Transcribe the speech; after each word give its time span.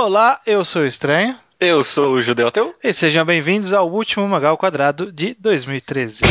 Olá, 0.00 0.40
eu 0.46 0.64
sou 0.64 0.82
o 0.82 0.86
Estranho. 0.86 1.36
Eu 1.58 1.82
sou 1.82 2.12
o 2.12 2.22
Judeu 2.22 2.46
Ateu. 2.46 2.72
E 2.84 2.92
sejam 2.92 3.24
bem-vindos 3.24 3.72
ao 3.72 3.90
último 3.90 4.28
Magal 4.28 4.56
Quadrado 4.56 5.10
de 5.10 5.34
2013. 5.40 6.22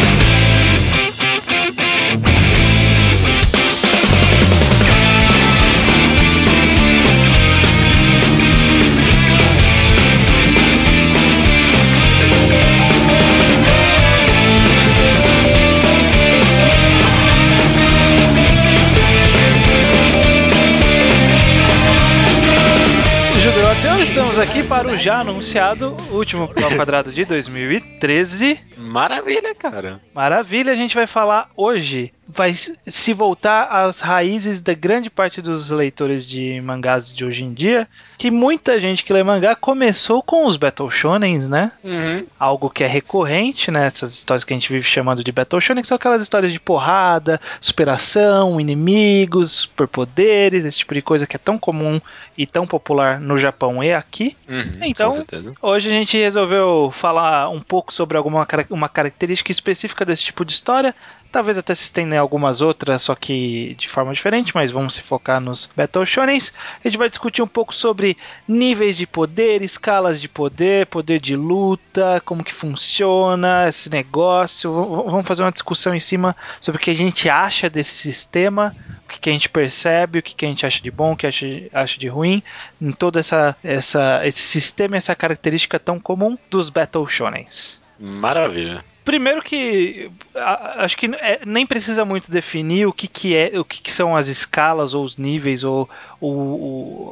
Estamos 24.18 24.40
aqui 24.40 24.64
para 24.64 24.88
o 24.88 24.98
já 24.98 25.20
anunciado 25.20 25.96
último 26.10 26.48
Magal 26.48 26.72
Quadrado 26.72 27.12
de 27.12 27.24
2013. 27.24 28.60
Maravilha, 28.76 29.54
cara. 29.54 30.02
Maravilha, 30.12 30.72
a 30.72 30.76
gente 30.76 30.96
vai 30.96 31.06
falar 31.06 31.52
hoje, 31.56 32.12
vai 32.28 32.54
se 32.54 33.14
voltar 33.14 33.64
às 33.64 34.02
raízes 34.02 34.60
da 34.60 34.74
grande 34.74 35.10
parte 35.10 35.42
dos 35.42 35.70
leitores 35.70 36.26
de 36.26 36.60
mangás 36.62 37.14
de 37.14 37.24
hoje 37.24 37.44
em 37.44 37.54
dia, 37.54 37.88
que 38.18 38.30
muita 38.30 38.80
gente 38.80 39.04
que 39.04 39.14
lê 39.14 39.24
mangá 39.24 39.56
começou 39.56 40.22
com 40.22 40.46
os 40.46 40.58
Battle 40.58 40.92
Shonens, 40.92 41.48
né? 41.48 41.72
Uhum. 41.84 42.26
Algo 42.38 42.70
que 42.70 42.84
é 42.84 42.88
recorrente, 42.88 43.72
né? 43.72 43.88
Essas 43.88 44.14
histórias 44.14 44.44
que 44.44 44.54
a 44.54 44.58
gente 44.58 44.72
vive 44.72 44.84
chamando 44.84 45.24
de 45.24 45.32
Battle 45.32 45.62
Shonen, 45.62 45.82
que 45.82 45.88
são 45.88 45.96
aquelas 45.96 46.22
histórias 46.22 46.52
de 46.52 46.60
porrada, 46.60 47.40
superação, 47.62 48.60
inimigos, 48.60 49.52
superpoderes, 49.52 50.66
esse 50.66 50.80
tipo 50.80 50.94
de 50.94 51.02
coisa 51.02 51.26
que 51.26 51.36
é 51.36 51.40
tão 51.40 51.58
comum 51.58 52.02
e 52.38 52.46
tão 52.46 52.68
popular 52.68 53.20
no 53.20 53.38
Japão 53.38 53.84
e 53.84 53.94
aqui. 53.94 54.36
Uhum, 54.50 54.80
Então. 54.82 55.26
Hoje 55.62 55.90
a 55.90 55.94
gente 55.94 56.18
resolveu 56.18 56.92
falar 56.92 57.50
um 57.50 57.62
pouco 57.62 57.94
sobre 57.94 58.18
alguma 58.18 58.46
uma 58.70 58.90
característica 58.90 59.52
específica 59.52 60.04
desse 60.06 60.24
tipo 60.24 60.44
de 60.44 60.52
história. 60.52 60.94
Talvez 61.32 61.58
até 61.58 61.76
se 61.76 61.84
estenda 61.84 62.16
em 62.16 62.18
algumas 62.18 62.62
outras, 62.62 63.02
só 63.02 63.14
que 63.14 63.76
de 63.78 63.88
forma 63.88 64.14
diferente, 64.14 64.56
mas 64.56 64.72
vamos 64.72 64.96
se 64.96 65.02
focar 65.02 65.40
nos 65.42 65.70
Battle 65.76 66.06
Shonens. 66.06 66.54
A 66.84 66.88
gente 66.88 66.98
vai 66.98 67.10
discutir 67.10 67.42
um 67.42 67.48
pouco 67.48 67.76
sobre 67.76 68.18
níveis 68.48 68.98
de 68.98 69.06
poder, 69.06 69.62
escalas 69.62 70.22
de 70.22 70.28
poder, 70.28 70.88
poder 70.88 71.20
de 71.20 71.36
luta, 71.36 72.22
como 72.26 72.44
que 72.44 72.54
funciona 72.54 73.68
esse 73.68 73.90
negócio. 73.90 74.72
Vamos 74.72 75.28
fazer 75.28 75.44
uma 75.44 75.52
discussão 75.52 75.94
em 75.94 76.00
cima 76.00 76.36
sobre 76.62 76.80
o 76.80 76.84
que 76.84 76.92
a 76.92 76.96
gente 76.96 77.30
acha 77.30 77.70
desse 77.70 77.92
sistema, 77.92 78.76
o 79.06 79.10
que 79.10 79.20
que 79.20 79.30
a 79.30 79.34
gente 79.34 79.50
percebe, 79.50 80.20
o 80.20 80.24
que 80.24 80.34
que 80.34 80.46
a 80.46 80.50
gente 80.50 80.66
acha 80.66 80.82
de 80.82 80.92
bom, 80.92 81.14
o 81.14 81.18
que 81.18 81.28
acha, 81.28 82.00
de 82.00 82.08
ruim, 82.08 82.42
em 82.82 82.92
todo 82.92 83.20
essa, 83.20 83.56
essa, 83.64 84.26
esse 84.26 84.42
sistema, 84.42 84.98
essa 84.98 85.16
característica 85.16 85.80
tão 85.80 86.00
comum 86.00 86.38
dos 86.50 86.70
Battle 86.70 87.08
Shonens. 87.08 87.82
Maravilha. 88.00 88.84
Primeiro 89.08 89.42
que 89.42 90.12
acho 90.36 90.98
que 90.98 91.06
é- 91.06 91.40
nem 91.46 91.66
precisa 91.66 92.04
muito 92.04 92.30
definir 92.30 92.88
o 92.88 92.92
que, 92.92 93.08
que 93.08 93.34
é, 93.34 93.58
o 93.58 93.64
que, 93.64 93.82
que 93.82 93.90
são 93.90 94.18
as 94.18 94.28
escalas 94.28 94.94
ou 94.94 95.06
os 95.06 95.16
níveis 95.16 95.64
ou, 95.64 95.90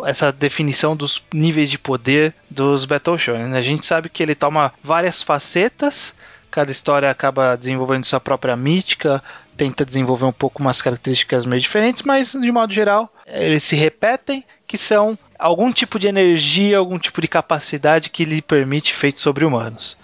essa 0.06 0.30
definição 0.30 0.94
dos 0.94 1.24
níveis 1.34 1.72
de 1.72 1.80
poder 1.80 2.34
dos 2.52 2.84
Battle 2.84 3.18
Shonen. 3.18 3.48
né? 3.48 3.58
A 3.60 3.62
gente 3.62 3.86
sabe 3.86 4.10
que 4.10 4.22
ele 4.22 4.36
toma 4.36 4.74
várias 4.84 5.24
facetas, 5.24 6.14
cada 6.52 6.70
história 6.70 7.10
acaba 7.10 7.56
desenvolvendo 7.56 8.04
sua 8.04 8.20
própria 8.20 8.58
mítica, 8.58 9.24
tenta 9.56 9.86
desenvolver 9.86 10.26
um 10.26 10.34
pouco 10.34 10.60
umas 10.60 10.82
características 10.82 11.46
meio 11.46 11.62
diferentes, 11.62 12.04
mas 12.04 12.34
de 12.34 12.52
modo 12.52 12.74
geral 12.74 13.10
eles 13.26 13.64
se 13.64 13.78
repetem, 13.78 14.44
que 14.68 14.78
são 14.78 15.18
algum 15.40 15.72
tipo 15.72 15.98
de 15.98 16.10
energia, 16.10 16.78
algum 16.78 17.00
tipo 17.00 17.22
de 17.22 17.30
capacidade 17.30 18.10
que 18.10 18.26
lhe 18.26 18.42
permite 18.42 18.94
feitos 18.94 19.22
sobre-humanos. 19.22 19.98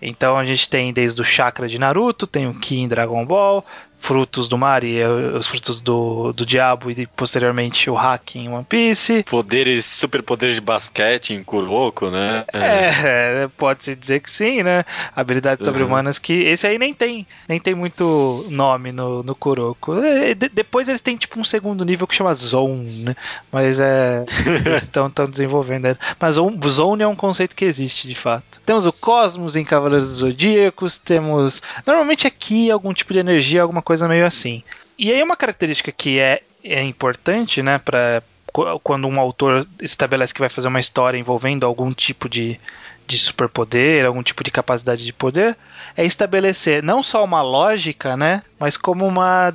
Então 0.00 0.36
a 0.38 0.44
gente 0.44 0.68
tem 0.68 0.92
desde 0.92 1.20
o 1.20 1.24
chakra 1.24 1.68
de 1.68 1.78
Naruto, 1.78 2.26
tem 2.26 2.46
o 2.46 2.54
Ki 2.54 2.78
em 2.78 2.88
Dragon 2.88 3.24
Ball, 3.24 3.64
frutos 3.98 4.48
do 4.48 4.56
mar 4.56 4.84
e 4.84 4.98
eh, 5.00 5.08
os 5.08 5.46
frutos 5.46 5.80
do, 5.80 6.32
do 6.32 6.46
diabo 6.46 6.90
e 6.90 7.06
posteriormente 7.06 7.90
o 7.90 7.94
hack 7.94 8.36
em 8.36 8.48
One 8.48 8.64
Piece. 8.64 9.24
Poderes, 9.24 9.84
superpoderes 9.84 10.54
de 10.54 10.60
basquete 10.60 11.34
em 11.34 11.42
Kuroko, 11.42 12.08
né? 12.10 12.44
É, 12.52 13.48
pode-se 13.56 13.94
dizer 13.94 14.20
que 14.20 14.30
sim, 14.30 14.62
né? 14.62 14.84
Habilidades 15.14 15.66
Uhum. 15.66 15.72
sobre-humanas 15.72 16.18
que. 16.18 16.32
Esse 16.44 16.66
aí 16.66 16.78
nem 16.78 16.94
tem, 16.94 17.26
nem 17.48 17.58
tem 17.60 17.74
muito 17.74 18.46
nome 18.48 18.92
no, 18.92 19.22
no 19.22 19.34
Kuroko. 19.34 19.94
É, 20.02 20.34
de- 20.34 20.48
depois 20.48 20.88
eles 20.88 21.00
têm 21.00 21.16
tipo 21.16 21.38
um 21.40 21.44
segundo 21.44 21.84
nível 21.84 22.06
que 22.06 22.14
chama 22.14 22.32
Zone, 22.34 23.02
né? 23.04 23.16
Mas 23.52 23.80
é. 23.80 24.24
eles 24.64 24.82
estão 24.84 25.10
desenvolvendo. 25.28 25.86
ainda. 25.86 25.98
Mas 26.20 26.38
o 26.38 26.50
Zone 26.68 27.02
é 27.02 27.06
um 27.06 27.16
conceito 27.16 27.56
que 27.56 27.64
existe 27.64 28.06
de 28.06 28.14
fato. 28.14 28.60
Temos 28.64 28.86
o 28.86 28.92
Cosmos 28.92 29.56
em 29.56 29.64
Cavaleiros 29.64 30.08
Zodíacos, 30.08 30.98
temos. 30.98 31.60
Normalmente 31.86 32.26
aqui 32.26 32.70
algum 32.70 32.92
tipo 32.94 33.12
de 33.12 33.18
energia, 33.18 33.62
alguma 33.62 33.82
coisa 33.88 34.06
meio 34.06 34.26
assim. 34.26 34.62
E 34.98 35.10
aí 35.10 35.22
uma 35.22 35.34
característica 35.34 35.90
que 35.90 36.18
é, 36.18 36.42
é 36.62 36.82
importante, 36.82 37.62
né, 37.62 37.78
para 37.78 38.22
quando 38.82 39.08
um 39.08 39.18
autor 39.18 39.66
estabelece 39.80 40.34
que 40.34 40.40
vai 40.40 40.48
fazer 40.50 40.68
uma 40.68 40.80
história 40.80 41.18
envolvendo 41.18 41.64
algum 41.64 41.92
tipo 41.92 42.28
de, 42.28 42.58
de 43.06 43.18
superpoder, 43.18 44.04
algum 44.04 44.22
tipo 44.22 44.44
de 44.44 44.50
capacidade 44.50 45.04
de 45.04 45.12
poder, 45.12 45.56
é 45.96 46.04
estabelecer 46.04 46.82
não 46.82 47.02
só 47.02 47.24
uma 47.24 47.40
lógica, 47.40 48.16
né, 48.16 48.42
mas 48.58 48.76
como 48.76 49.06
uma 49.06 49.52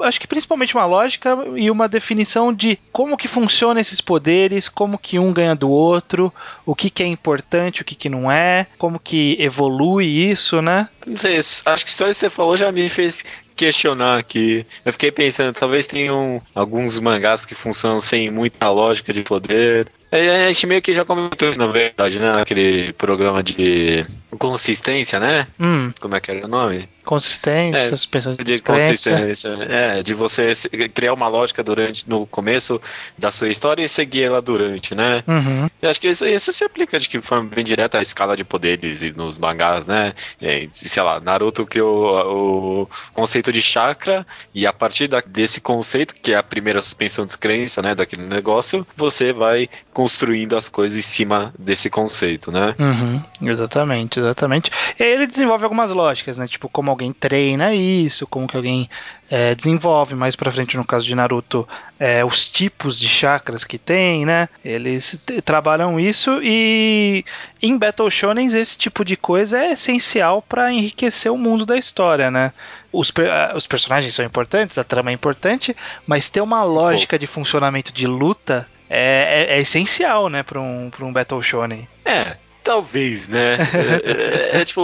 acho 0.00 0.20
que 0.20 0.26
principalmente 0.26 0.74
uma 0.74 0.86
lógica 0.86 1.36
e 1.56 1.70
uma 1.70 1.88
definição 1.88 2.52
de 2.52 2.78
como 2.90 3.16
que 3.16 3.28
funcionam 3.28 3.80
esses 3.80 4.00
poderes, 4.00 4.68
como 4.68 4.98
que 4.98 5.18
um 5.18 5.32
ganha 5.32 5.54
do 5.54 5.68
outro, 5.68 6.32
o 6.64 6.74
que 6.74 6.88
que 6.88 7.02
é 7.02 7.06
importante, 7.06 7.82
o 7.82 7.84
que 7.84 7.94
que 7.94 8.08
não 8.08 8.30
é, 8.30 8.66
como 8.78 8.98
que 8.98 9.36
evolui 9.38 10.06
isso, 10.06 10.62
né? 10.62 10.88
Não 11.06 11.16
sei, 11.18 11.38
acho 11.38 11.84
que 11.84 11.90
só 11.90 12.08
isso 12.08 12.20
que 12.20 12.26
você 12.26 12.30
falou 12.30 12.56
já 12.56 12.70
me 12.70 12.88
fez 12.88 13.24
questionar 13.54 14.18
aqui. 14.18 14.66
Eu 14.84 14.92
fiquei 14.92 15.10
pensando, 15.10 15.54
talvez 15.54 15.86
tenham 15.86 16.42
alguns 16.54 16.98
mangás 16.98 17.44
que 17.46 17.54
funcionam 17.54 18.00
sem 18.00 18.30
muita 18.30 18.70
lógica 18.70 19.12
de 19.12 19.22
poder. 19.22 19.88
É, 20.10 20.46
A 20.46 20.48
gente 20.52 20.66
meio 20.66 20.82
que 20.82 20.92
já 20.92 21.04
comentou 21.04 21.48
isso, 21.48 21.58
na 21.58 21.66
verdade, 21.66 22.18
né? 22.18 22.32
Naquele 22.32 22.92
programa 22.92 23.42
de 23.42 24.04
consistência, 24.38 25.18
né? 25.18 25.46
Hum, 25.58 25.90
Como 26.00 26.14
é 26.14 26.20
que 26.20 26.30
era 26.30 26.44
o 26.44 26.48
nome? 26.48 26.88
Consistência, 27.04 27.86
É, 27.86 27.90
suspensão 27.90 28.32
de 28.34 28.42
de 28.44 28.62
consistência, 28.62 29.48
é, 29.68 30.02
de 30.02 30.14
você 30.14 30.52
criar 30.94 31.14
uma 31.14 31.28
lógica 31.28 31.62
durante 31.62 32.08
no 32.08 32.26
começo 32.26 32.80
da 33.18 33.30
sua 33.30 33.48
história 33.48 33.82
e 33.82 33.88
seguir 33.88 34.22
ela 34.24 34.40
durante, 34.42 34.94
né? 34.94 35.22
Uhum. 35.26 35.68
Eu 35.80 35.90
acho 35.90 36.00
que 36.00 36.08
isso, 36.08 36.26
isso 36.26 36.52
se 36.52 36.64
aplica 36.64 36.98
de 36.98 37.08
que 37.08 37.20
forma 37.20 37.48
bem 37.48 37.64
direta 37.64 37.98
à 37.98 38.02
escala 38.02 38.36
de 38.36 38.44
poderes 38.44 39.02
e 39.02 39.12
nos 39.12 39.38
mangás, 39.38 39.84
né? 39.86 40.12
É, 40.40 40.68
sei 40.74 41.02
lá, 41.02 41.18
Naruto 41.20 41.66
criou 41.66 42.82
o 42.84 42.88
conceito 43.14 43.52
de 43.52 43.62
chakra 43.62 44.26
e 44.54 44.66
a 44.66 44.72
partir 44.72 45.08
da- 45.08 45.22
desse 45.24 45.60
conceito, 45.60 46.14
que 46.14 46.32
é 46.32 46.36
a 46.36 46.42
primeira 46.42 46.80
suspensão 46.80 47.24
de 47.24 47.28
descrença, 47.28 47.80
né, 47.82 47.94
daquele 47.94 48.22
negócio, 48.22 48.86
você 48.96 49.32
vai 49.32 49.68
construindo 49.92 50.56
as 50.56 50.68
coisas 50.68 50.96
em 50.98 51.02
cima 51.02 51.52
desse 51.58 51.90
conceito, 51.90 52.50
né? 52.52 52.74
Uhum, 52.78 53.22
exatamente, 53.50 54.18
exatamente. 54.18 54.70
E 54.98 55.02
aí 55.02 55.12
ele 55.12 55.26
desenvolve 55.26 55.64
algumas 55.64 55.90
lógicas, 55.90 56.38
né? 56.38 56.46
Tipo, 56.46 56.68
como 56.68 56.91
alguém 56.92 57.12
treina 57.12 57.74
isso, 57.74 58.26
como 58.26 58.46
que 58.46 58.56
alguém 58.56 58.88
é, 59.30 59.54
desenvolve 59.54 60.14
mais 60.14 60.36
pra 60.36 60.50
frente, 60.52 60.76
no 60.76 60.84
caso 60.84 61.06
de 61.06 61.14
Naruto, 61.14 61.66
é, 61.98 62.24
os 62.24 62.48
tipos 62.50 62.98
de 62.98 63.08
chakras 63.08 63.64
que 63.64 63.78
tem, 63.78 64.24
né? 64.24 64.48
Eles 64.64 65.20
trabalham 65.44 65.98
isso 65.98 66.38
e 66.42 67.24
em 67.62 67.76
Battle 67.76 68.10
Shonen 68.10 68.46
esse 68.46 68.76
tipo 68.78 69.04
de 69.04 69.16
coisa 69.16 69.58
é 69.58 69.72
essencial 69.72 70.42
pra 70.42 70.72
enriquecer 70.72 71.32
o 71.32 71.38
mundo 71.38 71.66
da 71.66 71.76
história, 71.76 72.30
né? 72.30 72.52
Os, 72.92 73.12
os 73.56 73.66
personagens 73.66 74.14
são 74.14 74.24
importantes, 74.24 74.76
a 74.78 74.84
trama 74.84 75.10
é 75.10 75.14
importante, 75.14 75.74
mas 76.06 76.28
ter 76.28 76.40
uma 76.42 76.62
lógica 76.62 77.18
de 77.18 77.26
funcionamento 77.26 77.92
de 77.92 78.06
luta 78.06 78.68
é, 78.90 79.46
é- 79.48 79.56
é 79.56 79.60
essencial, 79.60 80.28
né, 80.28 80.42
pra 80.42 80.60
um, 80.60 80.90
pra 80.90 81.04
um 81.06 81.12
Battle 81.12 81.42
Shonen. 81.42 81.88
É, 82.04 82.36
talvez, 82.62 83.28
né? 83.28 83.56
é, 83.56 84.56
é, 84.58 84.60
é, 84.60 84.64
tipo, 84.64 84.82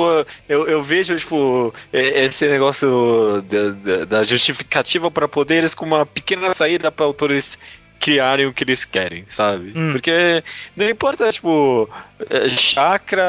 eu, 0.48 0.66
eu 0.68 0.82
vejo, 0.82 1.16
tipo, 1.16 1.72
é- 1.92 2.24
esse 2.24 2.46
negócio 2.48 3.42
da, 3.42 3.70
da- 3.70 4.04
da 4.04 4.22
justificativa 4.22 5.10
para 5.10 5.28
poderes 5.28 5.74
como 5.74 5.94
uma 5.94 6.04
pequena 6.06 6.52
saída 6.54 6.90
para 6.90 7.04
autores 7.06 7.58
criarem 7.98 8.46
o 8.46 8.52
que 8.52 8.64
eles 8.64 8.84
querem, 8.84 9.24
sabe? 9.28 9.72
Hum. 9.74 9.92
Porque 9.92 10.42
não 10.76 10.88
importa, 10.88 11.30
tipo, 11.32 11.88
é, 12.30 12.48
chakra, 12.48 13.22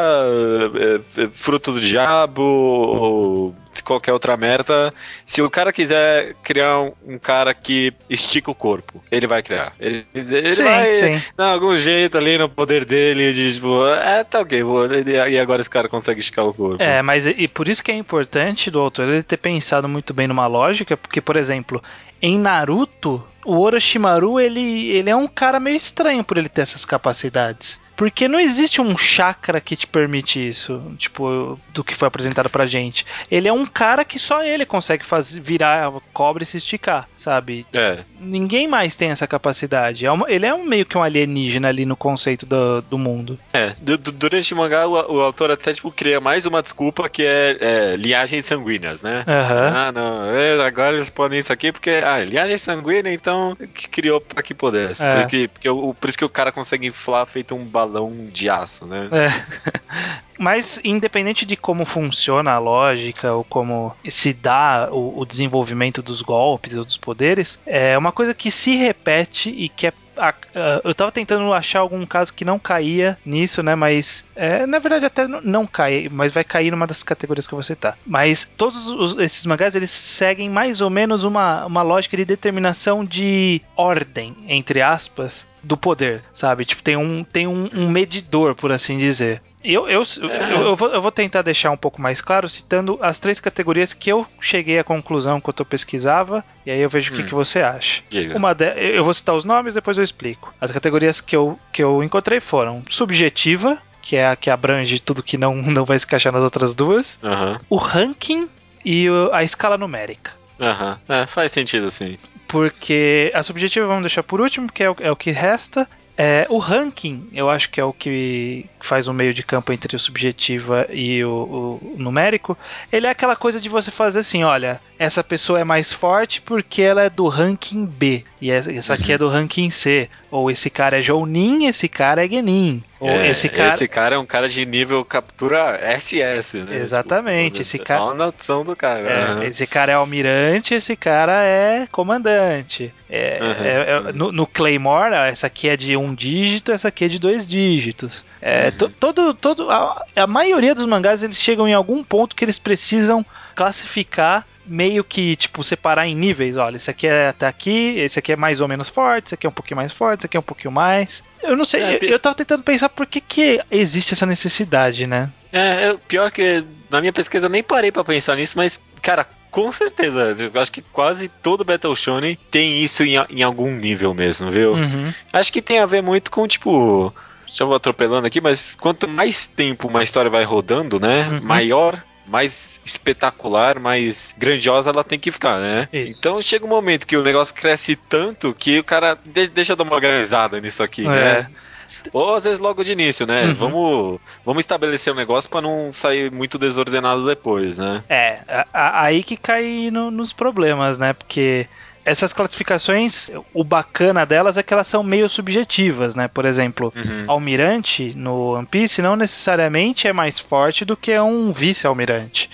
é, 1.15 1.23
é, 1.23 1.29
fruto 1.33 1.73
do 1.73 1.81
diabo, 1.81 2.41
ou 2.41 3.55
qualquer 3.83 4.13
outra 4.13 4.35
merda. 4.35 4.93
Se 5.25 5.41
o 5.41 5.49
cara 5.49 5.71
quiser 5.71 6.35
criar 6.43 6.79
um, 6.81 6.91
um 7.07 7.19
cara 7.19 7.53
que 7.53 7.93
estica 8.09 8.51
o 8.51 8.55
corpo, 8.55 9.03
ele 9.11 9.27
vai 9.27 9.41
criar. 9.41 9.73
Ele, 9.79 10.05
ele 10.13 10.53
Sim, 10.53 10.63
vai 10.63 10.91
sim. 10.93 11.23
dar 11.35 11.53
algum 11.53 11.75
jeito 11.75 12.17
ali 12.17 12.37
no 12.37 12.49
poder 12.49 12.85
dele 12.85 13.33
de 13.33 13.53
tipo, 13.53 13.85
é, 13.87 14.23
tá 14.23 14.41
ok, 14.41 14.61
vou, 14.63 14.87
e 14.91 15.39
agora 15.39 15.61
esse 15.61 15.69
cara 15.69 15.87
consegue 15.87 16.19
esticar 16.19 16.45
o 16.45 16.53
corpo. 16.53 16.81
É, 16.81 17.01
mas 17.01 17.25
e 17.25 17.47
por 17.47 17.67
isso 17.67 17.83
que 17.83 17.91
é 17.91 17.95
importante 17.95 18.69
do 18.69 18.79
autor 18.79 19.07
ele 19.07 19.23
ter 19.23 19.37
pensado 19.37 19.87
muito 19.87 20.13
bem 20.13 20.27
numa 20.27 20.47
lógica, 20.47 20.97
porque, 20.97 21.21
por 21.21 21.35
exemplo, 21.37 21.81
em 22.21 22.37
Naruto, 22.37 23.23
o 23.45 23.57
Orochimaru, 23.59 24.39
ele, 24.39 24.89
ele 24.89 25.09
é 25.09 25.15
um 25.15 25.27
cara 25.27 25.59
meio 25.59 25.77
estranho 25.77 26.23
por 26.23 26.37
ele 26.37 26.49
ter 26.49 26.61
essas 26.61 26.85
capacidades. 26.85 27.79
Porque 27.99 28.29
não 28.29 28.39
existe 28.39 28.79
um 28.79 28.97
chakra 28.97 29.59
que 29.59 29.75
te 29.75 29.85
permite 29.85 30.47
isso, 30.47 30.81
tipo, 30.97 31.59
do 31.73 31.83
que 31.83 31.93
foi 31.93 32.07
apresentado 32.07 32.49
pra 32.49 32.65
gente. 32.65 33.05
Ele 33.29 33.49
é 33.49 33.51
um 33.51 33.65
cara 33.65 34.05
que 34.05 34.17
só 34.17 34.41
ele 34.41 34.65
consegue 34.65 35.05
fazer, 35.05 35.41
virar 35.41 35.91
cobra 36.13 36.41
e 36.43 36.45
se 36.45 36.55
esticar, 36.55 37.09
sabe? 37.13 37.65
É. 37.73 37.99
Ninguém 38.21 38.69
mais 38.69 38.95
tem 38.95 39.09
essa 39.09 39.27
capacidade. 39.27 40.05
É 40.05 40.11
uma- 40.11 40.31
ele 40.31 40.45
é 40.45 40.53
um, 40.53 40.63
meio 40.63 40.85
que 40.85 40.97
um 40.97 41.03
alienígena 41.03 41.67
ali 41.67 41.85
no 41.85 41.97
conceito 41.97 42.45
do, 42.45 42.81
do 42.83 42.97
mundo. 42.97 43.37
É, 43.51 43.75
du- 43.81 43.97
du- 43.97 44.13
durante 44.13 44.53
o 44.53 44.57
mangá 44.57 44.87
o, 44.87 44.93
o 44.93 45.19
autor 45.19 45.51
até 45.51 45.73
tipo 45.73 45.91
cria 45.91 46.21
mais 46.21 46.45
uma 46.45 46.61
desculpa 46.61 47.09
que 47.09 47.23
é, 47.25 47.57
é 47.59 47.95
linhagens 47.97 48.45
sanguíneas, 48.45 49.01
né? 49.01 49.25
Aham. 49.27 49.73
Ah, 49.75 49.91
não, 49.91 50.23
é, 50.33 50.65
agora 50.65 50.95
eles 50.95 51.09
podem 51.09 51.39
isso 51.39 51.51
aqui 51.51 51.73
porque, 51.73 51.89
ah, 52.01 52.23
linhagem 52.23 52.57
sanguínea, 52.57 53.13
então, 53.13 53.57
que 53.73 53.89
criou 53.89 54.21
pra 54.21 54.41
que 54.41 54.53
pudesse. 54.53 55.03
É. 55.05 55.09
Por, 55.11 55.19
isso 55.19 55.27
que, 55.27 55.47
porque 55.49 55.69
por 55.99 56.07
isso 56.09 56.17
que 56.17 56.23
o 56.25 56.29
cara 56.29 56.49
consegue 56.53 56.87
inflar 56.87 57.25
feito 57.25 57.53
um 57.53 57.65
balão 57.65 57.88
de 58.31 58.49
aço, 58.49 58.85
né? 58.85 59.09
É. 59.11 59.79
Mas, 60.39 60.79
independente 60.85 61.45
de 61.45 61.57
como 61.57 61.83
funciona 61.83 62.53
a 62.53 62.59
lógica 62.59 63.33
ou 63.33 63.43
como 63.43 63.93
se 64.07 64.31
dá 64.31 64.87
o, 64.89 65.19
o 65.19 65.25
desenvolvimento 65.25 66.01
dos 66.01 66.21
golpes 66.21 66.77
ou 66.77 66.85
dos 66.85 66.95
poderes, 66.95 67.59
é 67.65 67.97
uma 67.97 68.13
coisa 68.13 68.33
que 68.33 68.49
se 68.49 68.75
repete 68.75 69.49
e 69.49 69.67
que 69.67 69.87
é. 69.87 69.93
A- 70.19 70.81
eu 70.83 70.93
tava 70.93 71.11
tentando 71.11 71.53
achar 71.53 71.79
algum 71.79 72.05
caso 72.05 72.33
que 72.33 72.45
não 72.45 72.59
caía 72.59 73.17
nisso, 73.25 73.63
né? 73.63 73.75
Mas 73.75 74.23
é, 74.35 74.65
na 74.65 74.79
verdade 74.79 75.05
até 75.05 75.23
n- 75.23 75.39
não 75.43 75.65
cai, 75.65 76.07
mas 76.11 76.31
vai 76.31 76.43
cair 76.43 76.71
numa 76.71 76.85
das 76.87 77.03
categorias 77.03 77.47
que 77.47 77.55
você 77.55 77.75
tá. 77.75 77.95
Mas 78.05 78.49
todos 78.57 78.87
os- 78.89 79.17
esses 79.17 79.45
mangás 79.45 79.75
eles 79.75 79.91
seguem 79.91 80.49
mais 80.49 80.81
ou 80.81 80.89
menos 80.89 81.23
uma, 81.23 81.65
uma 81.65 81.81
lógica 81.81 82.17
de 82.17 82.25
determinação 82.25 83.03
de 83.05 83.61
ordem, 83.75 84.35
entre 84.47 84.81
aspas, 84.81 85.47
do 85.63 85.75
poder, 85.75 86.21
sabe? 86.33 86.65
Tipo, 86.65 86.83
tem 86.83 86.95
um, 86.95 87.23
tem 87.23 87.47
um, 87.47 87.69
um 87.73 87.89
medidor, 87.89 88.55
por 88.55 88.71
assim 88.71 88.97
dizer. 88.97 89.41
Eu, 89.63 89.89
eu, 89.89 90.03
eu, 90.21 90.29
eu 90.61 90.75
vou, 90.75 90.89
eu 90.89 91.01
vou 91.01 91.11
tentar 91.11 91.41
deixar 91.41 91.69
um 91.71 91.75
pouco 91.77 92.01
mais 92.01 92.21
claro, 92.21 92.47
citando 92.47 92.97
as 93.01 93.19
três 93.19 93.39
categorias 93.41 93.91
que 93.93 94.09
eu 94.09 94.25
cheguei 94.39 94.79
à 94.79 94.83
conclusão 94.85 95.37
enquanto 95.37 95.59
eu 95.59 95.65
pesquisava, 95.65 96.45
e 96.65 96.71
aí 96.71 96.79
eu 96.79 96.89
vejo 96.89 97.11
o 97.11 97.15
que, 97.17 97.23
Hum. 97.23 97.25
que 97.25 97.33
você 97.35 97.61
acha. 97.61 98.01
Diga. 98.09 98.37
Uma 98.37 98.53
de, 98.55 98.65
eu 98.95 99.03
vou 99.03 99.13
citar 99.13 99.35
os 99.35 99.43
nomes, 99.43 99.73
depois 99.73 99.97
eu 99.97 100.03
explico. 100.03 100.53
As 100.61 100.71
categorias 100.71 101.19
que 101.19 101.35
eu, 101.35 101.59
que 101.73 101.83
eu 101.83 102.01
encontrei 102.01 102.39
foram 102.39 102.83
subjetiva, 102.89 103.77
que 104.01 104.15
é 104.15 104.27
a 104.27 104.35
que 104.37 104.49
abrange 104.49 104.97
tudo 104.99 105.21
que 105.21 105.37
não, 105.37 105.53
não 105.55 105.83
vai 105.83 105.99
se 105.99 106.05
encaixar 106.05 106.31
nas 106.31 106.43
outras 106.43 106.73
duas, 106.73 107.19
Aham, 107.21 107.59
o 107.69 107.75
ranking 107.75 108.47
e 108.85 109.09
o- 109.09 109.29
a 109.33 109.43
escala 109.43 109.77
numérica. 109.77 110.31
aham. 110.57 110.97
É, 111.09 111.27
faz 111.27 111.51
sentido 111.51 111.87
assim. 111.87 112.17
Porque 112.47 113.31
a 113.35 113.43
subjetiva 113.43 113.85
vamos 113.87 114.03
deixar 114.03 114.23
por 114.23 114.41
último, 114.41 114.67
porque 114.67 114.83
é 114.83 114.89
o, 114.89 114.95
é 114.99 115.11
o 115.11 115.15
que 115.15 115.31
resta. 115.31 115.87
É, 116.21 116.45
o 116.49 116.57
ranking, 116.57 117.29
eu 117.31 117.49
acho 117.49 117.69
que 117.69 117.79
é 117.79 117.83
o 117.85 117.93
que 117.93 118.65
faz 118.81 119.07
o 119.07 119.13
meio 119.13 119.33
de 119.33 119.41
campo 119.41 119.71
entre 119.71 119.95
o 119.95 119.99
subjetiva 119.99 120.85
e 120.91 121.23
o, 121.23 121.79
o 121.81 121.95
numérico. 121.97 122.57
Ele 122.91 123.07
é 123.07 123.09
aquela 123.09 123.37
coisa 123.37 123.57
de 123.61 123.69
você 123.69 123.89
fazer 123.89 124.19
assim: 124.19 124.43
olha, 124.43 124.81
essa 124.99 125.23
pessoa 125.23 125.61
é 125.61 125.63
mais 125.63 125.93
forte 125.93 126.41
porque 126.41 126.81
ela 126.81 127.03
é 127.03 127.09
do 127.09 127.25
ranking 127.29 127.85
B, 127.85 128.25
e 128.41 128.51
essa 128.51 128.69
essa 128.69 128.93
aqui 128.95 129.11
Uhum. 129.11 129.15
é 129.15 129.17
do 129.17 129.29
ranking 129.29 129.69
C. 129.69 130.09
Ou 130.29 130.51
esse 130.51 130.69
cara 130.69 130.99
é 130.99 131.01
Jounin, 131.01 131.67
esse 131.67 131.87
cara 131.87 132.25
é 132.25 132.27
Genin. 132.27 132.83
Ou 132.99 133.09
É, 133.09 133.29
esse 133.29 133.47
cara. 133.47 133.69
esse 133.69 133.87
cara 133.87 134.15
é 134.15 134.19
um 134.19 134.25
cara 134.25 134.49
de 134.49 134.65
nível 134.65 135.03
captura 135.05 135.79
SS, 135.97 136.57
né? 136.65 136.79
Exatamente, 136.81 137.51
Tipo, 137.53 137.61
esse 137.61 137.79
cara- 137.79 138.03
Olha 138.03 138.11
a 138.11 138.25
noção 138.27 138.65
do 138.65 138.75
cara. 138.75 139.07
É, 139.09 139.23
aham. 139.23 139.43
esse 139.45 139.65
cara 139.65 139.93
é 139.93 139.95
almirante, 139.95 140.73
esse 140.75 140.95
cara 140.97 141.43
é 141.45 141.87
comandante. 141.91 142.93
É, 143.11 143.39
Uhum. 143.41 143.65
é- 143.65 144.09
é- 144.09 144.13
no, 144.13 144.31
no 144.31 144.45
Claymore, 144.45 145.15
essa 145.15 145.47
aqui 145.47 145.67
é 145.67 145.75
de 145.75 145.97
um 145.97 146.13
dígito, 146.13 146.71
essa 146.71 146.89
aqui 146.89 147.05
é 147.05 147.07
de 147.07 147.17
dois 147.17 147.47
dígitos. 147.47 148.23
É, 148.39 148.65
Uhum. 148.65 148.71
to- 148.73 148.89
todo, 148.89 149.33
todo, 149.33 149.71
a, 149.71 150.05
a 150.15 150.27
maioria 150.27 150.75
dos 150.75 150.85
mangás 150.85 151.23
eles 151.23 151.41
chegam 151.41 151.67
em 151.67 151.73
algum 151.73 152.03
ponto 152.03 152.35
que 152.35 152.45
eles 152.45 152.59
precisam 152.59 153.25
classificar 153.55 154.45
meio 154.65 155.03
que, 155.03 155.35
tipo, 155.35 155.63
separar 155.63 156.05
em 156.07 156.13
níveis. 156.15 156.55
Olha, 156.57 156.75
esse 156.77 156.91
aqui 156.91 157.07
é 157.07 157.29
até 157.29 157.47
aqui, 157.47 157.95
esse 157.97 158.19
aqui 158.19 158.31
é 158.33 158.35
mais 158.35 158.61
ou 158.61 158.67
menos 158.67 158.87
forte, 158.87 159.25
esse 159.27 159.33
aqui 159.33 159.47
é 159.47 159.49
um 159.49 159.53
pouquinho 159.53 159.77
mais 159.77 159.91
forte, 159.91 160.19
esse 160.19 160.25
aqui 160.27 160.37
é 160.37 160.39
um 160.39 160.43
pouquinho 160.43 160.71
mais. 160.71 161.23
Eu 161.41 161.57
não 161.57 161.65
sei, 161.65 161.81
É, 161.81 161.95
eu, 161.95 161.99
pi- 161.99 162.09
eu 162.11 162.19
tava 162.19 162.35
tentando 162.35 162.61
pensar 162.63 162.89
por 162.89 163.07
que, 163.07 163.19
que 163.19 163.59
existe 163.71 164.13
essa 164.13 164.27
necessidade, 164.27 165.07
né? 165.07 165.29
É, 165.51 165.87
é, 165.89 165.95
pior 166.07 166.29
que 166.31 166.63
na 166.91 166.99
minha 167.01 167.11
pesquisa 167.13 167.47
eu 167.47 167.49
nem 167.49 167.63
parei 167.63 167.91
pra 167.91 168.03
pensar 168.03 168.35
nisso, 168.35 168.55
mas, 168.57 168.79
cara, 169.01 169.25
com 169.51 169.71
certeza. 169.71 170.35
Eu 170.53 170.61
acho 170.61 170.71
que 170.71 170.81
quase 170.81 171.27
todo 171.27 171.63
Battle 171.65 171.95
Shonen 171.95 172.37
tem 172.51 172.83
isso 172.83 173.03
em, 173.03 173.15
em 173.29 173.43
algum 173.43 173.71
nível 173.71 174.13
mesmo, 174.13 174.49
viu? 174.49 174.73
Uhum. 174.73 175.13
Acho 175.33 175.51
que 175.51 175.61
tem 175.61 175.79
a 175.79 175.85
ver 175.85 176.01
muito 176.03 176.29
com, 176.31 176.47
tipo. 176.47 177.13
Já 177.51 177.65
vou 177.65 177.73
atropelando 177.75 178.27
aqui, 178.27 178.39
mas 178.39 178.75
quanto 178.75 179.07
mais 179.07 179.47
tempo 179.47 179.87
uma 179.87 180.03
história 180.03 180.29
vai 180.29 180.43
rodando, 180.43 180.99
né? 180.99 181.27
Uhum. 181.29 181.39
Maior, 181.43 182.03
mais 182.27 182.79
espetacular, 182.85 183.79
mais 183.79 184.35
grandiosa 184.37 184.91
ela 184.91 185.03
tem 185.03 185.17
que 185.17 185.31
ficar, 185.31 185.59
né? 185.59 185.89
Isso. 185.91 186.19
Então 186.19 186.39
chega 186.43 186.63
um 186.63 186.69
momento 186.69 187.07
que 187.07 187.17
o 187.17 187.23
negócio 187.23 187.55
cresce 187.55 187.95
tanto 187.95 188.53
que 188.53 188.77
o 188.77 188.83
cara 188.83 189.17
de- 189.25 189.47
deixa 189.47 189.71
eu 189.73 189.75
dar 189.75 189.83
uma 189.83 189.95
organizada 189.95 190.61
nisso 190.61 190.83
aqui, 190.83 191.05
É. 191.07 191.09
né? 191.09 191.49
Ou 192.13 192.35
às 192.35 192.43
vezes 192.43 192.59
logo 192.59 192.83
de 192.83 192.91
início, 192.91 193.25
né? 193.25 193.45
Uhum. 193.45 193.55
Vamos, 193.55 194.19
vamos 194.45 194.59
estabelecer 194.61 195.11
o 195.13 195.15
negócio 195.15 195.49
pra 195.49 195.61
não 195.61 195.91
sair 195.91 196.31
muito 196.31 196.57
desordenado 196.57 197.25
depois, 197.25 197.77
né? 197.77 198.03
É, 198.09 198.39
a- 198.47 198.65
a- 198.73 199.03
aí 199.03 199.23
que 199.23 199.35
cai 199.37 199.89
no- 199.91 200.11
nos 200.11 200.31
problemas, 200.33 200.97
né? 200.97 201.13
Porque 201.13 201.67
essas 202.05 202.33
classificações, 202.33 203.29
o 203.53 203.63
bacana 203.63 204.25
delas 204.25 204.57
é 204.57 204.63
que 204.63 204.73
elas 204.73 204.87
são 204.87 205.03
meio 205.03 205.29
subjetivas, 205.29 206.15
né? 206.15 206.27
Por 206.27 206.45
exemplo, 206.45 206.91
Uhum. 206.95 207.25
almirante 207.27 208.13
no 208.15 208.53
One 208.55 208.65
Piece 208.65 209.01
não 209.01 209.15
necessariamente 209.15 210.07
é 210.07 210.13
mais 210.13 210.39
forte 210.39 210.83
do 210.85 210.95
que 210.97 211.17
um 211.19 211.51
vice-almirante. 211.51 212.49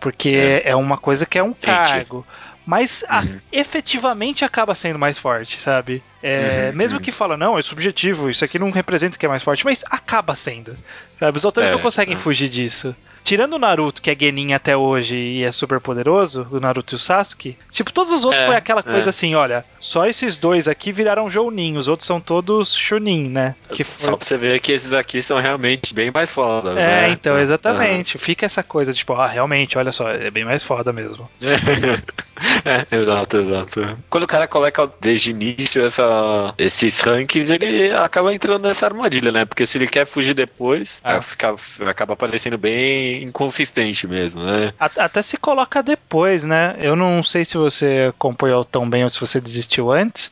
Porque 0.00 0.62
é. 0.64 0.76
uma 0.76 0.96
coisa 0.96 1.26
que 1.26 1.38
é 1.38 1.42
um 1.42 1.52
cargo. 1.52 2.24
Mas 2.64 3.02
a- 3.08 3.20
Uhum. 3.22 3.38
efetivamente 3.50 4.44
acaba 4.44 4.74
sendo 4.74 4.98
mais 4.98 5.18
forte, 5.18 5.60
sabe? 5.60 6.02
É, 6.22 6.70
Uhum, 6.70 6.76
mesmo 6.76 6.98
uhum. 6.98 7.04
que 7.04 7.12
fala, 7.12 7.36
não, 7.36 7.58
é 7.58 7.62
subjetivo, 7.62 8.28
isso 8.30 8.44
aqui 8.44 8.58
não 8.58 8.70
representa 8.70 9.16
que 9.18 9.24
é 9.26 9.28
mais 9.28 9.42
forte, 9.42 9.64
mas 9.64 9.84
acaba 9.90 10.34
sendo. 10.34 10.76
Sabe? 11.16 11.38
Os 11.38 11.44
autores 11.44 11.68
É, 11.68 11.72
não 11.72 11.80
conseguem 11.80 12.14
é. 12.14 12.18
fugir 12.18 12.48
disso. 12.48 12.94
Tirando 13.24 13.54
o 13.54 13.58
Naruto, 13.58 14.00
que 14.00 14.10
é 14.10 14.16
Genin 14.18 14.54
até 14.54 14.74
hoje 14.74 15.16
e 15.18 15.44
é 15.44 15.52
super 15.52 15.80
poderoso, 15.80 16.46
o 16.50 16.58
Naruto 16.60 16.94
e 16.94 16.96
o 16.96 16.98
Sasuke, 16.98 17.58
tipo, 17.70 17.92
todos 17.92 18.10
os 18.10 18.24
outros 18.24 18.40
É, 18.42 18.46
foi 18.46 18.56
aquela 18.56 18.80
é. 18.80 18.82
coisa 18.84 19.10
assim, 19.10 19.34
olha, 19.34 19.64
só 19.78 20.06
esses 20.06 20.38
dois 20.38 20.66
aqui 20.66 20.92
viraram 20.92 21.28
Jounin, 21.28 21.76
os 21.76 21.88
outros 21.88 22.06
são 22.06 22.20
todos 22.20 22.74
Chunin, 22.74 23.28
né? 23.28 23.54
Que 23.70 23.84
foi... 23.84 23.98
Só 24.06 24.16
pra 24.16 24.24
você 24.24 24.38
ver 24.38 24.60
que 24.60 24.72
esses 24.72 24.94
aqui 24.94 25.20
são 25.20 25.38
realmente 25.40 25.92
bem 25.92 26.10
mais 26.10 26.30
fodas, 26.30 26.78
É, 26.78 27.02
né? 27.02 27.10
então, 27.10 27.36
Ah. 27.36 27.42
exatamente. 27.42 28.16
Fica 28.18 28.46
essa 28.46 28.62
coisa, 28.62 28.94
tipo, 28.94 29.12
ah, 29.12 29.26
realmente, 29.26 29.76
olha 29.76 29.92
só, 29.92 30.08
é 30.08 30.30
bem 30.30 30.44
mais 30.46 30.62
foda 30.64 30.90
mesmo. 30.92 31.28
É, 32.64 32.96
exato, 32.96 33.36
exato. 33.38 33.98
Quando 34.08 34.22
o 34.22 34.26
cara 34.26 34.46
coloca 34.46 34.88
desde 35.00 35.30
o 35.30 35.32
início 35.32 35.84
essa, 35.84 36.04
esses 36.56 37.00
rankings, 37.00 37.50
ele 37.50 37.92
acaba 37.94 38.32
entrando 38.34 38.62
nessa 38.66 38.86
armadilha, 38.86 39.30
né? 39.32 39.44
Porque 39.44 39.66
se 39.66 39.78
ele 39.78 39.86
quer 39.86 40.06
fugir 40.06 40.34
depois, 40.34 41.00
Ah. 41.04 41.14
aí 41.16 41.22
fica, 41.22 41.54
acaba 41.86 42.16
parecendo 42.16 42.58
bem 42.58 43.22
inconsistente 43.22 44.06
mesmo, 44.06 44.42
né? 44.42 44.72
Até 44.78 45.22
se 45.22 45.36
coloca 45.36 45.82
depois, 45.82 46.44
né? 46.44 46.76
Eu 46.78 46.94
não 46.96 47.22
sei 47.22 47.44
se 47.44 47.56
você 47.56 48.06
acompanhou 48.10 48.64
tão 48.64 48.88
bem 48.88 49.04
ou 49.04 49.10
se 49.10 49.20
você 49.20 49.40
desistiu 49.40 49.90
antes, 49.92 50.30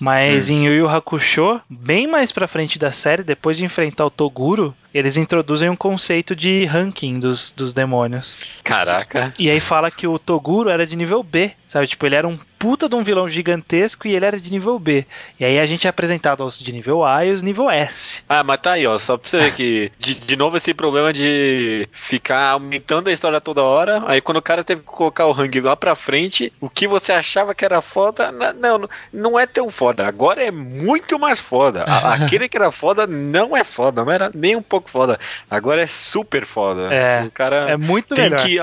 mas 0.00 0.50
em 0.50 0.66
Yu 0.66 0.72
Yu 0.74 0.88
Hakusho, 0.88 1.60
bem 1.68 2.06
mais 2.06 2.32
pra 2.32 2.48
frente 2.48 2.78
da 2.78 2.92
série, 2.92 3.22
depois 3.22 3.56
de 3.56 3.64
enfrentar 3.64 4.06
o 4.06 4.10
Toguro, 4.10 4.74
eles 4.92 5.16
introduzem 5.16 5.68
um 5.68 5.76
conceito 5.76 6.34
de 6.34 6.64
ranking 6.64 7.18
dos, 7.18 7.52
dos 7.52 7.74
demônios. 7.74 8.38
Caraca. 8.64 9.32
E 9.38 9.50
aí 9.50 9.60
fala 9.60 9.90
que 9.90 10.06
o 10.06 10.18
Toguro 10.18 10.70
era 10.70 10.86
de 10.86 10.96
nível 10.96 11.22
B, 11.22 11.50
sabe? 11.68 11.86
Tipo, 11.86 12.06
ele 12.06 12.14
era 12.14 12.26
um 12.26 12.38
puta 12.66 12.88
de 12.88 12.96
um 12.96 13.04
vilão 13.04 13.28
gigantesco 13.28 14.08
e 14.08 14.16
ele 14.16 14.26
era 14.26 14.40
de 14.40 14.50
nível 14.50 14.76
B. 14.76 15.06
E 15.38 15.44
aí 15.44 15.56
a 15.56 15.66
gente 15.66 15.86
é 15.86 15.90
apresentado 15.90 16.42
aos 16.42 16.58
de 16.58 16.72
nível 16.72 17.04
A 17.04 17.24
e 17.24 17.30
os 17.30 17.40
nível 17.40 17.70
S. 17.70 18.24
Ah, 18.28 18.42
mas 18.42 18.58
tá 18.58 18.72
aí, 18.72 18.84
ó. 18.84 18.98
Só 18.98 19.16
pra 19.16 19.30
você 19.30 19.38
ver 19.38 19.54
que, 19.54 19.92
de, 20.00 20.16
de 20.16 20.34
novo, 20.34 20.56
esse 20.56 20.74
problema 20.74 21.12
de 21.12 21.88
ficar 21.92 22.50
aumentando 22.50 23.08
a 23.08 23.12
história 23.12 23.40
toda 23.40 23.62
hora. 23.62 24.02
Aí 24.08 24.20
quando 24.20 24.38
o 24.38 24.42
cara 24.42 24.64
teve 24.64 24.80
que 24.80 24.88
colocar 24.88 25.26
o 25.26 25.32
ranking 25.32 25.60
lá 25.60 25.76
pra 25.76 25.94
frente, 25.94 26.52
o 26.60 26.68
que 26.68 26.88
você 26.88 27.12
achava 27.12 27.54
que 27.54 27.64
era 27.64 27.80
foda, 27.80 28.32
não, 28.32 28.88
não 29.12 29.38
é 29.38 29.46
tão 29.46 29.70
foda. 29.70 30.04
Agora 30.04 30.42
é 30.42 30.50
muito 30.50 31.20
mais 31.20 31.38
foda. 31.38 31.84
Aquele 32.02 32.48
que 32.48 32.56
era 32.56 32.72
foda 32.72 33.06
não 33.06 33.56
é 33.56 33.62
foda, 33.62 34.04
não 34.04 34.10
era 34.10 34.28
nem 34.34 34.56
um 34.56 34.62
pouco 34.62 34.90
foda. 34.90 35.20
Agora 35.48 35.82
é 35.82 35.86
super 35.86 36.44
foda. 36.44 36.92
É, 36.92 37.22
o 37.22 37.30
cara 37.30 37.70
é 37.70 37.76
muito 37.76 38.12
tem 38.12 38.24
melhor. 38.24 38.44
que 38.44 38.58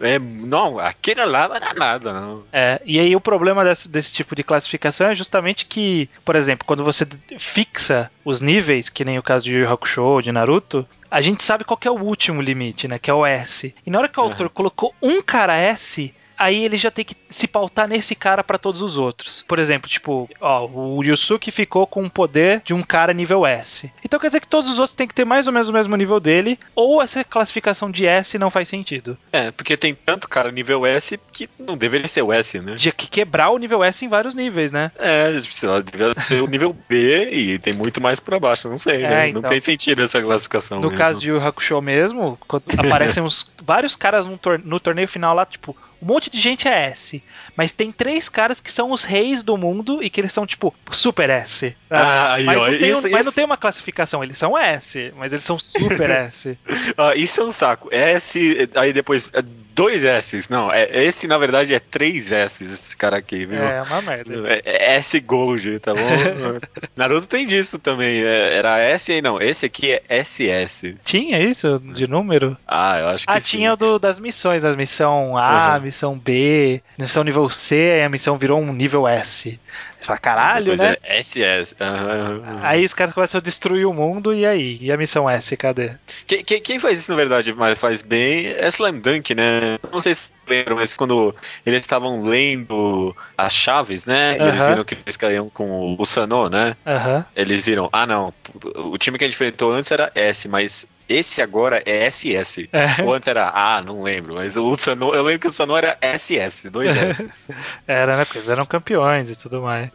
é, 0.00 0.18
não, 0.18 0.78
aquele 0.78 1.24
lá 1.24 1.48
não 1.48 1.56
era 1.56 1.74
nada, 1.74 2.12
não. 2.12 2.42
É, 2.52 2.80
e 2.84 2.98
aí 2.98 3.14
o 3.14 3.20
problema 3.20 3.64
desse, 3.64 3.88
desse 3.88 4.12
tipo 4.12 4.34
de 4.34 4.42
classificação 4.42 5.08
é 5.08 5.14
justamente 5.14 5.66
que, 5.66 6.08
por 6.24 6.36
exemplo, 6.36 6.66
quando 6.66 6.84
você 6.84 7.06
fixa 7.38 8.10
os 8.24 8.40
níveis, 8.40 8.88
que 8.88 9.04
nem 9.04 9.18
o 9.18 9.22
caso 9.22 9.44
de 9.44 9.54
Yu 9.54 9.70
Hakusho 9.70 10.02
ou 10.02 10.22
de 10.22 10.32
Naruto, 10.32 10.86
a 11.10 11.20
gente 11.20 11.42
sabe 11.42 11.64
qual 11.64 11.78
é 11.82 11.90
o 11.90 12.02
último 12.02 12.40
limite, 12.42 12.86
né? 12.86 12.98
Que 12.98 13.10
é 13.10 13.14
o 13.14 13.24
S. 13.24 13.74
E 13.84 13.90
na 13.90 13.98
hora 13.98 14.08
que 14.08 14.20
o 14.20 14.22
autor 14.22 14.48
colocou 14.50 14.94
um 15.00 15.22
cara 15.22 15.56
S, 15.56 16.14
aí 16.38 16.64
ele 16.64 16.76
já 16.76 16.90
tem 16.90 17.04
que 17.04 17.16
se 17.28 17.48
pautar 17.48 17.88
nesse 17.88 18.14
cara 18.14 18.44
para 18.44 18.58
todos 18.58 18.80
os 18.80 18.96
outros. 18.96 19.44
Por 19.46 19.58
exemplo, 19.58 19.90
tipo, 19.90 20.30
ó, 20.40 20.66
o 20.66 21.02
Yusuke 21.02 21.50
ficou 21.50 21.86
com 21.86 22.04
o 22.04 22.10
poder 22.10 22.62
de 22.64 22.72
um 22.72 22.82
cara 22.82 23.12
nível 23.12 23.44
S. 23.44 23.90
Então 24.04 24.20
quer 24.20 24.28
dizer 24.28 24.40
que 24.40 24.46
todos 24.46 24.70
os 24.70 24.78
outros 24.78 24.94
têm 24.94 25.08
que 25.08 25.14
ter 25.14 25.24
mais 25.24 25.46
ou 25.46 25.52
menos 25.52 25.68
o 25.68 25.72
mesmo 25.72 25.96
nível 25.96 26.20
dele, 26.20 26.58
ou 26.74 27.02
essa 27.02 27.24
classificação 27.24 27.90
de 27.90 28.06
S 28.06 28.38
não 28.38 28.50
faz 28.50 28.68
sentido. 28.68 29.18
É, 29.32 29.50
porque 29.50 29.76
tem 29.76 29.94
tanto 29.94 30.28
cara 30.28 30.52
nível 30.52 30.86
S 30.86 31.18
que 31.32 31.48
não 31.58 31.76
deveria 31.76 32.08
ser 32.08 32.22
o 32.22 32.32
S, 32.32 32.60
né? 32.60 32.74
De 32.74 32.92
que 32.92 33.08
quebrar 33.08 33.50
o 33.50 33.58
nível 33.58 33.82
S 33.82 34.04
em 34.04 34.08
vários 34.08 34.34
níveis, 34.34 34.70
né? 34.70 34.92
É, 34.98 35.38
sei 35.50 35.68
lá, 35.68 35.80
deveria 35.80 36.14
ser 36.14 36.42
o 36.42 36.46
nível 36.46 36.76
B 36.88 37.30
e 37.30 37.58
tem 37.58 37.72
muito 37.72 38.00
mais 38.00 38.20
para 38.20 38.38
baixo, 38.38 38.68
não 38.68 38.78
sei, 38.78 39.02
é, 39.02 39.08
né? 39.08 39.28
Então, 39.28 39.42
não 39.42 39.48
tem 39.48 39.60
sentido 39.60 40.02
essa 40.02 40.22
classificação. 40.22 40.80
No 40.80 40.88
mesmo. 40.88 40.98
caso 40.98 41.20
de 41.20 41.30
Yu 41.30 41.40
Hakusho 41.40 41.80
mesmo, 41.80 42.38
aparecem 42.76 43.22
uns, 43.24 43.50
vários 43.62 43.96
caras 43.96 44.26
no 44.26 44.80
torneio 44.80 45.08
final 45.08 45.34
lá, 45.34 45.44
tipo, 45.44 45.76
um 46.00 46.06
monte 46.06 46.30
de 46.30 46.40
gente 46.40 46.68
é 46.68 46.90
S. 46.90 47.22
Mas 47.58 47.72
tem 47.72 47.90
três 47.90 48.28
caras 48.28 48.60
que 48.60 48.70
são 48.70 48.92
os 48.92 49.02
reis 49.02 49.42
do 49.42 49.56
mundo 49.56 50.00
e 50.00 50.08
que 50.08 50.20
eles 50.20 50.32
são, 50.32 50.46
tipo, 50.46 50.72
super 50.92 51.28
S. 51.28 51.74
Ah, 51.90 52.36
mas, 52.44 52.56
ó, 52.56 52.70
não, 52.70 52.78
tem, 52.78 52.90
isso, 52.90 53.02
mas 53.02 53.12
isso... 53.14 53.24
não 53.24 53.32
tem 53.32 53.44
uma 53.44 53.56
classificação, 53.56 54.22
eles 54.22 54.38
são 54.38 54.56
S, 54.56 55.12
mas 55.16 55.32
eles 55.32 55.42
são 55.44 55.58
super 55.58 56.08
S. 56.08 56.56
ah, 56.96 57.16
isso 57.16 57.40
é 57.40 57.44
um 57.44 57.50
saco. 57.50 57.88
S, 57.90 58.68
aí 58.76 58.92
depois 58.92 59.28
dois 59.74 60.04
S's. 60.04 60.48
Não, 60.48 60.72
é, 60.72 60.88
esse 61.04 61.28
na 61.28 61.38
verdade 61.38 61.72
é 61.72 61.78
três 61.78 62.32
S's, 62.32 62.72
esse 62.72 62.96
cara 62.96 63.16
aqui, 63.16 63.46
viu? 63.46 63.58
É 63.62 63.80
uma 63.82 64.02
merda. 64.02 64.34
É, 64.48 64.60
é 64.64 64.94
S 64.96 65.18
Gold, 65.20 65.78
tá 65.78 65.92
bom? 65.94 66.58
Naruto 66.96 67.28
tem 67.28 67.46
disso 67.46 67.78
também. 67.78 68.22
É, 68.24 68.54
era 68.56 68.78
S 68.80 69.12
aí, 69.12 69.22
não. 69.22 69.40
Esse 69.40 69.66
aqui 69.66 69.92
é 69.92 70.22
SS. 70.24 70.96
Tinha 71.04 71.38
isso 71.40 71.78
de 71.78 72.08
número? 72.08 72.56
Ah, 72.66 72.98
eu 72.98 73.08
acho 73.08 73.26
que 73.26 73.32
Ah, 73.32 73.40
sim. 73.40 73.58
tinha 73.58 73.72
o 73.72 73.76
do, 73.76 73.98
das 74.00 74.18
missões, 74.18 74.64
as 74.64 74.74
missão 74.74 75.36
A, 75.36 75.74
Uhum. 75.76 75.82
missão 75.82 76.18
B, 76.18 76.82
missão 76.98 77.22
nível 77.22 77.47
C, 77.50 78.02
a 78.04 78.08
missão 78.08 78.36
virou 78.38 78.60
um 78.60 78.72
nível 78.72 79.06
S. 79.06 79.58
Você 80.00 80.06
fala, 80.06 80.18
caralho, 80.18 80.76
Depois 80.76 80.80
né? 80.80 80.96
é 81.02 81.18
SS. 81.18 81.74
Aham. 81.80 82.60
Aí 82.62 82.84
os 82.84 82.94
caras 82.94 83.12
começam 83.12 83.38
a 83.38 83.42
destruir 83.42 83.84
o 83.86 83.92
mundo 83.92 84.32
e 84.32 84.46
aí? 84.46 84.78
E 84.80 84.92
a 84.92 84.96
missão 84.96 85.28
S, 85.28 85.56
cadê? 85.56 85.92
Quem, 86.26 86.44
quem- 86.44 86.60
quem 86.60 86.78
faz 86.78 86.98
isso, 87.00 87.10
na 87.10 87.16
verdade, 87.16 87.52
mas 87.52 87.78
faz 87.78 88.02
bem 88.02 88.46
é 88.46 88.68
Slam 88.68 89.00
Dunk, 89.00 89.34
né? 89.34 89.78
Não 89.92 90.00
sei 90.00 90.14
se 90.14 90.30
lembram, 90.46 90.76
mas 90.76 90.96
quando 90.96 91.34
eles 91.66 91.80
estavam 91.80 92.22
lendo 92.22 93.14
as 93.36 93.54
chaves, 93.54 94.04
né? 94.04 94.36
E 94.38 94.40
eles 94.48 94.64
viram 94.64 94.84
que 94.84 94.94
eles 95.04 95.16
caíam 95.16 95.50
com 95.50 95.96
o 95.98 96.04
Sanô, 96.06 96.48
né? 96.48 96.76
Aham. 96.86 97.24
Eles 97.36 97.64
viram, 97.64 97.88
ah 97.92 98.06
não, 98.06 98.32
o 98.76 98.96
time 98.98 99.18
que 99.18 99.24
a 99.24 99.26
gente 99.26 99.34
enfrentou 99.34 99.72
antes 99.72 99.90
era 99.90 100.10
S, 100.14 100.48
mas 100.48 100.86
esse 101.08 101.40
agora 101.40 101.82
é 101.86 102.08
SS. 102.10 102.68
É. 102.72 103.02
O 103.02 103.12
antes 103.12 103.28
era 103.28 103.48
A, 103.48 103.80
não 103.80 104.02
lembro, 104.02 104.34
mas 104.34 104.56
o 104.56 104.74
Sanô, 104.76 105.14
eu 105.14 105.22
lembro 105.22 105.40
que 105.40 105.46
o 105.48 105.52
Sanô 105.52 105.76
era 105.76 105.96
SS, 106.02 106.68
dois 106.70 106.96
S. 106.96 107.52
Era, 107.86 108.16
né? 108.16 108.24
Porque 108.24 108.38
eles 108.38 108.48
eram 108.48 108.66
campeões 108.66 109.30
e 109.30 109.36
tudo 109.36 109.62
mais. 109.62 109.90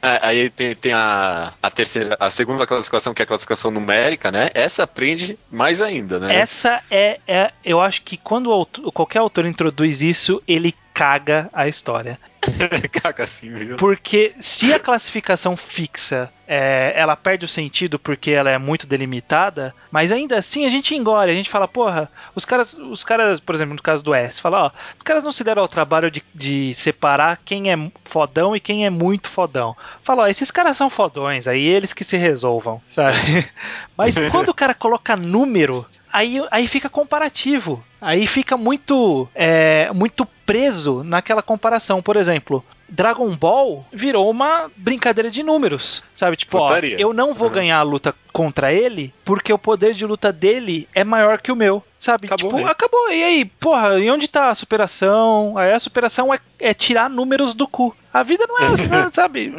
É, 0.00 0.18
aí 0.22 0.50
tem, 0.50 0.74
tem 0.74 0.92
a, 0.92 1.52
a 1.62 1.70
terceira, 1.70 2.16
a 2.20 2.30
segunda 2.30 2.66
classificação, 2.66 3.12
que 3.12 3.22
é 3.22 3.24
a 3.24 3.26
classificação 3.26 3.70
numérica, 3.70 4.30
né? 4.30 4.50
Essa 4.54 4.84
aprende 4.84 5.38
mais 5.50 5.80
ainda, 5.80 6.18
né? 6.18 6.34
Essa 6.34 6.82
é, 6.90 7.18
é. 7.26 7.50
Eu 7.64 7.80
acho 7.80 8.02
que 8.02 8.16
quando 8.16 8.50
o 8.50 8.92
qualquer 8.92 9.18
autor 9.18 9.46
introduz 9.46 10.02
isso, 10.02 10.42
ele 10.46 10.74
caga 10.94 11.48
a 11.52 11.68
história. 11.68 12.18
Caga 13.02 13.24
assim, 13.24 13.50
viu? 13.50 13.76
Porque 13.76 14.34
se 14.38 14.72
a 14.72 14.78
classificação 14.78 15.56
fixa 15.56 16.30
é, 16.46 16.94
ela 16.96 17.14
perde 17.14 17.44
o 17.44 17.48
sentido 17.48 17.98
porque 17.98 18.30
ela 18.30 18.50
é 18.50 18.56
muito 18.56 18.86
delimitada, 18.86 19.74
mas 19.90 20.10
ainda 20.10 20.38
assim 20.38 20.64
a 20.64 20.70
gente 20.70 20.94
engole, 20.94 21.30
a 21.30 21.34
gente 21.34 21.50
fala, 21.50 21.68
porra, 21.68 22.10
os 22.34 22.46
caras, 22.46 22.72
os 22.74 23.04
caras, 23.04 23.38
por 23.38 23.54
exemplo, 23.54 23.74
no 23.74 23.82
caso 23.82 24.02
do 24.02 24.14
S, 24.14 24.40
fala, 24.40 24.64
ó, 24.64 24.70
os 24.96 25.02
caras 25.02 25.22
não 25.22 25.30
se 25.30 25.44
deram 25.44 25.60
ao 25.60 25.68
trabalho 25.68 26.10
de, 26.10 26.22
de 26.34 26.72
separar 26.72 27.38
quem 27.44 27.70
é 27.70 27.90
fodão 28.04 28.56
e 28.56 28.60
quem 28.60 28.86
é 28.86 28.90
muito 28.90 29.28
fodão. 29.28 29.76
Fala, 30.02 30.22
ó, 30.22 30.26
esses 30.26 30.50
caras 30.50 30.76
são 30.76 30.88
fodões, 30.88 31.46
aí 31.46 31.62
eles 31.62 31.92
que 31.92 32.02
se 32.02 32.16
resolvam, 32.16 32.80
sabe? 32.88 33.46
Mas 33.94 34.16
quando 34.32 34.48
o 34.48 34.54
cara 34.54 34.72
coloca 34.72 35.16
número, 35.16 35.84
aí, 36.10 36.42
aí 36.50 36.66
fica 36.66 36.88
comparativo. 36.88 37.84
Aí 38.00 38.28
fica 38.28 38.56
muito, 38.56 39.28
é, 39.34 39.90
muito 39.92 40.24
preso 40.46 41.02
naquela 41.02 41.42
comparação. 41.42 42.00
Por 42.00 42.16
exemplo, 42.16 42.37
exemplo, 42.38 42.64
Dragon 42.88 43.34
Ball 43.36 43.84
virou 43.92 44.30
uma 44.30 44.70
brincadeira 44.76 45.30
de 45.30 45.42
números, 45.42 46.02
sabe? 46.14 46.36
Tipo, 46.36 46.58
ó, 46.58 46.76
eu 46.78 47.12
não 47.12 47.34
vou 47.34 47.48
Uhum. 47.48 47.54
ganhar 47.54 47.78
a 47.78 47.82
luta 47.82 48.14
contra 48.32 48.72
ele 48.72 49.12
porque 49.24 49.52
o 49.52 49.58
poder 49.58 49.92
de 49.94 50.06
luta 50.06 50.32
dele 50.32 50.88
é 50.94 51.02
maior 51.04 51.38
que 51.40 51.50
o 51.52 51.56
meu, 51.56 51.82
sabe? 51.98 52.26
Acabou 52.26 52.48
tipo, 52.50 52.56
mesmo. 52.56 52.70
acabou. 52.70 53.10
E 53.12 53.22
aí, 53.24 53.44
porra, 53.44 53.98
e 53.98 54.10
onde 54.10 54.28
tá 54.28 54.48
a 54.48 54.54
superação? 54.54 55.56
Aí 55.58 55.72
a 55.72 55.80
superação 55.80 56.32
é, 56.32 56.38
é 56.58 56.72
tirar 56.72 57.10
números 57.10 57.54
do 57.54 57.66
cu. 57.68 57.94
A 58.12 58.22
vida 58.22 58.46
não 58.48 58.58
é 58.58 58.66
assim, 58.68 58.86
né, 58.88 59.08
sabe? 59.12 59.52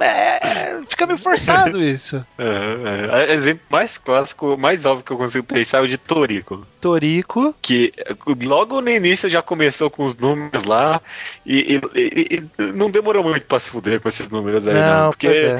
É, 0.00 0.80
fica 0.88 1.06
meio 1.06 1.18
forçado 1.18 1.80
isso. 1.82 2.24
Aham, 2.38 3.10
é. 3.12 3.32
Exemplo 3.32 3.62
mais 3.70 3.98
clássico, 3.98 4.56
mais 4.58 4.84
óbvio 4.84 5.04
que 5.04 5.12
eu 5.12 5.16
consigo 5.18 5.44
pensar 5.44 5.78
é 5.78 5.80
o 5.82 5.86
de 5.88 5.96
Toriko. 5.98 6.66
Torico. 6.80 7.54
Que 7.62 7.92
logo 8.42 8.80
no 8.80 8.90
início 8.90 9.30
já 9.30 9.40
começou 9.42 9.88
com 9.90 10.02
os 10.02 10.16
números 10.16 10.64
lá 10.64 11.00
e- 11.46 11.80
e- 11.94 12.42
e 12.58 12.71
não 12.72 12.90
demorou 12.90 13.22
muito 13.22 13.46
pra 13.46 13.58
se 13.58 13.70
fuder 13.70 14.00
com 14.00 14.08
esses 14.08 14.28
números 14.30 14.66
aí, 14.66 14.74
não. 14.74 15.04
Não, 15.04 15.10
porque 15.10 15.26
é. 15.28 15.58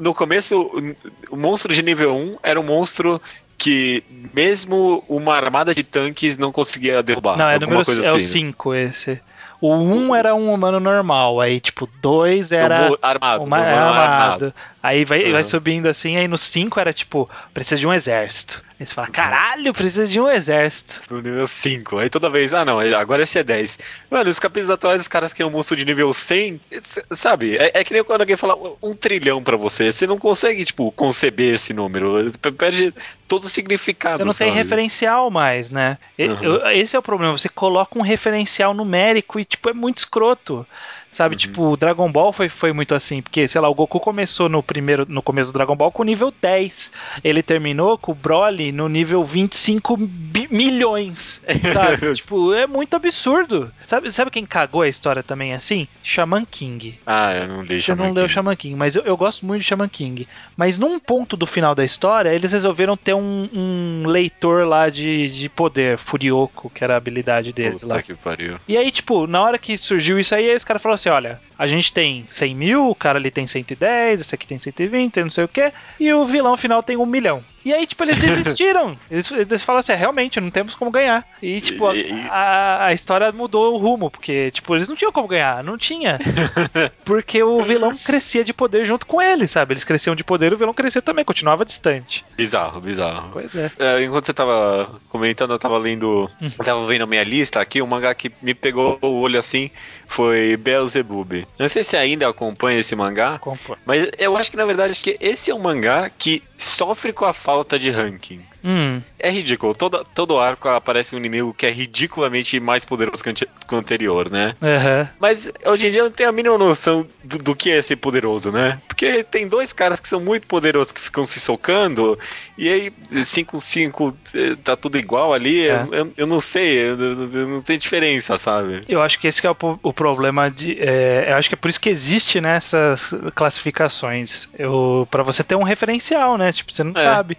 no 0.00 0.14
começo, 0.14 0.60
o- 0.60 1.34
o 1.34 1.36
monstro 1.36 1.72
de 1.74 1.82
nível 1.82 2.14
1 2.14 2.36
era 2.42 2.60
um 2.60 2.62
monstro 2.64 3.20
que 3.58 4.02
mesmo 4.32 5.04
uma 5.08 5.34
armada 5.36 5.74
de 5.74 5.82
tanques 5.82 6.38
não 6.38 6.50
conseguia 6.50 7.02
derrubar. 7.02 7.36
Não, 7.36 7.48
é, 7.48 7.58
número, 7.58 7.84
coisa 7.84 8.04
é 8.04 8.12
o 8.12 8.16
assim. 8.16 8.26
5 8.26 8.74
esse. 8.74 9.20
O 9.60 9.74
1 9.74 9.92
um 10.08 10.14
era 10.14 10.34
um 10.34 10.50
humano 10.54 10.80
normal, 10.80 11.38
aí 11.38 11.60
tipo, 11.60 11.86
2 12.00 12.50
Então, 12.50 12.64
era 12.64 12.88
mo- 12.88 12.98
armado, 13.02 13.44
uma, 13.44 13.58
humano 13.58 13.76
armado. 13.92 14.54
Aí 14.82 15.04
vai, 15.04 15.24
Uhum. 15.24 15.32
vai 15.32 15.44
subindo 15.44 15.86
assim, 15.88 16.16
aí 16.16 16.26
no 16.26 16.38
5 16.38 16.80
era 16.80 16.92
tipo, 16.92 17.28
precisa 17.52 17.76
de 17.78 17.86
um 17.86 17.92
exército. 17.92 18.62
Aí 18.80 18.86
você 18.86 18.94
fala, 18.94 19.08
caralho, 19.08 19.74
precisa 19.74 20.06
de 20.06 20.18
um 20.18 20.26
exército. 20.26 21.02
Pro 21.06 21.20
nível 21.20 21.46
5. 21.46 21.98
Aí 21.98 22.08
toda 22.08 22.30
vez, 22.30 22.54
ah 22.54 22.64
não, 22.64 22.80
agora 22.80 23.22
esse 23.22 23.38
é 23.38 23.42
10. 23.42 23.78
Mano, 24.10 24.30
os 24.30 24.38
capítulos 24.38 24.70
atuais, 24.70 25.02
os 25.02 25.08
caras 25.08 25.34
que 25.34 25.42
é 25.42 25.46
um 25.46 25.50
monstro 25.50 25.76
de 25.76 25.84
nível 25.84 26.10
100, 26.14 26.58
s- 26.72 27.04
sabe? 27.10 27.58
É, 27.58 27.72
é 27.74 27.84
que 27.84 27.92
nem 27.92 28.02
quando 28.02 28.22
alguém 28.22 28.36
fala 28.38 28.56
um 28.82 28.96
trilhão 28.96 29.42
pra 29.44 29.54
você, 29.58 29.92
você 29.92 30.06
não 30.06 30.16
consegue, 30.18 30.64
tipo, 30.64 30.90
conceber 30.92 31.56
esse 31.56 31.74
número. 31.74 32.32
Perde 32.56 32.94
todo 33.28 33.44
o 33.44 33.48
significado. 33.50 34.16
Você 34.16 34.24
não 34.24 34.32
tem 34.32 34.48
sabe? 34.48 34.58
referencial 34.62 35.30
mais, 35.30 35.70
né? 35.70 35.98
Uhum. 36.18 36.66
esse 36.70 36.96
é 36.96 36.98
o 36.98 37.02
problema, 37.02 37.36
você 37.36 37.50
coloca 37.50 37.98
um 37.98 38.02
referencial 38.02 38.72
numérico 38.72 39.38
e, 39.38 39.44
tipo, 39.44 39.68
é 39.68 39.74
muito 39.74 39.98
escroto. 39.98 40.66
Sabe, 41.10 41.34
Uhum. 41.34 41.38
tipo, 41.38 41.62
o 41.72 41.76
Dragon 41.76 42.10
Ball 42.10 42.32
foi, 42.32 42.48
foi 42.48 42.72
muito 42.72 42.94
assim, 42.94 43.20
porque, 43.20 43.48
sei 43.48 43.60
lá, 43.60 43.68
o 43.68 43.74
Goku 43.74 43.98
começou 43.98 44.48
no 44.48 44.62
primeiro, 44.62 45.04
no 45.08 45.20
começo 45.20 45.50
do 45.50 45.54
Dragon 45.58 45.74
Ball 45.74 45.90
com 45.90 46.04
nível 46.04 46.32
10. 46.40 46.92
Ele 47.24 47.42
terminou 47.42 47.98
com 47.98 48.12
o 48.12 48.14
Broly 48.14 48.70
no 48.70 48.88
nível 48.88 49.24
25 49.24 49.96
bi- 49.96 50.46
milhões. 50.50 51.40
Sabe? 51.74 52.14
tipo, 52.14 52.54
é 52.54 52.66
muito 52.66 52.94
absurdo. 52.94 53.72
Sabe, 53.86 54.10
sabe 54.12 54.30
quem 54.30 54.46
cagou 54.46 54.82
a 54.82 54.88
história 54.88 55.22
também 55.22 55.52
assim? 55.52 55.88
Shaman 56.02 56.44
King. 56.44 56.98
Ah, 57.04 57.34
eu 57.34 57.48
não 57.48 57.62
li 57.62 57.80
Você 57.80 57.90
não 57.92 58.04
Shaman 58.04 58.12
leu 58.14 58.24
King. 58.24 58.34
Shaman 58.34 58.56
King, 58.56 58.74
mas 58.76 58.94
eu, 58.96 59.02
eu 59.02 59.16
gosto 59.16 59.44
muito 59.44 59.62
de 59.62 59.66
Shaman 59.66 59.88
King. 59.88 60.28
Mas 60.56 60.78
num 60.78 60.98
ponto 61.00 61.36
do 61.36 61.44
final 61.46 61.74
da 61.74 61.84
história, 61.84 62.32
eles 62.32 62.52
resolveram 62.52 62.96
ter 62.96 63.14
um, 63.14 63.48
um 63.52 64.06
leitor 64.06 64.64
lá 64.66 64.88
de, 64.88 65.28
de 65.28 65.48
poder, 65.48 65.98
Furioco, 65.98 66.70
que 66.70 66.84
era 66.84 66.94
a 66.94 66.96
habilidade 66.96 67.52
deles 67.52 67.80
Puta 67.82 67.94
lá. 67.94 68.02
que 68.02 68.14
pariu. 68.14 68.58
E 68.68 68.76
aí, 68.76 68.90
tipo, 68.92 69.26
na 69.26 69.42
hora 69.42 69.58
que 69.58 69.76
surgiu 69.76 70.18
isso 70.18 70.34
aí, 70.34 70.48
aí 70.48 70.56
os 70.56 70.64
caras 70.64 70.80
falaram 70.80 70.99
assim: 71.00 71.08
olha, 71.08 71.40
a 71.58 71.66
gente 71.66 71.92
tem 71.92 72.26
100 72.30 72.54
mil, 72.54 72.88
o 72.90 72.94
cara 72.94 73.18
ali 73.18 73.30
tem 73.30 73.46
110, 73.46 74.20
esse 74.20 74.34
aqui 74.34 74.46
tem 74.46 74.58
120, 74.58 75.12
tem 75.12 75.24
não 75.24 75.30
sei 75.30 75.44
o 75.44 75.48
que, 75.48 75.72
e 75.98 76.12
o 76.12 76.24
vilão 76.24 76.56
final 76.56 76.82
tem 76.82 76.96
um 76.96 77.06
milhão. 77.06 77.42
E 77.64 77.72
aí, 77.72 77.86
tipo, 77.86 78.02
eles 78.04 78.18
desistiram. 78.18 78.96
eles, 79.10 79.30
eles 79.30 79.62
falaram 79.62 79.80
assim: 79.80 79.92
é, 79.92 79.96
realmente, 79.96 80.40
não 80.40 80.50
temos 80.50 80.74
como 80.74 80.90
ganhar. 80.90 81.26
E, 81.42 81.60
tipo, 81.60 81.86
a, 82.30 82.86
a, 82.86 82.92
história 82.92 83.30
mudou 83.32 83.74
o 83.74 83.76
rumo, 83.76 84.10
porque, 84.10 84.50
tipo, 84.50 84.74
eles 84.74 84.88
não 84.88 84.96
tinham 84.96 85.12
como 85.12 85.28
ganhar. 85.28 85.62
Não 85.62 85.76
tinha. 85.76 86.18
porque 87.04 87.42
o 87.42 87.62
vilão 87.62 87.94
crescia 87.96 88.44
de 88.44 88.52
poder 88.52 88.84
junto 88.84 89.06
com 89.06 89.20
eles, 89.20 89.50
sabe? 89.50 89.74
Eles 89.74 89.84
cresciam 89.84 90.16
de 90.16 90.24
poder, 90.24 90.52
o 90.52 90.56
vilão 90.56 90.74
crescia 90.74 91.02
também, 91.02 91.24
continuava 91.24 91.64
distante. 91.64 92.24
Bizarro, 92.36 92.80
bizarro. 92.80 93.30
Pois 93.32 93.54
é. 93.54 93.70
é 93.78 94.04
enquanto 94.04 94.26
você 94.26 94.32
tava 94.32 95.00
comentando, 95.08 95.52
eu 95.52 95.58
tava 95.58 95.78
lendo. 95.78 96.30
Hum. 96.40 96.50
Eu 96.58 96.64
tava 96.64 96.86
vendo 96.86 97.02
a 97.02 97.06
minha 97.06 97.24
lista 97.24 97.60
aqui, 97.60 97.82
o 97.82 97.86
mangá 97.86 98.14
que 98.14 98.32
me 98.40 98.54
pegou 98.54 98.98
o 99.02 99.20
olho 99.20 99.38
assim 99.38 99.70
foi 100.06 100.56
Beelzebub. 100.56 101.46
Não 101.58 101.68
sei 101.68 101.84
se 101.84 101.96
ainda 101.96 102.28
acompanha 102.28 102.80
esse 102.80 102.96
mangá, 102.96 103.34
Acompanha. 103.34 103.78
mas 103.86 104.10
eu 104.18 104.36
acho 104.36 104.50
que 104.50 104.56
na 104.56 104.64
verdade 104.66 104.98
que 105.00 105.16
esse 105.20 105.50
é 105.50 105.54
um 105.54 105.58
mangá 105.60 106.10
que 106.10 106.42
sofre 106.62 107.12
com 107.12 107.24
a 107.24 107.32
falta 107.32 107.78
de 107.78 107.90
ranking. 107.90 108.44
Hum. 108.64 109.00
É 109.18 109.30
ridículo. 109.30 109.74
Todo, 109.74 110.04
todo 110.14 110.38
arco 110.38 110.68
aparece 110.68 111.14
um 111.14 111.18
inimigo 111.18 111.54
que 111.54 111.66
é 111.66 111.70
ridiculamente 111.70 112.58
mais 112.60 112.84
poderoso 112.84 113.22
que, 113.22 113.30
o 113.30 113.76
anterior, 113.76 114.30
né? 114.30 114.54
Uhum. 114.60 115.08
Mas 115.18 115.50
hoje 115.64 115.88
em 115.88 115.90
dia 115.90 116.00
eu 116.00 116.04
não 116.04 116.12
tenho 116.12 116.28
a 116.28 116.32
mínima 116.32 116.56
noção 116.58 117.06
do, 117.22 117.38
do, 117.38 117.56
que 117.56 117.70
é 117.70 117.80
ser 117.82 117.96
poderoso, 117.96 118.50
né? 118.50 118.80
Porque 118.88 119.24
tem 119.24 119.46
dois 119.46 119.72
caras 119.72 120.00
que 120.00 120.08
são 120.08 120.20
muito 120.20 120.46
poderosos 120.46 120.92
que 120.92 121.00
ficam 121.00 121.24
se 121.24 121.40
socando, 121.40 122.18
e 122.56 122.68
aí 122.68 122.92
5-5 123.12 124.14
eh, 124.34 124.56
tá 124.62 124.76
tudo 124.76 124.98
igual 124.98 125.32
ali. 125.32 125.68
É. 125.68 125.86
Eu, 125.90 126.12
eu, 126.16 126.26
não 126.26 126.40
sei, 126.40 126.90
eu, 126.90 126.96
não 126.96 127.62
tem 127.62 127.78
diferença, 127.78 128.36
sabe? 128.36 128.82
Eu 128.88 129.02
acho 129.02 129.18
que 129.18 129.26
esse 129.26 129.40
que 129.40 129.46
é 129.46 129.50
o, 129.50 129.56
o 129.82 129.92
problema 129.92 130.50
de. 130.50 130.76
É, 130.80 131.26
eu 131.28 131.36
acho 131.36 131.48
que 131.48 131.54
é 131.54 131.58
por 131.58 131.68
isso 131.68 131.80
que 131.80 131.88
existe 131.88 132.40
nessas 132.40 133.12
né, 133.12 133.30
classificações. 133.34 134.48
Eu, 134.58 135.06
para 135.10 135.22
você 135.22 135.42
ter 135.42 135.54
um 135.54 135.62
referencial, 135.62 136.36
né? 136.36 136.52
Tipo, 136.52 136.72
você 136.72 136.84
não 136.84 136.92
é. 136.96 137.00
sabe. 137.00 137.38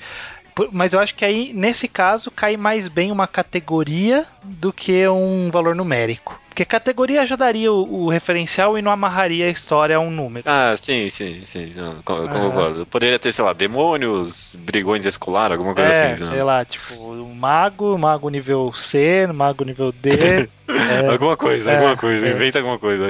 Mas 0.72 0.94
eu 0.94 1.00
acho 1.00 1.15
que 1.15 1.25
aí, 1.25 1.51
nesse 1.53 1.88
caso, 1.88 2.30
cai 2.30 2.58
mais 2.58 2.88
bem 2.88 3.12
uma 3.12 3.27
categoria 3.27 4.25
do 4.44 4.72
que 4.74 5.08
um 5.08 5.50
valor 5.51 5.75
numérico. 5.75 6.39
Porque 6.51 6.65
categoria 6.65 7.25
já 7.25 7.38
daria 7.38 7.72
o, 7.72 8.03
o, 8.03 8.10
referencial 8.10 8.77
e 8.77 8.81
não 8.81 8.91
amarraria 8.91 9.46
a 9.46 9.50
história 9.50 9.96
a 9.96 10.01
um 10.01 10.12
número. 10.12 10.43
Ah, 10.46 10.75
sim, 10.75 11.10
sim, 11.10 11.43
sim. 11.46 11.72
Não, 11.74 11.91
ah. 12.00 12.03
concordo. 12.03 12.86
Poderia 12.86 13.17
ter, 13.17 13.31
sei 13.31 13.46
lá, 13.46 13.53
demônios, 13.53 14.53
brigões 14.60 15.05
escolar, 15.05 15.53
alguma 15.53 15.74
coisa 15.74 15.89
é, 15.89 16.12
assim. 16.12 16.25
Sei 16.25 16.39
não. 16.39 16.46
lá, 16.46 16.65
tipo, 16.65 16.93
um 16.93 17.34
mago, 17.34 17.98
mago 17.98 18.27
nível 18.27 18.74
C, 18.74 19.27
mago 19.27 19.63
nível 19.63 19.93
D. 19.93 20.50
é, 20.67 21.08
alguma 21.10 21.38
coisa, 21.38 21.72
é, 21.72 21.75
alguma 21.75 21.96
coisa, 21.96 22.27
é. 22.27 22.31
inventa 22.31 22.60
alguma 22.60 22.77
coisa. 22.77 23.05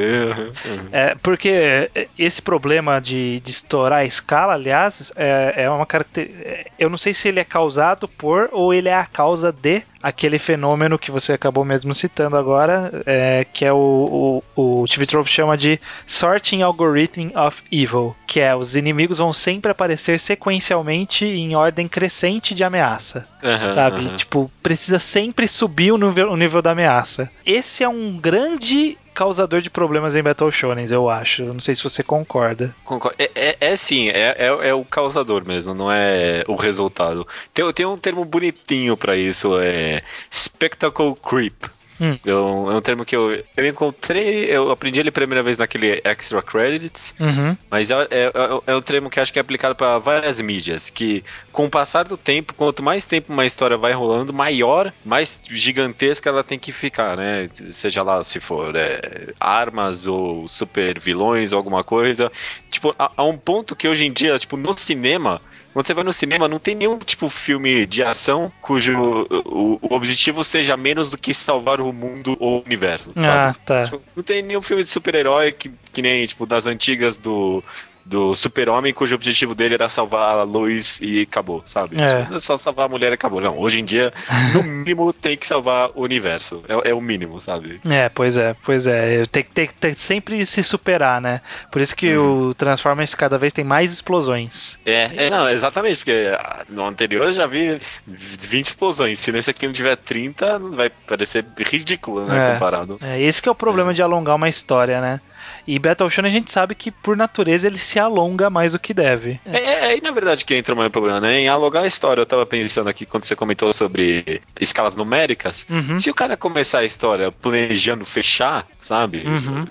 é, 0.91 1.15
porque 1.15 1.89
esse 2.19 2.43
problema 2.43 3.01
de, 3.01 3.39
de 3.39 3.50
estourar 3.50 4.01
a 4.01 4.05
escala, 4.05 4.53
aliás, 4.53 5.12
é, 5.15 5.63
é 5.63 5.69
uma 5.69 5.88
característica. 5.88 6.69
Eu 6.77 6.91
não 6.91 6.98
sei 6.98 7.12
se 7.12 7.27
ele 7.27 7.39
é 7.39 7.43
causado 7.43 8.07
por 8.07 8.50
ou 8.51 8.71
ele 8.71 8.88
é 8.88 8.95
a 8.95 9.05
causa 9.07 9.51
de 9.51 9.81
aquele 10.01 10.39
fenômeno 10.39 10.98
que 10.98 11.12
você 11.12 11.33
acabou 11.33 11.63
mesmo 11.63 11.93
citando 11.93 12.36
agora, 12.36 12.91
é, 13.05 13.30
que 13.53 13.65
é 13.65 13.73
o, 13.73 14.41
o, 14.55 14.81
o 14.81 14.88
TV 14.88 15.05
Trope 15.05 15.29
chama 15.29 15.57
de 15.57 15.79
Sorting 16.05 16.61
Algorithm 16.61 17.29
of 17.35 17.61
Evil, 17.71 18.15
que 18.27 18.39
é 18.39 18.55
os 18.55 18.75
inimigos 18.75 19.17
vão 19.17 19.33
sempre 19.33 19.71
aparecer 19.71 20.19
sequencialmente 20.19 21.25
em 21.25 21.55
ordem 21.55 21.88
crescente 21.88 22.53
de 22.53 22.63
ameaça. 22.63 23.27
Uhum, 23.43 23.71
sabe? 23.71 24.01
Uhum. 24.01 24.15
Tipo, 24.15 24.51
precisa 24.61 25.00
sempre 25.00 25.47
subir 25.47 25.91
o 25.91 25.97
nível, 25.97 26.31
o 26.31 26.38
nível 26.38 26.61
da 26.61 26.71
ameaça. 26.71 27.29
Esse 27.45 27.83
é 27.83 27.89
um 27.89 28.17
grande 28.17 28.97
causador 29.13 29.61
de 29.61 29.69
problemas 29.69 30.15
em 30.15 30.23
Battle 30.23 30.51
Shonen, 30.51 30.88
eu 30.89 31.09
acho. 31.09 31.43
Não 31.43 31.59
sei 31.59 31.75
se 31.75 31.83
você 31.83 32.03
concorda. 32.03 32.73
É, 33.17 33.31
é, 33.35 33.57
é 33.59 33.75
sim, 33.75 34.09
é, 34.09 34.35
é, 34.38 34.69
é, 34.69 34.73
o 34.73 34.85
causador 34.85 35.45
mesmo, 35.45 35.73
não 35.73 35.91
é 35.91 36.43
o 36.47 36.55
resultado. 36.55 37.27
Tem, 37.53 37.71
tem 37.73 37.85
um 37.85 37.97
termo 37.97 38.23
bonitinho 38.25 38.95
para 38.95 39.15
isso, 39.15 39.59
é 39.59 40.01
Spectacle 40.31 41.15
Creep. 41.15 41.65
Hum. 42.01 42.17
Eu, 42.25 42.72
é 42.72 42.75
um 42.75 42.81
termo 42.81 43.05
que 43.05 43.15
eu, 43.15 43.43
eu 43.55 43.67
encontrei, 43.67 44.46
eu 44.46 44.72
aprendi 44.72 45.00
ele 45.00 45.10
a 45.10 45.12
primeira 45.12 45.43
vez 45.43 45.55
naquele 45.55 46.01
Extra 46.03 46.41
Credits, 46.41 47.13
uhum. 47.20 47.55
mas 47.70 47.91
é, 47.91 47.96
é, 48.10 48.31
é, 48.34 48.62
é, 48.65 48.75
um 48.75 48.81
termo 48.81 49.08
que 49.08 49.20
acho 49.20 49.31
que 49.31 49.38
é 49.38 49.41
aplicado 49.41 49.75
para 49.75 50.00
várias 50.00 50.41
mídias, 50.41 50.89
que 50.89 51.24
com 51.51 51.67
o 51.67 51.70
passar 51.70 52.05
do 52.05 52.17
tempo, 52.17 52.55
quanto 52.55 52.81
mais 52.81 53.05
tempo 53.05 53.31
uma 53.31 53.46
história 53.46 53.77
vai 53.77 53.93
rolando, 53.93 54.34
maior, 54.34 54.91
mais 55.05 55.38
gigantesca 55.43 56.27
ela 56.27 56.43
tem 56.43 56.58
que 56.58 56.72
ficar, 56.72 57.15
né? 57.15 57.48
Seja 57.72 58.01
lá 58.01 58.24
se 58.24 58.39
for 58.39 58.75
é, 58.75 59.31
armas 59.39 60.08
ou 60.08 60.48
super 60.48 61.00
vilões 61.00 61.53
ou 61.53 61.58
alguma 61.58 61.84
coisa. 61.84 62.31
Tipo, 62.72 62.96
a, 62.98 63.12
a 63.15 63.24
um 63.24 63.38
ponto 63.38 63.75
que 63.75 63.88
hoje 63.88 64.05
em 64.05 64.12
dia, 64.12 64.39
tipo, 64.39 64.58
no 64.58 64.74
cinema, 64.74 65.39
quando 65.74 65.86
você 65.86 65.94
vai 65.94 66.04
no 66.04 66.13
cinema, 66.13 66.48
não 66.48 66.60
tem 66.60 66.75
nenhum 66.75 66.98
tipo 67.00 67.30
filme 67.30 67.86
de 67.86 68.04
ação 68.04 68.51
cujo 68.62 69.28
o, 69.46 69.80
o 69.82 69.94
objetivo 69.94 70.44
seja 70.44 70.75
menos 70.75 71.10
do 71.10 71.18
que 71.18 71.34
salvar 71.34 71.80
o 71.80 71.94
mundo 71.94 72.36
ou 72.40 72.60
o 72.60 72.63
universo. 72.66 73.12
Sabe? 73.13 73.28
Ah, 73.28 73.56
tá. 73.66 73.92
Não 74.16 74.24
tem 74.24 74.42
nenhum 74.42 74.62
filme 74.62 74.84
de 74.84 74.90
super-herói 74.90 75.51
que, 75.51 75.72
que 75.94 76.01
nem, 76.01 76.25
tipo, 76.25 76.46
das 76.46 76.66
antigas 76.66 77.18
do 77.18 77.63
do 78.12 78.36
super-homem, 78.36 78.94
cujo 78.94 79.15
objetivo 79.15 79.56
dele 79.56 79.75
era 79.75 79.88
salvar 79.88 80.38
a 80.38 80.44
Lois 80.44 81.00
e 81.01 81.22
acabou, 81.22 81.63
sabe? 81.65 81.96
É. 81.96 82.27
é 82.36 82.39
só 82.41 82.58
salvar 82.58 82.88
a 82.88 82.89
mulher 82.89 83.12
e 83.12 83.13
acabou. 83.13 83.39
Não, 83.39 83.58
hoje 83.58 83.80
em 83.80 83.86
dia, 83.86 84.13
no 84.53 84.62
mínimo, 84.62 85.13
tem 85.13 85.38
que 85.38 85.48
salvar 85.48 85.91
o 85.96 86.01
universo. 86.01 86.62
É, 86.68 86.89
é 86.89 86.94
o 86.94 87.00
mínimo, 87.00 87.39
sabe? 87.39 87.80
É, 87.89 88.10
pois 88.10 88.36
é, 88.36 88.53
pois 88.65 88.86
é. 88.86 89.24
Tem 89.24 89.46
que 89.46 89.94
sempre 89.96 90.46
se 90.46 90.62
superar, 90.62 91.22
né? 91.22 91.39
Por 91.72 91.82
isso 91.82 91.96
que 91.96 92.13
uhum. 92.13 92.50
o 92.50 92.53
Transformers 92.53 93.15
cada 93.15 93.38
vez 93.38 93.53
tem 93.53 93.63
mais 93.63 93.94
explosões. 93.94 94.77
É, 94.86 95.27
é, 95.27 95.30
não, 95.30 95.50
exatamente, 95.50 96.00
porque 96.00 96.32
no 96.68 96.86
anterior 96.86 97.27
eu 97.27 97.32
já 97.32 97.48
vi 97.48 97.80
20 98.06 98.65
explosões. 98.65 99.20
Se 99.20 99.32
nesse 99.32 99.50
aqui 99.50 99.65
não 99.65 99.74
tiver 99.74 99.96
30, 99.96 100.60
vai 100.60 100.89
parecer 101.07 101.46
ridículo, 101.57 102.25
né? 102.25 102.50
É. 102.50 102.53
Comparado. 102.53 103.00
É, 103.01 103.22
esse 103.22 103.42
que 103.42 103.48
é 103.48 103.51
o 103.51 103.55
problema 103.55 103.92
é. 103.92 103.94
de 103.94 104.01
alongar 104.01 104.35
uma 104.35 104.50
história, 104.50 105.00
né? 105.00 105.22
E 105.67 105.77
Battle 105.77 106.09
Shonen 106.09 106.29
a 106.29 106.33
gente 106.33 106.51
sabe 106.51 106.75
que 106.75 106.91
por 106.91 107.15
natureza 107.15 107.67
ele 107.67 107.77
se 107.77 108.00
alonga 108.00 108.50
mais 108.50 108.74
do 108.74 108.79
que 108.79 108.93
deve. 108.93 109.39
É, 109.45 109.59
é 109.59 109.85
aí 109.85 110.01
na 110.01 110.11
verdade 110.11 110.45
que 110.45 110.55
entra 110.55 110.74
o 110.74 110.77
meu 110.77 110.89
problema, 110.89 111.19
né? 111.19 111.39
Em 111.39 111.47
alongar 111.47 111.83
a 111.83 111.87
história, 111.87 112.21
eu 112.21 112.25
tava 112.25 112.45
pensando 112.45 112.89
aqui 112.89 113.05
quando 113.05 113.24
você 113.24 113.35
comentou 113.35 113.71
sobre 113.74 114.41
escalas 114.59 114.95
numéricas. 114.95 115.65
Uhum. 115.69 115.97
Se 115.97 116.09
o 116.09 116.13
cara 116.13 116.35
começar 116.35 116.79
a 116.79 116.85
história 116.85 117.31
planejando 117.31 118.05
fechar, 118.05 118.67
sabe? 118.79 119.24
Uhum. 119.25 119.65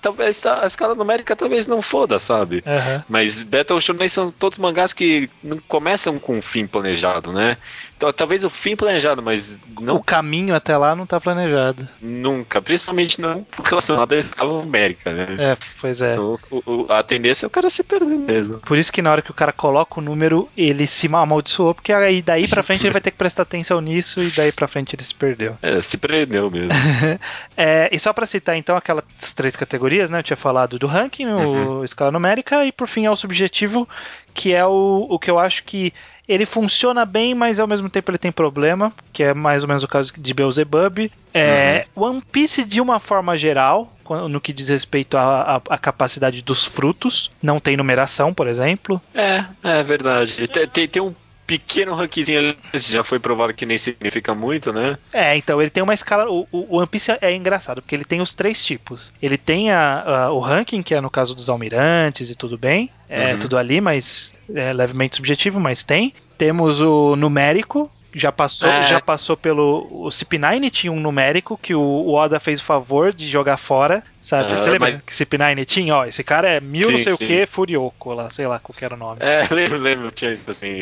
Talvez 0.00 0.44
a 0.46 0.66
escala 0.66 0.94
numérica 0.94 1.36
talvez 1.36 1.66
não 1.66 1.82
foda, 1.82 2.18
sabe? 2.18 2.62
Uhum. 2.66 3.02
Mas 3.08 3.42
Battle 3.42 3.80
Shonen 3.80 4.08
são 4.08 4.30
todos 4.30 4.58
mangás 4.58 4.92
que 4.92 5.28
não 5.42 5.58
começam 5.58 6.18
com 6.18 6.38
um 6.38 6.42
fim 6.42 6.66
planejado, 6.66 7.32
né? 7.32 7.56
Então, 7.96 8.12
talvez 8.12 8.44
o 8.44 8.50
fim 8.50 8.76
planejado, 8.76 9.20
mas 9.20 9.58
não. 9.80 9.96
O 9.96 10.02
caminho 10.02 10.54
até 10.54 10.76
lá 10.76 10.94
não 10.94 11.04
tá 11.04 11.20
planejado. 11.20 11.88
Nunca, 12.00 12.62
principalmente 12.62 13.20
não 13.20 13.44
relacionado 13.64 14.12
à 14.12 14.16
escala 14.16 14.62
numérica, 14.62 15.12
né? 15.12 15.17
É, 15.22 15.56
pois 15.80 16.02
é. 16.02 16.12
Então, 16.12 16.38
o, 16.50 16.62
o, 16.66 16.92
a 16.92 17.02
tendência 17.02 17.46
é 17.46 17.48
o 17.48 17.50
cara 17.50 17.70
se 17.70 17.82
perder 17.82 18.18
mesmo. 18.18 18.58
Por 18.60 18.76
isso 18.78 18.92
que 18.92 19.02
na 19.02 19.10
hora 19.10 19.22
que 19.22 19.30
o 19.30 19.34
cara 19.34 19.52
coloca 19.52 19.98
o 19.98 20.02
número, 20.02 20.48
ele 20.56 20.86
se 20.86 21.06
amaldiçoou, 21.06 21.74
porque 21.74 21.92
aí 21.92 22.22
daí 22.22 22.46
pra 22.46 22.62
frente 22.62 22.84
ele 22.84 22.92
vai 22.92 23.00
ter 23.00 23.10
que 23.10 23.16
prestar 23.16 23.42
atenção 23.42 23.80
nisso 23.80 24.22
e 24.22 24.30
daí 24.30 24.52
pra 24.52 24.68
frente 24.68 24.94
ele 24.94 25.04
se 25.04 25.14
perdeu. 25.14 25.56
É, 25.62 25.80
se 25.82 25.96
perdeu 25.96 26.50
mesmo. 26.50 26.70
é, 27.56 27.88
e 27.92 27.98
só 27.98 28.12
pra 28.12 28.26
citar 28.26 28.56
então 28.56 28.76
aquelas 28.76 29.04
três 29.34 29.56
categorias, 29.56 30.10
né? 30.10 30.18
Eu 30.18 30.22
tinha 30.22 30.36
falado 30.36 30.78
do 30.78 30.86
ranking, 30.86 31.26
uhum. 31.26 31.78
o 31.78 31.84
escala 31.84 32.10
numérica 32.10 32.64
e 32.64 32.72
por 32.72 32.86
fim 32.86 33.06
é 33.06 33.10
o 33.10 33.16
subjetivo, 33.16 33.88
que 34.34 34.52
é 34.52 34.64
o, 34.64 35.06
o 35.08 35.18
que 35.18 35.30
eu 35.30 35.38
acho 35.38 35.64
que 35.64 35.92
ele 36.28 36.44
funciona 36.44 37.06
bem, 37.06 37.34
mas 37.34 37.58
ao 37.58 37.66
mesmo 37.66 37.88
tempo 37.88 38.10
ele 38.10 38.18
tem 38.18 38.30
problema, 38.30 38.92
que 39.12 39.22
é 39.22 39.32
mais 39.32 39.62
ou 39.62 39.68
menos 39.68 39.82
o 39.82 39.88
caso 39.88 40.12
de 40.16 40.34
Beelzebub. 40.34 41.10
É, 41.32 41.86
uhum. 41.96 42.04
One 42.04 42.22
Piece, 42.30 42.64
de 42.64 42.80
uma 42.80 43.00
forma 43.00 43.36
geral, 43.36 43.90
no 44.28 44.40
que 44.40 44.52
diz 44.52 44.68
respeito 44.68 45.16
à, 45.16 45.62
à, 45.68 45.78
capacidade 45.78 46.42
dos 46.42 46.64
frutos, 46.64 47.30
não 47.42 47.58
tem 47.58 47.76
numeração, 47.76 48.34
por 48.34 48.46
exemplo. 48.46 49.00
É, 49.14 49.44
é 49.62 49.82
verdade. 49.82 50.46
Tem, 50.48 50.86
tem 50.86 51.02
um 51.02 51.14
pequeno 51.48 51.94
rankzinho 51.94 52.54
já 52.74 53.02
foi 53.02 53.18
provado 53.18 53.54
que 53.54 53.64
nem 53.64 53.78
significa 53.78 54.34
muito, 54.34 54.70
né? 54.70 54.98
É, 55.10 55.34
então 55.34 55.60
ele 55.60 55.70
tem 55.70 55.82
uma 55.82 55.94
escala. 55.94 56.30
O, 56.30 56.46
o 56.52 56.76
One 56.76 56.86
Piece 56.86 57.10
é 57.22 57.34
engraçado, 57.34 57.80
porque 57.80 57.94
ele 57.94 58.04
tem 58.04 58.20
os 58.20 58.34
três 58.34 58.62
tipos. 58.62 59.10
Ele 59.20 59.38
tem 59.38 59.70
a, 59.72 60.02
a 60.02 60.32
o 60.32 60.40
ranking, 60.40 60.82
que 60.82 60.94
é 60.94 61.00
no 61.00 61.08
caso 61.08 61.34
dos 61.34 61.48
almirantes 61.48 62.28
e 62.28 62.34
tudo 62.34 62.58
bem. 62.58 62.90
É 63.08 63.32
uhum. 63.32 63.38
tudo 63.38 63.56
ali, 63.56 63.80
mas 63.80 64.34
é 64.54 64.72
levemente 64.74 65.16
subjetivo, 65.16 65.58
mas 65.58 65.82
tem. 65.82 66.12
Temos 66.36 66.82
o 66.82 67.16
numérico, 67.16 67.90
já 68.18 68.32
passou, 68.32 68.68
é. 68.68 68.82
já 68.82 69.00
passou 69.00 69.36
pelo. 69.36 69.86
O 69.90 70.08
CP9 70.08 70.70
tinha 70.70 70.92
um 70.92 71.00
numérico 71.00 71.58
que 71.60 71.74
o, 71.74 71.80
o 71.80 72.14
Oda 72.14 72.40
fez 72.40 72.60
o 72.60 72.64
favor 72.64 73.12
de 73.12 73.26
jogar 73.26 73.56
fora, 73.56 74.02
sabe? 74.20 74.52
Você 74.52 74.70
lembra 74.70 74.92
mas... 74.92 75.02
que 75.02 75.12
CP9 75.12 75.64
tinha? 75.64 75.94
Ó, 75.94 76.04
esse 76.04 76.24
cara 76.24 76.48
é 76.48 76.60
mil 76.60 76.88
sim, 76.88 76.92
não 76.92 77.02
sei 77.02 77.16
sim. 77.16 77.24
o 77.24 77.26
que, 77.26 77.46
Furioco 77.46 78.12
lá, 78.12 78.28
sei 78.30 78.46
lá 78.46 78.58
qual 78.58 78.76
era 78.80 78.94
o 78.94 78.98
nome. 78.98 79.18
É, 79.20 79.46
lembro, 79.54 79.78
lembro, 79.78 80.10
tinha 80.10 80.32
isso 80.32 80.50
assim. 80.50 80.80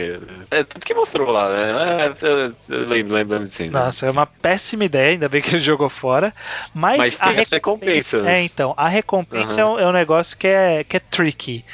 É, 0.50 0.64
tudo 0.64 0.84
que 0.84 0.94
mostrou 0.94 1.30
lá, 1.30 1.48
né? 1.50 2.14
É, 2.22 2.72
lembro, 2.72 3.12
lembro 3.12 3.50
sim. 3.50 3.68
Nossa, 3.68 4.06
é 4.06 4.10
uma 4.10 4.26
péssima 4.26 4.84
ideia, 4.84 5.10
ainda 5.10 5.28
bem 5.28 5.42
que 5.42 5.54
ele 5.54 5.60
jogou 5.64 5.90
fora. 5.90 6.32
Mas, 6.74 6.98
mas 6.98 7.18
a 7.20 7.30
recompensa. 7.30 8.28
É, 8.28 8.42
então, 8.42 8.74
a 8.76 8.88
recompensa 8.88 9.64
uhum. 9.64 9.78
é, 9.78 9.82
um, 9.82 9.84
é 9.84 9.88
um 9.88 9.92
negócio 9.92 10.36
que 10.36 10.46
é, 10.46 10.84
que 10.84 10.96
é 10.96 11.00
tricky. 11.00 11.64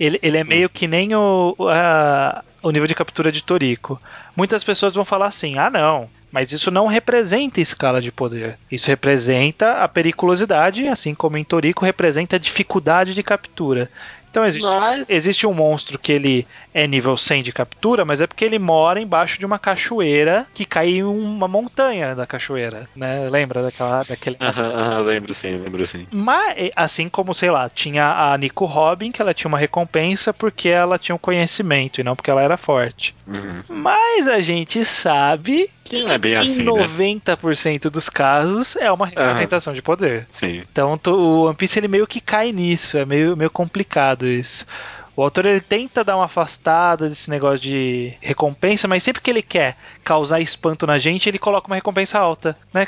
Ele, 0.00 0.18
ele 0.22 0.36
é 0.36 0.42
meio 0.42 0.68
que 0.68 0.88
nem 0.88 1.14
o. 1.14 1.54
A, 1.70 2.42
o 2.62 2.70
nível 2.70 2.86
de 2.86 2.94
captura 2.94 3.32
de 3.32 3.42
Toriko. 3.42 4.00
Muitas 4.36 4.62
pessoas 4.62 4.94
vão 4.94 5.04
falar 5.04 5.26
assim: 5.26 5.58
ah, 5.58 5.68
não, 5.68 6.08
mas 6.30 6.52
isso 6.52 6.70
não 6.70 6.86
representa 6.86 7.60
escala 7.60 8.00
de 8.00 8.10
poder. 8.10 8.58
Isso 8.70 8.88
representa 8.88 9.82
a 9.82 9.88
periculosidade, 9.88 10.88
assim 10.88 11.14
como 11.14 11.36
em 11.36 11.44
Toriko 11.44 11.84
representa 11.84 12.36
a 12.36 12.38
dificuldade 12.38 13.12
de 13.12 13.22
captura. 13.22 13.90
Então 14.32 14.46
existe, 14.46 14.66
Mas- 14.76 15.10
existe 15.10 15.46
um 15.46 15.52
monstro 15.52 15.98
que 15.98 16.10
ele 16.10 16.46
é 16.72 16.86
nível 16.86 17.18
100 17.18 17.42
de 17.42 17.52
captura, 17.52 18.02
mas 18.02 18.22
é 18.22 18.26
porque 18.26 18.46
ele 18.46 18.58
mora 18.58 18.98
embaixo 18.98 19.38
de 19.38 19.44
uma 19.44 19.58
cachoeira 19.58 20.46
que 20.54 20.64
cai 20.64 20.88
em 20.88 21.02
uma 21.02 21.46
montanha 21.46 22.14
da 22.14 22.26
cachoeira, 22.26 22.88
né? 22.96 23.28
Lembra 23.28 23.62
daquela, 23.62 24.02
daquele... 24.04 24.38
Aham, 24.40 24.72
aham, 24.74 24.98
lembro 25.02 25.34
sim, 25.34 25.58
lembro 25.58 25.86
sim. 25.86 26.06
Mas, 26.10 26.70
assim 26.74 27.10
como, 27.10 27.34
sei 27.34 27.50
lá, 27.50 27.68
tinha 27.68 28.32
a 28.32 28.38
Nico 28.38 28.64
Robin, 28.64 29.12
que 29.12 29.20
ela 29.20 29.34
tinha 29.34 29.50
uma 29.50 29.58
recompensa 29.58 30.32
porque 30.32 30.70
ela 30.70 30.98
tinha 30.98 31.14
um 31.14 31.18
conhecimento 31.18 32.00
e 32.00 32.04
não 32.04 32.16
porque 32.16 32.30
ela 32.30 32.40
era 32.42 32.56
forte. 32.56 33.14
Uhum. 33.26 33.62
Mas 33.68 34.26
a 34.28 34.40
gente 34.40 34.82
sabe 34.82 35.68
Que 35.84 36.06
é 36.06 36.16
bem 36.16 36.32
em 36.32 36.36
assim, 36.36 36.62
né? 36.64 36.70
90% 36.70 37.90
dos 37.90 38.08
casos 38.08 38.76
é 38.76 38.90
uma 38.90 39.06
representação 39.06 39.74
de 39.74 39.82
poder. 39.82 40.26
Sim. 40.30 40.62
Então 40.72 40.98
o 41.06 41.44
One 41.44 41.54
Piece 41.54 41.78
ele 41.78 41.88
meio 41.88 42.06
que 42.06 42.20
cai 42.20 42.50
nisso, 42.50 42.96
é 42.96 43.04
meio, 43.04 43.36
meio 43.36 43.50
complicado 43.50 44.21
isso. 44.26 44.66
O 45.14 45.22
autor 45.22 45.44
ele 45.44 45.60
tenta 45.60 46.02
dar 46.02 46.16
uma 46.16 46.24
afastada 46.24 47.08
desse 47.08 47.28
negócio 47.28 47.60
de 47.60 48.14
recompensa, 48.20 48.88
mas 48.88 49.02
sempre 49.02 49.20
que 49.20 49.30
ele 49.30 49.42
quer 49.42 49.76
causar 50.02 50.40
espanto 50.40 50.86
na 50.86 50.98
gente, 50.98 51.28
ele 51.28 51.38
coloca 51.38 51.66
uma 51.66 51.76
recompensa 51.76 52.18
alta, 52.18 52.56
né? 52.72 52.86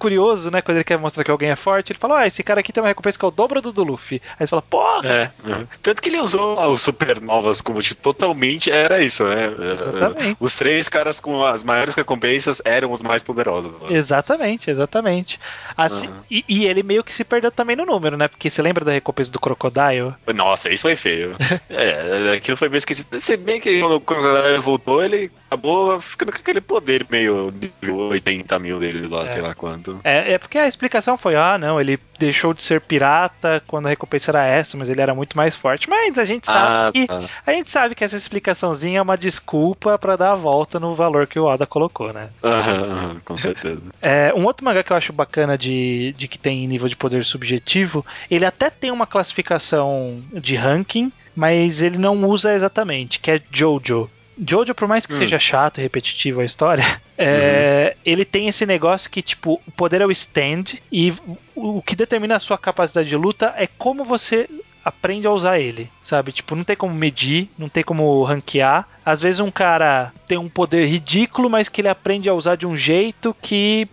Curioso, 0.00 0.50
né? 0.50 0.62
Quando 0.62 0.78
ele 0.78 0.84
quer 0.84 0.98
mostrar 0.98 1.22
que 1.22 1.30
alguém 1.30 1.50
é 1.50 1.56
forte, 1.56 1.92
ele 1.92 1.98
fala: 1.98 2.20
Ah, 2.20 2.26
esse 2.26 2.42
cara 2.42 2.60
aqui 2.60 2.72
tem 2.72 2.82
uma 2.82 2.88
recompensa 2.88 3.18
que 3.18 3.24
é 3.24 3.28
o 3.28 3.30
dobro 3.30 3.60
do 3.60 3.70
do 3.72 3.84
Luffy. 3.84 4.20
Aí 4.38 4.46
você 4.46 4.50
fala: 4.50 4.62
Porra! 4.62 5.06
É. 5.06 5.30
uhum. 5.44 5.66
Tanto 5.82 6.00
que 6.00 6.08
ele 6.08 6.18
usou 6.18 6.58
os 6.72 6.80
supernovas 6.80 7.60
como 7.60 7.82
tipo, 7.82 8.00
totalmente 8.00 8.70
era 8.70 9.02
isso, 9.02 9.24
né? 9.28 9.50
Exatamente. 9.74 10.36
Os 10.40 10.54
três 10.54 10.88
caras 10.88 11.20
com 11.20 11.44
as 11.44 11.62
maiores 11.62 11.94
recompensas 11.94 12.62
eram 12.64 12.90
os 12.92 13.02
mais 13.02 13.22
poderosos. 13.22 13.78
né? 13.82 13.88
Exatamente, 13.90 14.70
exatamente. 14.70 15.38
Assim, 15.76 16.06
Aham. 16.06 16.24
e, 16.30 16.44
e 16.48 16.64
ele 16.66 16.82
meio 16.82 17.04
que 17.04 17.12
se 17.12 17.22
perdeu 17.24 17.50
também 17.50 17.76
no 17.76 17.84
número, 17.84 18.16
né? 18.16 18.26
Porque 18.26 18.48
você 18.48 18.62
lembra 18.62 18.84
da 18.84 18.92
recompensa 18.92 19.30
do 19.30 19.38
Crocodile? 19.38 20.14
Nossa, 20.34 20.70
isso 20.70 20.82
foi 20.82 20.96
feio. 20.96 21.36
é, 21.68 22.32
aquilo 22.36 22.56
foi 22.56 22.68
meio 22.68 22.78
esquecido. 22.78 23.20
Se 23.20 23.36
bem 23.36 23.60
que 23.60 23.80
quando 23.80 23.96
o 23.96 24.00
Crocodile 24.00 24.58
voltou, 24.58 25.04
ele 25.04 25.30
acabou 25.48 26.00
ficando 26.00 26.32
com 26.32 26.38
aquele 26.38 26.60
poder 26.60 27.06
meio 27.10 27.52
nível 27.52 27.96
80 28.08 28.58
mil 28.58 28.78
dele 28.78 29.06
lá, 29.06 29.24
É. 29.24 29.28
sei 29.28 29.42
lá 29.42 29.54
quanto. 29.54 29.89
É, 30.04 30.32
é 30.34 30.38
porque 30.38 30.58
a 30.58 30.66
explicação 30.68 31.16
foi: 31.16 31.36
ah, 31.36 31.56
não, 31.58 31.80
ele 31.80 31.98
deixou 32.18 32.52
de 32.52 32.62
ser 32.62 32.80
pirata 32.80 33.62
quando 33.66 33.86
a 33.86 33.88
recompensa 33.88 34.30
era 34.30 34.46
essa, 34.46 34.76
mas 34.76 34.88
ele 34.88 35.00
era 35.00 35.14
muito 35.14 35.36
mais 35.36 35.56
forte. 35.56 35.88
Mas 35.88 36.18
a 36.18 36.24
gente 36.24 36.46
sabe 36.46 36.68
Ah, 36.68 36.90
que 36.92 37.06
tá. 37.06 37.20
a 37.46 37.52
gente 37.52 37.70
sabe 37.70 37.94
que 37.94 38.04
essa 38.04 38.16
explicaçãozinha 38.16 38.98
é 38.98 39.02
uma 39.02 39.16
desculpa 39.16 39.98
pra 39.98 40.16
dar 40.16 40.32
a 40.32 40.36
volta 40.36 40.78
no 40.78 40.94
valor 40.94 41.26
que 41.26 41.38
o 41.38 41.44
Oda 41.44 41.66
colocou, 41.66 42.12
né? 42.12 42.28
Aham, 42.42 43.20
com 43.24 43.36
certeza. 43.36 43.80
É, 44.02 44.32
um 44.34 44.44
outro 44.44 44.64
mangá 44.64 44.82
que 44.82 44.92
eu 44.92 44.96
acho 44.96 45.12
bacana 45.12 45.56
de, 45.58 46.14
de 46.16 46.26
que 46.26 46.38
tem 46.38 46.66
nível 46.66 46.88
de 46.88 46.96
poder 46.96 47.24
subjetivo, 47.24 48.04
ele 48.30 48.46
até 48.46 48.70
tem 48.70 48.90
uma 48.90 49.06
classificação 49.06 50.22
de 50.32 50.56
ranking, 50.56 51.12
mas 51.36 51.82
ele 51.82 51.98
não 51.98 52.24
usa 52.24 52.54
exatamente, 52.54 53.18
que 53.20 53.30
é 53.30 53.40
Jojo. 53.52 54.10
Jojo, 54.46 54.74
por 54.74 54.88
mais 54.88 55.04
que 55.06 55.12
Hum. 55.12 55.18
seja 55.18 55.38
chato 55.38 55.78
e 55.78 55.82
repetitivo 55.82 56.40
a 56.40 56.44
história, 56.44 56.84
é, 57.18 57.96
ele 58.04 58.24
tem 58.24 58.48
esse 58.48 58.64
negócio 58.64 59.10
que, 59.10 59.20
tipo, 59.22 59.60
o 59.66 59.70
poder 59.70 60.00
é 60.00 60.06
o 60.06 60.10
stand 60.10 60.64
e 60.90 61.12
o 61.26 61.38
o 61.62 61.82
que 61.82 61.94
determina 61.94 62.36
a 62.36 62.38
sua 62.38 62.56
capacidade 62.56 63.06
de 63.06 63.16
luta 63.16 63.52
é 63.54 63.66
como 63.66 64.02
você 64.02 64.48
aprende 64.82 65.26
a 65.26 65.30
usar 65.30 65.58
ele, 65.58 65.90
sabe? 66.02 66.32
Tipo, 66.32 66.56
não 66.56 66.64
tem 66.64 66.74
como 66.74 66.94
medir, 66.94 67.50
não 67.58 67.68
tem 67.68 67.82
como 67.84 68.24
ranquear. 68.24 68.88
Às 69.04 69.20
vezes 69.20 69.40
um 69.40 69.50
cara 69.50 70.10
tem 70.26 70.38
um 70.38 70.48
poder 70.48 70.86
ridículo, 70.86 71.50
mas 71.50 71.68
que 71.68 71.82
ele 71.82 71.88
aprende 71.88 72.30
a 72.30 72.34
usar 72.34 72.56
de 72.56 72.66
um 72.66 72.74
jeito 72.74 73.36
que 73.42 73.86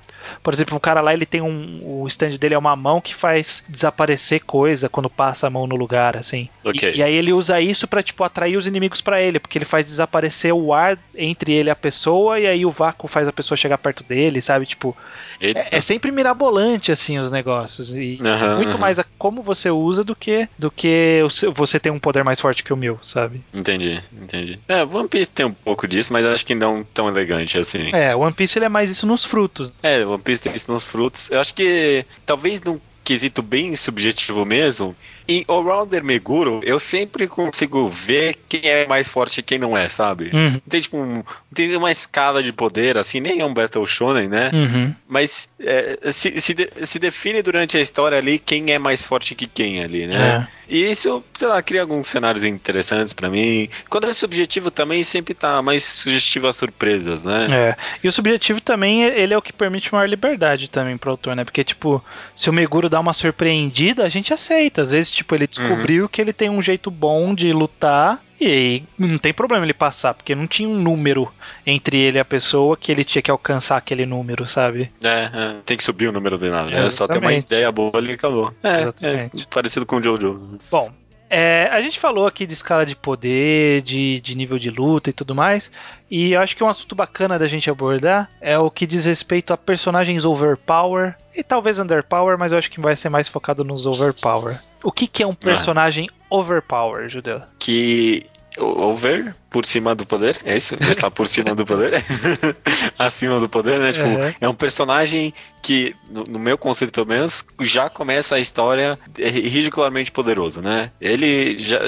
por 0.43 0.53
exemplo, 0.53 0.75
um 0.75 0.79
cara 0.79 1.01
lá, 1.01 1.13
ele 1.13 1.25
tem 1.25 1.41
um. 1.41 1.79
O 1.83 2.07
stand 2.07 2.37
dele 2.37 2.55
é 2.55 2.57
uma 2.57 2.75
mão 2.75 3.01
que 3.01 3.13
faz 3.13 3.63
desaparecer 3.67 4.41
coisa 4.45 4.89
quando 4.89 5.09
passa 5.09 5.47
a 5.47 5.49
mão 5.49 5.67
no 5.67 5.75
lugar, 5.75 6.17
assim. 6.17 6.49
Ok. 6.63 6.91
E, 6.93 6.97
e 6.97 7.03
aí 7.03 7.13
ele 7.13 7.33
usa 7.33 7.59
isso 7.59 7.87
pra, 7.87 8.03
tipo, 8.03 8.23
atrair 8.23 8.57
os 8.57 8.67
inimigos 8.67 9.01
pra 9.01 9.21
ele, 9.21 9.39
porque 9.39 9.57
ele 9.57 9.65
faz 9.65 9.85
desaparecer 9.85 10.53
o 10.53 10.73
ar 10.73 10.97
entre 11.15 11.53
ele 11.53 11.69
e 11.69 11.71
a 11.71 11.75
pessoa, 11.75 12.39
e 12.39 12.47
aí 12.47 12.65
o 12.65 12.71
vácuo 12.71 13.07
faz 13.07 13.27
a 13.27 13.33
pessoa 13.33 13.57
chegar 13.57 13.77
perto 13.77 14.03
dele, 14.03 14.41
sabe? 14.41 14.65
Tipo, 14.65 14.95
é, 15.39 15.77
é 15.77 15.81
sempre 15.81 16.11
mirabolante, 16.11 16.91
assim, 16.91 17.19
os 17.19 17.31
negócios. 17.31 17.93
E 17.95 18.19
Aham, 18.21 18.55
muito 18.55 18.69
aham. 18.69 18.77
mais 18.77 18.99
a 18.99 19.05
como 19.17 19.41
você 19.41 19.69
usa 19.69 20.03
do 20.03 20.15
que 20.15 20.47
do 20.57 20.69
que 20.69 21.21
você 21.53 21.79
tem 21.79 21.91
um 21.91 21.99
poder 21.99 22.23
mais 22.23 22.39
forte 22.39 22.63
que 22.63 22.73
o 22.73 22.77
meu, 22.77 22.99
sabe? 23.01 23.41
Entendi, 23.53 24.01
entendi. 24.13 24.59
É, 24.67 24.83
One 24.83 25.07
Piece 25.07 25.29
tem 25.29 25.45
um 25.45 25.53
pouco 25.53 25.87
disso, 25.87 26.13
mas 26.13 26.25
acho 26.25 26.45
que 26.45 26.55
não 26.55 26.83
tão 26.83 27.07
elegante 27.07 27.57
assim. 27.57 27.89
É, 27.93 28.15
o 28.15 28.19
One 28.19 28.33
Piece 28.33 28.57
ele 28.57 28.65
é 28.65 28.69
mais 28.69 28.89
isso 28.89 29.05
nos 29.07 29.25
frutos. 29.25 29.71
É, 29.81 30.05
One 30.07 30.21
Piece 30.21 30.41
tem 30.43 30.53
isso 30.55 30.71
nos 30.71 30.83
frutos. 30.83 31.29
Eu 31.31 31.39
acho 31.39 31.53
que 31.53 32.05
talvez 32.25 32.61
num 32.61 32.79
quesito 33.03 33.41
bem 33.41 33.73
subjetivo 33.77 34.43
mesmo, 34.43 34.93
em 35.29 35.45
Allrounder 35.47 36.03
Meguro, 36.03 36.59
eu 36.63 36.77
sempre 36.77 37.25
consigo 37.25 37.87
ver 37.87 38.37
quem 38.49 38.61
é 38.69 38.85
mais 38.85 39.07
forte 39.07 39.39
e 39.39 39.43
quem 39.43 39.57
não 39.57 39.77
é, 39.77 39.87
sabe? 39.87 40.29
Uhum. 40.33 40.51
Não 40.51 40.59
tem 40.69 40.81
tipo 40.81 40.97
um, 40.97 41.23
tem 41.53 41.73
uma 41.77 41.89
escala 41.89 42.43
de 42.43 42.51
poder, 42.51 42.97
assim, 42.97 43.21
nem 43.21 43.39
é 43.39 43.45
um 43.45 43.53
Battle 43.53 43.87
Shonen, 43.87 44.27
né? 44.27 44.51
Uhum. 44.53 44.93
Mas 45.07 45.47
é, 45.57 46.11
se, 46.11 46.41
se, 46.41 46.53
de- 46.53 46.69
se 46.85 46.99
define 46.99 47.41
durante 47.41 47.77
a 47.77 47.81
história 47.81 48.17
ali 48.17 48.37
quem 48.39 48.71
é 48.73 48.77
mais 48.79 49.01
forte 49.01 49.35
que 49.35 49.47
quem 49.47 49.81
ali, 49.81 50.05
né? 50.05 50.47
É. 50.53 50.56
E 50.69 50.91
isso, 50.91 51.23
sei 51.37 51.47
lá, 51.47 51.61
cria 51.61 51.81
alguns 51.81 52.07
cenários 52.07 52.43
interessantes 52.43 53.13
pra 53.13 53.29
mim. 53.29 53.69
Quando 53.89 54.07
é 54.07 54.13
subjetivo 54.13 54.69
também 54.69 55.03
sempre 55.03 55.33
tá 55.33 55.61
mais 55.61 55.83
sugestivo 55.83 56.47
às 56.47 56.55
surpresas, 56.55 57.23
né? 57.23 57.47
É. 57.51 57.75
E 58.03 58.07
o 58.07 58.11
subjetivo 58.11 58.59
também, 58.61 59.03
ele 59.03 59.33
é 59.33 59.37
o 59.37 59.41
que 59.41 59.53
permite 59.53 59.93
maior 59.93 60.07
liberdade 60.07 60.69
também 60.69 60.97
pro 60.97 61.11
autor, 61.11 61.35
né? 61.35 61.43
Porque, 61.43 61.63
tipo, 61.63 62.03
se 62.35 62.49
o 62.49 62.53
Meguro 62.53 62.89
dá 62.89 62.99
uma 62.99 63.13
surpreendida, 63.13 64.03
a 64.03 64.09
gente 64.09 64.33
aceita. 64.33 64.81
Às 64.81 64.91
vezes, 64.91 65.11
tipo, 65.11 65.33
ele 65.35 65.47
descobriu 65.47 66.09
que 66.09 66.21
ele 66.21 66.33
tem 66.33 66.49
um 66.49 66.61
jeito 66.61 66.91
bom 66.91 67.33
de 67.33 67.51
lutar. 67.53 68.21
E 68.39 68.45
aí 68.45 68.83
não 68.97 69.17
tem 69.17 69.33
problema 69.33 69.65
ele 69.65 69.73
passar, 69.73 70.13
porque 70.13 70.35
não 70.35 70.47
tinha 70.47 70.69
um 70.69 70.79
número 70.79 71.31
entre 71.65 71.97
ele 71.97 72.17
e 72.17 72.19
a 72.19 72.25
pessoa 72.25 72.77
que 72.77 72.91
ele 72.91 73.03
tinha 73.03 73.21
que 73.21 73.31
alcançar 73.31 73.77
aquele 73.77 74.05
número, 74.05 74.47
sabe? 74.47 74.91
É, 75.01 75.29
é, 75.33 75.55
tem 75.65 75.75
que 75.75 75.83
subir 75.83 76.07
o 76.07 76.11
número 76.11 76.37
de 76.37 76.49
nada, 76.49 76.69
né? 76.69 76.85
É, 76.85 76.89
Só 76.89 77.07
ter 77.07 77.17
uma 77.17 77.33
ideia 77.33 77.71
boa 77.71 77.97
ali 77.97 78.11
e 78.11 78.13
acabou. 78.13 78.53
É, 78.63 78.81
Exatamente. 78.83 79.43
é 79.43 79.45
parecido 79.53 79.85
com 79.85 79.97
o 79.97 80.03
Jojo. 80.03 80.59
Bom, 80.69 80.91
é, 81.29 81.67
a 81.71 81.81
gente 81.81 81.99
falou 81.99 82.25
aqui 82.25 82.45
de 82.45 82.53
escala 82.53 82.85
de 82.85 82.95
poder, 82.95 83.81
de, 83.81 84.21
de 84.21 84.35
nível 84.35 84.57
de 84.57 84.69
luta 84.69 85.09
e 85.09 85.13
tudo 85.13 85.35
mais, 85.35 85.71
e 86.09 86.31
eu 86.31 86.39
acho 86.39 86.55
que 86.55 86.63
um 86.63 86.69
assunto 86.69 86.95
bacana 86.95 87.37
da 87.37 87.47
gente 87.47 87.69
abordar 87.69 88.29
é 88.39 88.57
o 88.57 88.71
que 88.71 88.87
diz 88.87 89.05
respeito 89.05 89.51
a 89.51 89.57
personagens 89.57 90.23
overpower 90.23 91.15
e 91.35 91.43
talvez 91.43 91.79
underpower, 91.79 92.37
mas 92.37 92.51
eu 92.51 92.57
acho 92.57 92.71
que 92.71 92.79
vai 92.79 92.95
ser 92.95 93.09
mais 93.09 93.27
focado 93.27 93.63
nos 93.63 93.85
overpower. 93.85 94.59
O 94.81 94.91
que, 94.91 95.05
que 95.05 95.21
é 95.21 95.27
um 95.27 95.35
personagem 95.35 96.09
overpower, 96.31 97.09
Judeu? 97.09 97.41
Que 97.59 98.25
over 98.57 99.35
por 99.49 99.65
cima 99.65 99.95
do 99.95 100.05
poder, 100.05 100.39
é 100.43 100.55
isso? 100.57 100.75
Está 100.81 101.09
por 101.09 101.27
cima 101.27 101.55
do 101.55 101.65
poder? 101.65 102.03
Acima 102.97 103.39
do 103.39 103.47
poder, 103.49 103.79
né? 103.79 103.91
Tipo, 103.93 104.07
Uhum. 104.07 104.33
é 104.41 104.47
um 104.49 104.53
personagem 104.53 105.33
que, 105.61 105.95
no, 106.09 106.23
no 106.23 106.39
meu 106.39 106.57
conceito 106.57 106.91
pelo 106.91 107.07
menos, 107.07 107.45
já 107.61 107.89
começa 107.89 108.35
a 108.35 108.39
história 108.39 108.97
ridicularmente 109.17 110.11
poderoso, 110.11 110.61
né? 110.61 110.91
Ele 110.99 111.57
já, 111.59 111.79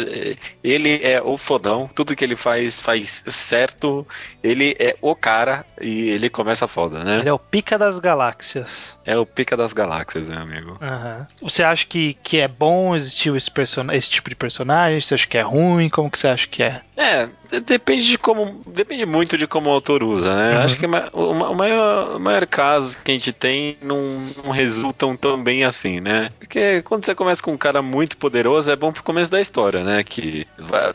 ele 0.63 0.99
é 1.03 1.21
o 1.21 1.37
fodão, 1.37 1.89
tudo 1.93 2.15
que 2.15 2.23
ele 2.23 2.35
faz 2.35 2.79
faz 2.79 3.23
certo, 3.27 4.05
ele 4.43 4.75
é 4.79 4.95
o 5.01 5.15
cara 5.15 5.65
e 5.79 6.09
ele 6.09 6.29
começa 6.29 6.67
foda, 6.67 7.03
né? 7.03 7.19
Ele 7.19 7.29
é 7.29 7.33
o 7.33 7.39
pica 7.39 7.77
das 7.77 7.99
galáxias. 7.99 8.97
É 9.05 9.17
o 9.17 9.25
pica 9.25 9.55
das 9.55 9.73
galáxias, 9.73 10.27
meu 10.27 10.39
amigo. 10.39 10.77
Aham. 10.81 11.27
Você 11.41 11.63
acha 11.63 11.85
que, 11.85 12.15
que 12.23 12.39
é 12.39 12.47
bom 12.47 12.95
existir 12.95 13.33
esse, 13.35 13.49
person- 13.51 13.91
esse 13.91 14.09
tipo 14.09 14.29
de 14.29 14.35
personagem? 14.35 14.99
Você 15.01 15.13
acha 15.15 15.27
que 15.27 15.37
é 15.37 15.41
ruim? 15.41 15.89
Como 15.89 16.09
que 16.11 16.19
você 16.19 16.27
acha 16.27 16.47
que 16.47 16.63
é? 16.63 16.81
É, 17.01 17.29
de- 17.49 17.61
depende 17.61 18.05
de 18.05 18.17
como. 18.17 18.61
Depende 18.67 19.05
muito 19.05 19.37
de 19.37 19.47
como 19.47 19.69
o 19.69 19.73
autor 19.73 20.03
usa, 20.03 20.35
né? 20.35 20.57
Uhum. 20.57 20.63
Acho 20.63 20.77
que 20.77 20.85
o, 20.85 21.31
o 21.31 21.55
maior, 21.55 22.17
o 22.17 22.19
maior 22.19 22.45
caso 22.45 22.97
que 23.03 23.11
a 23.11 23.13
gente 23.13 23.31
tem 23.31 23.77
não, 23.81 24.27
não 24.43 24.51
resultam 24.51 25.15
tão 25.15 25.41
bem 25.41 25.63
assim, 25.63 26.01
né? 26.01 26.29
Porque 26.37 26.81
quando 26.81 27.05
você 27.05 27.15
começa 27.15 27.41
com 27.41 27.53
um 27.53 27.57
cara 27.57 27.81
muito 27.81 28.17
poderoso, 28.17 28.69
é 28.69 28.75
bom 28.75 28.91
pro 28.91 29.01
começo 29.01 29.31
da 29.31 29.39
história, 29.39 29.81
né? 29.81 30.03
Que 30.03 30.45
vai- 30.57 30.91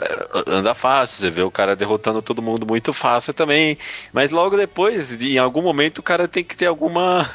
anda 0.47 0.75
fácil, 0.75 1.17
você 1.17 1.31
vê 1.31 1.41
o 1.43 1.51
cara 1.51 1.75
derrotando 1.75 2.21
todo 2.21 2.43
mundo 2.43 2.67
muito 2.67 2.93
fácil 2.93 3.33
também. 3.33 3.79
Mas 4.13 4.31
logo 4.31 4.57
depois, 4.59 5.19
em 5.23 5.39
algum 5.39 5.63
momento, 5.63 5.99
o 5.99 6.03
cara 6.03 6.29
tem 6.29 6.45
que 6.45 6.55
ter 6.57 6.67
alguma. 6.67 7.31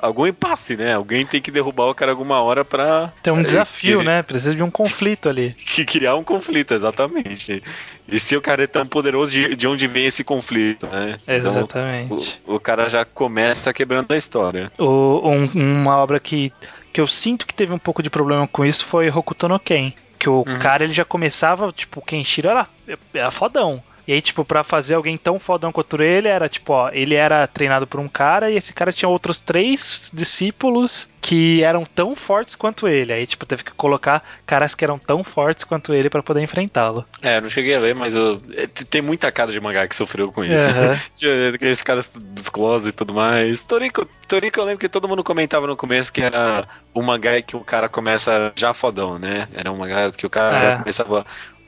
algum 0.00 0.26
impasse, 0.26 0.76
né? 0.76 0.92
Alguém 0.94 1.24
tem 1.24 1.40
que 1.40 1.50
derrubar 1.50 1.86
o 1.86 1.94
cara 1.94 2.12
alguma 2.12 2.42
hora 2.42 2.66
pra. 2.66 3.12
Tem 3.22 3.32
um 3.32 3.42
desafio, 3.42 4.02
né? 4.02 4.22
Precisa 4.22 4.54
de 4.54 4.62
um 4.62 4.70
conflito 4.70 5.28
ali. 5.28 5.54
que 5.54 5.86
criar 5.88 6.16
um 6.16 6.22
conflito, 6.24 6.74
exatamente. 6.74 7.62
E 8.10 8.18
se 8.20 8.36
o 8.36 8.40
cara 8.40 8.64
é 8.64 8.66
tão 8.66 8.86
poderoso, 8.86 9.30
de, 9.32 9.54
de 9.54 9.66
onde 9.68 9.86
vem 9.86 10.06
esse 10.06 10.24
conflito, 10.24 10.86
né? 10.86 11.18
Então, 11.22 11.34
Exatamente. 11.36 12.40
o, 12.46 12.56
o 12.56 12.60
cara 12.60 12.88
já 12.88 13.04
começa 13.04 13.72
quebrando 13.72 14.10
a 14.12 14.16
história. 14.16 14.70
O- 14.78 15.20
um- 15.28 15.50
uma 15.82 15.96
obra 15.96 16.18
que, 16.18 16.52
que 16.92 17.00
eu 17.00 17.06
sinto 17.06 17.46
que 17.46 17.54
teve 17.54 17.72
um 17.72 17.78
pouco 17.78 18.02
de 18.02 18.10
problema 18.10 18.46
com 18.48 18.64
isso 18.64 18.84
foi 18.84 19.08
Hokuto 19.10 19.48
no 19.48 19.58
Ken. 19.60 19.92
Que 20.18 20.28
o 20.28 20.44
Uhum. 20.46 20.58
cara 20.58 20.84
ele 20.84 20.92
já 20.92 21.04
começava, 21.04 21.72
tipo, 21.72 22.00
o 22.00 22.02
Kenshiro 22.02 22.48
era, 22.48 22.66
era 23.14 23.30
fodão. 23.30 23.82
E 24.10 24.12
aí, 24.12 24.20
tipo, 24.20 24.44
pra 24.44 24.64
fazer 24.64 24.94
alguém 24.94 25.16
tão 25.16 25.38
fodão 25.38 25.70
quanto 25.70 26.02
ele, 26.02 26.26
era 26.26 26.48
tipo, 26.48 26.72
ó, 26.72 26.90
ele 26.92 27.14
era 27.14 27.46
treinado 27.46 27.86
por 27.86 28.00
um 28.00 28.08
cara 28.08 28.50
e 28.50 28.56
esse 28.56 28.72
cara 28.72 28.92
tinha 28.92 29.08
outros 29.08 29.38
três 29.38 30.10
discípulos 30.12 31.08
que 31.20 31.62
eram 31.62 31.84
tão 31.84 32.16
fortes 32.16 32.56
quanto 32.56 32.88
ele. 32.88 33.12
Aí, 33.12 33.24
tipo, 33.24 33.46
teve 33.46 33.62
que 33.62 33.70
colocar 33.70 34.20
caras 34.44 34.74
que 34.74 34.82
eram 34.82 34.98
tão 34.98 35.22
fortes 35.22 35.62
quanto 35.62 35.94
ele 35.94 36.10
para 36.10 36.24
poder 36.24 36.42
enfrentá-lo. 36.42 37.04
É, 37.22 37.40
não 37.40 37.48
cheguei 37.48 37.72
a 37.76 37.78
ler, 37.78 37.94
mas 37.94 38.16
eu, 38.16 38.42
é, 38.56 38.66
tem 38.66 39.00
muita 39.00 39.30
cara 39.30 39.52
de 39.52 39.60
mangá 39.60 39.86
que 39.86 39.94
sofreu 39.94 40.32
com 40.32 40.42
isso. 40.42 40.64
Uhum. 41.22 41.54
Aqueles 41.54 41.80
caras 41.80 42.10
dos 42.12 42.48
close 42.48 42.88
e 42.88 42.92
tudo 42.92 43.14
mais. 43.14 43.62
Toriko, 43.62 44.08
Toriko 44.26 44.58
eu 44.58 44.64
lembro 44.64 44.80
que 44.80 44.88
todo 44.88 45.06
mundo 45.06 45.22
comentava 45.22 45.68
no 45.68 45.76
começo 45.76 46.12
que 46.12 46.20
era 46.20 46.66
o 46.92 47.00
mangá 47.00 47.40
que 47.42 47.54
o 47.54 47.60
cara 47.60 47.88
começa 47.88 48.52
já 48.56 48.74
fodão, 48.74 49.20
né? 49.20 49.46
Era 49.54 49.70
um 49.70 49.76
mangá 49.76 50.10
que 50.10 50.26
o 50.26 50.30
cara 50.30 50.64
é. 50.64 50.76
começava 50.78 51.24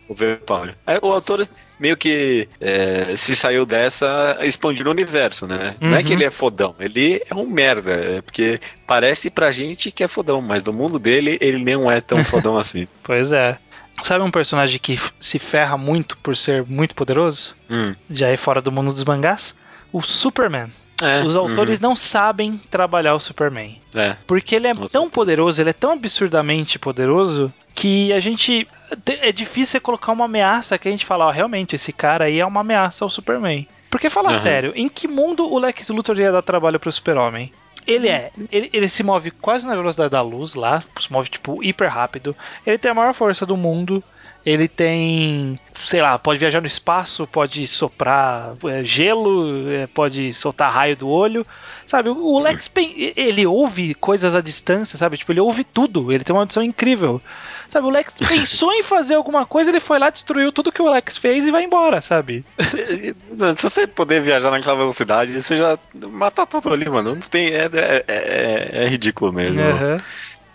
overpower. 0.09 0.75
Aí 0.87 0.99
o 1.01 1.13
autor 1.13 1.49
meio 1.79 1.97
que 1.97 2.49
é, 2.61 3.15
se 3.17 3.35
saiu 3.35 3.67
dessa 3.67 4.39
expandindo 4.43 4.89
o 4.89 4.93
universo, 4.93 5.47
né? 5.47 5.75
Uhum. 5.81 5.91
Não 5.91 5.97
é 5.97 6.03
que 6.03 6.11
uhum. 6.11 6.15
ele 6.15 6.25
é 6.25 6.31
fodão, 6.31 6.75
ele 6.79 7.23
é 7.29 7.35
um 7.35 7.47
merda, 7.47 7.93
é 7.93 8.23
porque 8.23 8.61
parece 8.87 9.29
pra 9.29 9.51
gente 9.51 9.91
que 9.91 10.05
é 10.05 10.09
fodão, 10.09 10.41
mas 10.41 10.63
no 10.63 10.73
mundo 10.73 10.99
dele 10.99 11.39
ele 11.41 11.63
nem 11.63 11.91
é 11.91 12.01
tão 12.01 12.25
fodão 12.25 12.57
assim. 12.59 12.87
Pois 13.03 13.33
é. 13.33 13.59
Sabe 14.01 14.25
um 14.25 14.31
personagem 14.31 14.79
que 14.81 14.99
se 15.21 15.39
ferra 15.39 15.77
muito 15.77 16.17
por 16.19 16.37
ser 16.37 16.65
muito 16.65 16.95
poderoso? 16.95 17.55
Hum. 17.69 17.95
Já 18.09 18.29
é 18.29 18.37
fora 18.37 18.63
do 18.63 18.73
mundo 18.73 18.91
dos 18.91 19.05
mangás? 19.05 19.55
O 19.93 20.01
Superman. 20.03 20.71
É, 21.01 21.25
Os 21.25 21.37
autores 21.37 21.79
uhum. 21.79 21.89
não 21.89 21.97
sabem 21.97 22.61
trabalhar 22.71 23.15
o 23.15 23.21
Superman. 23.21 23.81
É. 23.95 24.17
Porque 24.27 24.55
ele 24.55 24.69
é 24.69 24.75
Nossa. 24.75 24.93
tão 24.93 25.11
poderoso, 25.11 25.61
ele 25.61 25.71
é 25.71 25.75
tão 25.75 25.93
absurdamente 25.93 26.79
poderoso, 26.79 27.53
que 27.75 28.13
a 28.13 28.21
gente. 28.21 28.69
É 29.07 29.33
difícil 29.33 29.81
colocar 29.81 30.13
uma 30.13 30.27
ameaça 30.27 30.77
que 30.77 30.87
a 30.87 30.91
gente 30.91 31.07
fala, 31.07 31.27
ó, 31.27 31.31
realmente, 31.31 31.77
esse 31.77 31.93
cara 31.93 32.27
aí 32.27 32.39
é 32.39 32.47
uma 32.47 32.61
ameaça 32.61 33.05
ao 33.05 33.11
Superman. 33.11 33.67
Porque, 33.91 34.11
fala 34.11 34.33
uhum. 34.33 34.39
sério, 34.39 34.73
em 34.75 34.89
que 34.89 35.09
mundo 35.09 35.51
o 35.51 35.59
Lex 35.59 35.89
Luthor 35.89 36.19
ia 36.19 36.33
dar 36.33 36.43
trabalho 36.43 36.79
pro 36.79 36.93
Super-Homem? 36.93 37.53
Ele 37.87 38.09
é. 38.09 38.31
Ele, 38.51 38.71
ele, 38.73 38.89
se 38.89 39.03
move 39.03 39.31
quase 39.31 39.67
na 39.67 39.75
velocidade 39.75 40.11
da 40.11 40.23
luz 40.23 40.55
lá, 40.55 40.83
se 40.99 41.13
move 41.13 41.29
tipo 41.29 41.63
hiper 41.63 41.91
rápido. 41.91 42.37
Ele 42.65 42.79
tem 42.79 42.91
a 42.91 42.95
maior 42.95 43.13
força 43.13 43.45
do 43.45 43.57
mundo. 43.57 44.03
Ele 44.45 44.67
tem, 44.67 45.59
sei 45.77 46.03
lá, 46.03 46.19
pode 46.19 46.41
viajar 46.41 46.61
no 46.61 46.67
espaço, 46.67 47.27
pode 47.29 47.65
soprar 47.67 48.55
é, 48.65 48.85
gelo, 48.85 49.71
é, 49.71 49.87
pode 49.87 50.33
soltar 50.33 50.73
raio 50.73 50.97
do 50.97 51.09
olho. 51.09 51.47
Sabe, 51.87 52.09
o 52.09 52.39
Lex, 52.41 52.71
ele 53.17 53.47
ouve 53.47 53.95
coisas 53.95 54.35
à 54.35 54.41
distância, 54.41 54.99
sabe? 54.99 55.17
Tipo, 55.17 55.33
ele 55.33 55.41
ouve 55.41 55.63
tudo. 55.63 56.11
Ele 56.11 56.25
tem 56.25 56.35
uma 56.35 56.43
audição 56.43 56.63
incrível. 56.63 57.21
Sabe, 57.69 57.87
o 57.87 57.91
Lex 57.91 58.19
pensou 58.29 58.73
em 58.73 58.83
fazer 58.83 59.15
alguma 59.15 59.47
coisa, 59.47 59.71
ele 59.71 59.81
foi 59.81 59.99
lá, 59.99 60.11
destruiu 60.11 60.51
tudo 60.51 60.73
que 60.73 60.83
o 60.83 60.91
Lex 60.91 61.17
fez 61.17 61.47
e 61.47 61.51
vai 61.51 61.65
embora, 61.65 62.01
sabe? 62.01 62.45
Se 62.59 63.63
você 63.63 63.87
poder 63.87 64.23
viajar 64.23 64.51
naquela 64.51 64.77
velocidade, 64.77 65.41
você 65.41 65.57
já 65.57 65.79
mata 65.95 66.45
tudo 66.47 66.73
ali, 66.73 66.89
mano. 66.89 67.15
Não 67.15 67.23
tem. 67.23 67.47
É, 67.47 67.71
é, 67.73 68.05
é, 68.09 68.85
é 68.85 68.87
ridículo 68.89 69.33
mesmo. 69.33 69.61
Uhum. 69.63 70.01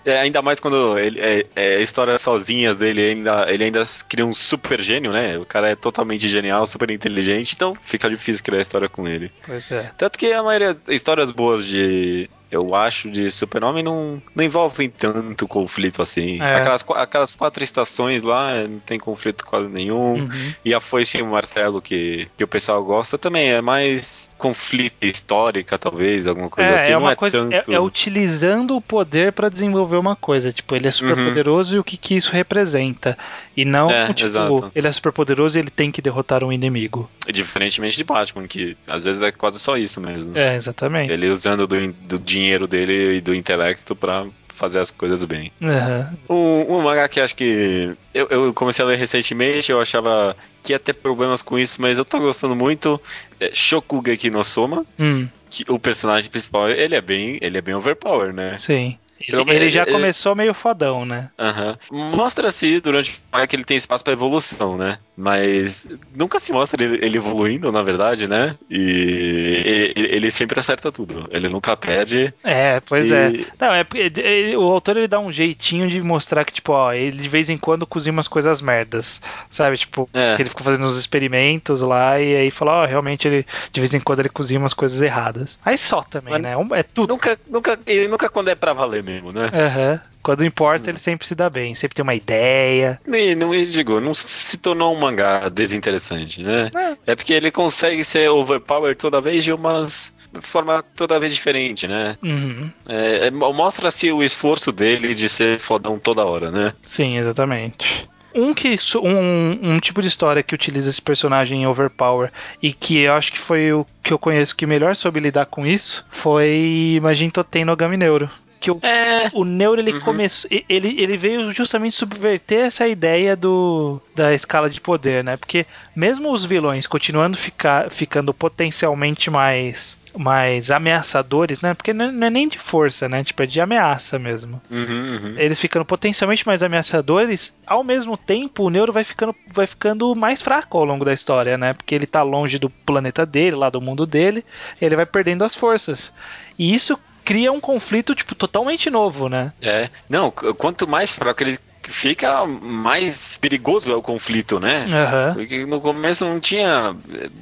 É, 0.08 0.20
ainda 0.20 0.42
mais 0.42 0.58
quando 0.58 0.98
ele, 0.98 1.20
é, 1.20 1.46
é, 1.54 1.82
histórias 1.82 2.22
sozinhas 2.22 2.78
dele, 2.78 3.02
ainda, 3.02 3.52
ele 3.52 3.66
ainda 3.66 3.84
cria 4.08 4.26
um 4.26 4.34
super 4.34 4.82
gênio, 4.82 5.12
né? 5.12 5.38
O 5.38 5.46
cara 5.46 5.70
é 5.70 5.76
totalmente 5.76 6.30
genial, 6.30 6.66
super 6.66 6.90
inteligente, 6.90 7.54
então 7.54 7.76
fica 7.84 8.10
difícil 8.10 8.42
criar 8.42 8.62
história 8.62 8.88
com 8.88 9.06
ele. 9.06 9.30
Pois 9.46 9.70
é. 9.70 9.92
Tanto 9.98 10.18
que 10.18 10.32
a 10.32 10.42
maioria, 10.42 10.78
histórias 10.88 11.30
boas 11.30 11.66
de, 11.66 12.30
eu 12.50 12.74
acho, 12.74 13.12
de 13.12 13.30
Super-Homem 13.30 13.84
não, 13.84 14.22
não 14.34 14.46
envolvem 14.46 14.90
tanto 14.90 15.46
conflito 15.46 16.02
assim. 16.02 16.42
É. 16.42 16.54
Aquelas, 16.54 16.86
aquelas 16.96 17.36
quatro 17.36 17.62
estações 17.62 18.24
lá 18.24 18.66
não 18.66 18.80
tem 18.80 18.98
conflito 18.98 19.46
quase 19.46 19.68
nenhum. 19.68 20.22
Uhum. 20.22 20.54
E 20.64 20.74
a 20.74 20.80
foice 20.80 21.18
e 21.18 21.22
o 21.22 21.28
martelo 21.28 21.82
que, 21.82 22.30
que 22.38 22.44
o 22.44 22.48
pessoal 22.48 22.82
gosta 22.84 23.18
também 23.18 23.50
é 23.50 23.62
mais 23.62 24.30
conflito 24.38 25.04
histórica, 25.04 25.78
talvez, 25.78 26.28
alguma 26.28 26.50
coisa 26.50 26.70
é, 26.70 26.74
assim. 26.76 26.92
É 26.92 26.98
uma 26.98 27.12
é 27.12 27.16
coisa, 27.16 27.38
é, 27.38 27.42
tanto... 27.42 27.72
é, 27.72 27.76
é, 27.76 27.80
utilizando 27.80 28.76
o 28.76 28.82
poder 28.82 29.32
para 29.34 29.50
desenvolver 29.50 29.98
uma 29.98 30.16
coisa. 30.16 30.52
Tipo, 30.52 30.76
ele 30.76 30.88
é 30.88 30.92
super 30.92 31.18
uhum. 31.18 31.28
poderoso 31.28 31.76
e 31.76 31.80
o 31.80 31.84
que, 31.84 31.98
que 31.98 32.16
isso 32.16 32.32
representa. 32.32 33.18
E 33.56 33.66
não, 33.66 33.90
é, 33.90 34.14
tipo, 34.14 34.28
exato. 34.28 34.72
ele 34.76 34.88
é 34.88 34.92
super 34.92 35.12
poderoso 35.12 35.58
e 35.58 35.62
ele 35.62 35.70
tem 35.70 35.92
que 35.92 36.02
derrotar 36.02 36.44
um 36.44 36.52
inimigo. 36.52 37.10
Diferentemente 37.32 37.98
de 37.98 38.04
Batman, 38.04 38.48
que 38.48 38.78
às 38.88 39.04
vezes 39.04 39.22
é 39.22 39.32
quase 39.32 39.60
só 39.60 39.78
isso 39.78 40.00
mesmo. 40.00 40.38
É, 40.38 40.56
exatamente. 40.56 41.12
Ele 41.12 41.30
usando 41.30 41.68
do, 41.68 41.94
do 41.94 42.20
dinheiro 42.20 42.68
dele 42.68 43.18
e 43.18 43.22
do 43.22 43.34
intelecto 43.34 43.96
para 43.96 44.26
fazer 44.58 44.80
as 44.80 44.92
coisas 44.92 45.24
bem. 45.24 45.52
Uhum. 45.62 46.66
Um, 46.68 46.76
um 46.76 46.82
mangá 46.82 47.08
que 47.08 47.20
acho 47.20 47.36
que 47.36 47.96
eu, 48.14 48.28
eu, 48.30 48.54
comecei 48.54 48.84
a 48.84 48.88
ler 48.88 48.98
recentemente, 48.98 49.72
eu 49.72 49.80
achava 49.80 50.36
que 50.64 50.74
ia 50.74 50.80
ter 50.80 50.94
problemas 50.94 51.42
com 51.42 51.58
isso, 51.58 51.82
mas 51.82 51.98
eu 51.98 52.06
tô 52.06 52.20
gostando 52.20 52.56
muito. 52.56 53.00
É 53.40 53.52
Shokugeki 53.54 54.30
no 54.30 54.44
Soma. 54.44 54.86
Hum. 55.00 55.28
Que 55.50 55.64
o 55.70 55.80
personagem 55.80 56.30
principal, 56.30 56.70
ele 56.70 56.96
é 56.96 57.02
bem, 57.02 57.38
ele 57.40 57.58
é 57.58 57.62
bem 57.62 57.74
overpower, 57.74 58.34
né? 58.34 58.58
Sim. 58.58 58.98
Ele, 59.20 59.52
ele 59.52 59.70
já 59.70 59.86
começou 59.86 60.36
meio 60.36 60.54
fodão, 60.54 61.06
né? 61.06 61.30
Uhum. 61.40 62.12
Mostra-se 62.16 62.80
durante 62.80 63.20
o 63.32 63.48
que 63.48 63.56
ele 63.56 63.64
tem 63.64 63.78
espaço 63.78 64.04
para 64.04 64.14
evolução, 64.14 64.78
né? 64.78 65.00
Mas 65.18 65.88
nunca 66.16 66.40
se 66.40 66.54
mostra 66.54 66.84
ele, 66.84 67.04
ele 67.04 67.18
evoluindo, 67.18 67.72
na 67.72 67.82
verdade, 67.82 68.28
né? 68.28 68.56
E 68.70 69.94
ele, 69.96 70.16
ele, 70.16 70.32
sempre 70.32 70.60
acerta 70.60 70.92
tudo. 70.92 71.28
Ele 71.32 71.50
nunca 71.50 71.76
perde. 71.76 72.32
É, 72.44 72.80
pois 72.82 73.10
e... 73.10 73.16
é. 73.16 73.46
Não, 73.60 73.74
é 73.74 73.84
porque 73.84 74.56
o 74.56 74.62
autor 74.62 74.96
ele 74.96 75.08
dá 75.08 75.18
um 75.20 75.32
jeitinho 75.32 75.88
de 75.88 76.00
mostrar 76.04 76.46
que, 76.46 76.54
tipo, 76.54 76.72
ó, 76.72 76.94
ele 76.94 77.18
de 77.18 77.30
vez 77.30 77.50
em 77.50 77.58
quando 77.58 77.88
cozinha 77.88 78.14
umas 78.14 78.28
coisas 78.28 78.62
merdas. 78.62 79.20
Sabe? 79.50 79.78
Tipo, 79.78 80.08
é. 80.14 80.36
que 80.36 80.44
ele 80.44 80.50
ficou 80.50 80.64
fazendo 80.64 80.86
uns 80.86 80.98
experimentos 80.98 81.82
lá 81.82 82.20
e 82.20 82.36
aí 82.36 82.52
falou, 82.52 82.76
ó, 82.76 82.86
realmente 82.86 83.28
ele 83.28 83.44
de 83.72 83.80
vez 83.82 83.96
em 83.96 84.00
quando 84.00 84.20
ele 84.20 84.30
cozinha 84.30 84.60
umas 84.60 84.74
coisas 84.74 85.02
erradas. 85.02 85.58
Aí 85.66 85.80
só 85.80 86.04
também, 86.04 86.34
Mas 86.34 86.44
né? 86.44 86.54
É 86.74 86.84
tudo. 86.84 87.10
Nunca, 87.10 87.40
nunca, 87.50 87.80
ele 87.88 88.08
nunca 88.08 88.30
quando 88.30 88.50
é 88.50 88.56
pra 88.56 88.72
valer 88.72 89.02
mesmo, 89.02 89.32
né? 89.32 89.50
Aham. 89.52 89.94
Uhum. 89.94 90.17
Quando 90.28 90.44
importa, 90.44 90.90
ele 90.90 91.00
sempre 91.00 91.26
se 91.26 91.34
dá 91.34 91.50
bem, 91.50 91.74
sempre 91.74 91.96
tem 91.96 92.04
uma 92.04 92.14
ideia. 92.14 93.00
E 93.08 93.34
não 93.34 93.52
digo, 93.52 94.02
não 94.02 94.14
se 94.14 94.58
tornou 94.58 94.94
um 94.94 95.00
mangá 95.00 95.48
desinteressante, 95.48 96.44
né? 96.44 96.70
É. 96.76 97.12
é 97.14 97.16
porque 97.16 97.32
ele 97.32 97.50
consegue 97.50 98.04
ser 98.04 98.30
overpower 98.30 98.94
toda 98.98 99.22
vez 99.22 99.46
de 99.46 99.54
umas 99.54 100.14
forma 100.42 100.84
toda 100.98 101.18
vez 101.18 101.34
diferente, 101.34 101.88
né? 101.88 102.18
Uhum. 102.22 102.70
É, 102.90 103.28
é 103.28 103.32
Mostra-se 103.32 104.12
o 104.12 104.22
esforço 104.22 104.74
dele 104.74 105.16
de 105.16 105.30
ser 105.30 105.62
fodão 105.62 105.98
toda 105.98 106.26
hora, 106.26 106.52
né? 106.52 106.74
Sim, 106.84 107.18
exatamente. 107.18 108.10
Um, 108.36 108.54
que, 108.54 108.78
um, 108.98 109.76
um 109.76 109.80
tipo 109.80 110.02
de 110.02 110.10
história 110.10 110.44
que 110.44 110.54
utiliza 110.54 110.90
esse 110.90 111.02
personagem 111.02 111.62
em 111.62 111.68
Overpower 111.68 112.34
e 112.62 112.74
que 112.74 113.00
eu 113.00 113.14
acho 113.14 113.32
que 113.32 113.40
foi 113.40 113.72
o 113.72 113.86
que 114.04 114.12
eu 114.12 114.20
conheço 114.20 114.58
que 114.58 114.66
melhor 114.66 114.94
soube 114.94 115.22
lidar 115.22 115.46
com 115.46 115.66
isso 115.66 116.06
foi 116.12 117.00
Magento 117.02 117.42
Ten 117.46 117.64
no 117.64 117.78
Gami 117.78 117.96
Neuro 117.96 118.30
que 118.60 118.72
o, 118.72 118.80
é. 118.82 119.30
o 119.34 119.44
Neuro 119.44 119.82
ele 119.82 119.94
uhum. 119.94 120.02
começou 120.02 120.50
ele, 120.68 120.96
ele 121.00 121.18
veio 121.18 121.52
justamente 121.52 121.96
subverter 121.96 122.66
essa 122.66 122.88
ideia 122.88 123.36
do 123.36 124.02
da 124.16 124.34
escala 124.34 124.70
de 124.70 124.82
poder, 124.82 125.24
né? 125.24 125.38
Porque 125.38 125.66
mesmo 125.96 126.32
os 126.32 126.46
vilões 126.46 126.88
continuando 126.88 127.38
ficar 127.38 127.92
ficando 127.92 128.34
potencialmente 128.34 129.30
mais 129.30 129.98
mais 130.18 130.72
ameaçadores, 130.72 131.62
né? 131.62 131.74
Porque 131.74 131.94
não 131.94 132.26
é 132.26 132.30
nem 132.30 132.48
de 132.48 132.58
força, 132.58 133.08
né? 133.08 133.24
Tipo, 133.24 133.44
é 133.44 133.46
de 133.46 133.62
ameaça 133.62 134.18
mesmo. 134.18 134.62
Uhum, 134.70 134.80
uhum. 134.80 135.36
Eles 135.38 135.60
ficando 135.60 135.86
potencialmente 135.86 136.46
mais 136.46 136.64
ameaçadores, 136.64 137.56
ao 137.66 137.84
mesmo 137.84 138.18
tempo 138.18 138.64
o 138.64 138.70
Neuro 138.70 138.92
vai 138.92 139.04
ficando, 139.04 139.36
vai 139.48 139.68
ficando 139.68 140.16
mais 140.16 140.42
fraco 140.42 140.78
ao 140.78 140.86
longo 140.86 141.06
da 141.06 141.14
história, 141.14 141.58
né? 141.58 141.74
Porque 141.74 141.94
ele 141.94 142.08
tá 142.08 142.24
longe 142.24 142.58
do 142.58 142.70
planeta 142.70 143.26
dele, 143.26 143.56
lá 143.56 143.70
do 143.70 143.82
mundo 143.82 144.06
dele, 144.06 144.44
ele 144.82 144.96
vai 144.96 145.06
perdendo 145.06 145.44
as 145.44 145.56
forças. 145.56 146.12
E 146.58 146.74
isso 146.74 146.98
cria 147.28 147.52
um 147.52 147.60
conflito, 147.60 148.16
tipo, 148.16 148.34
totalmente 148.34 148.90
novo, 148.90 149.28
né? 149.28 149.52
É. 149.62 149.90
Não, 150.08 150.32
quanto 150.32 150.88
mais 150.88 151.12
fraco 151.12 151.44
ele 151.44 151.60
fica, 151.84 152.46
mais 152.46 153.36
perigoso 153.36 153.92
é 153.92 153.96
o 153.96 154.02
conflito, 154.02 154.62
né? 154.62 154.86
Uhum. 154.88 155.34
Porque 155.34 155.66
no 155.66 155.82
começo 155.82 156.24
não 156.24 156.40
tinha. 156.40 156.96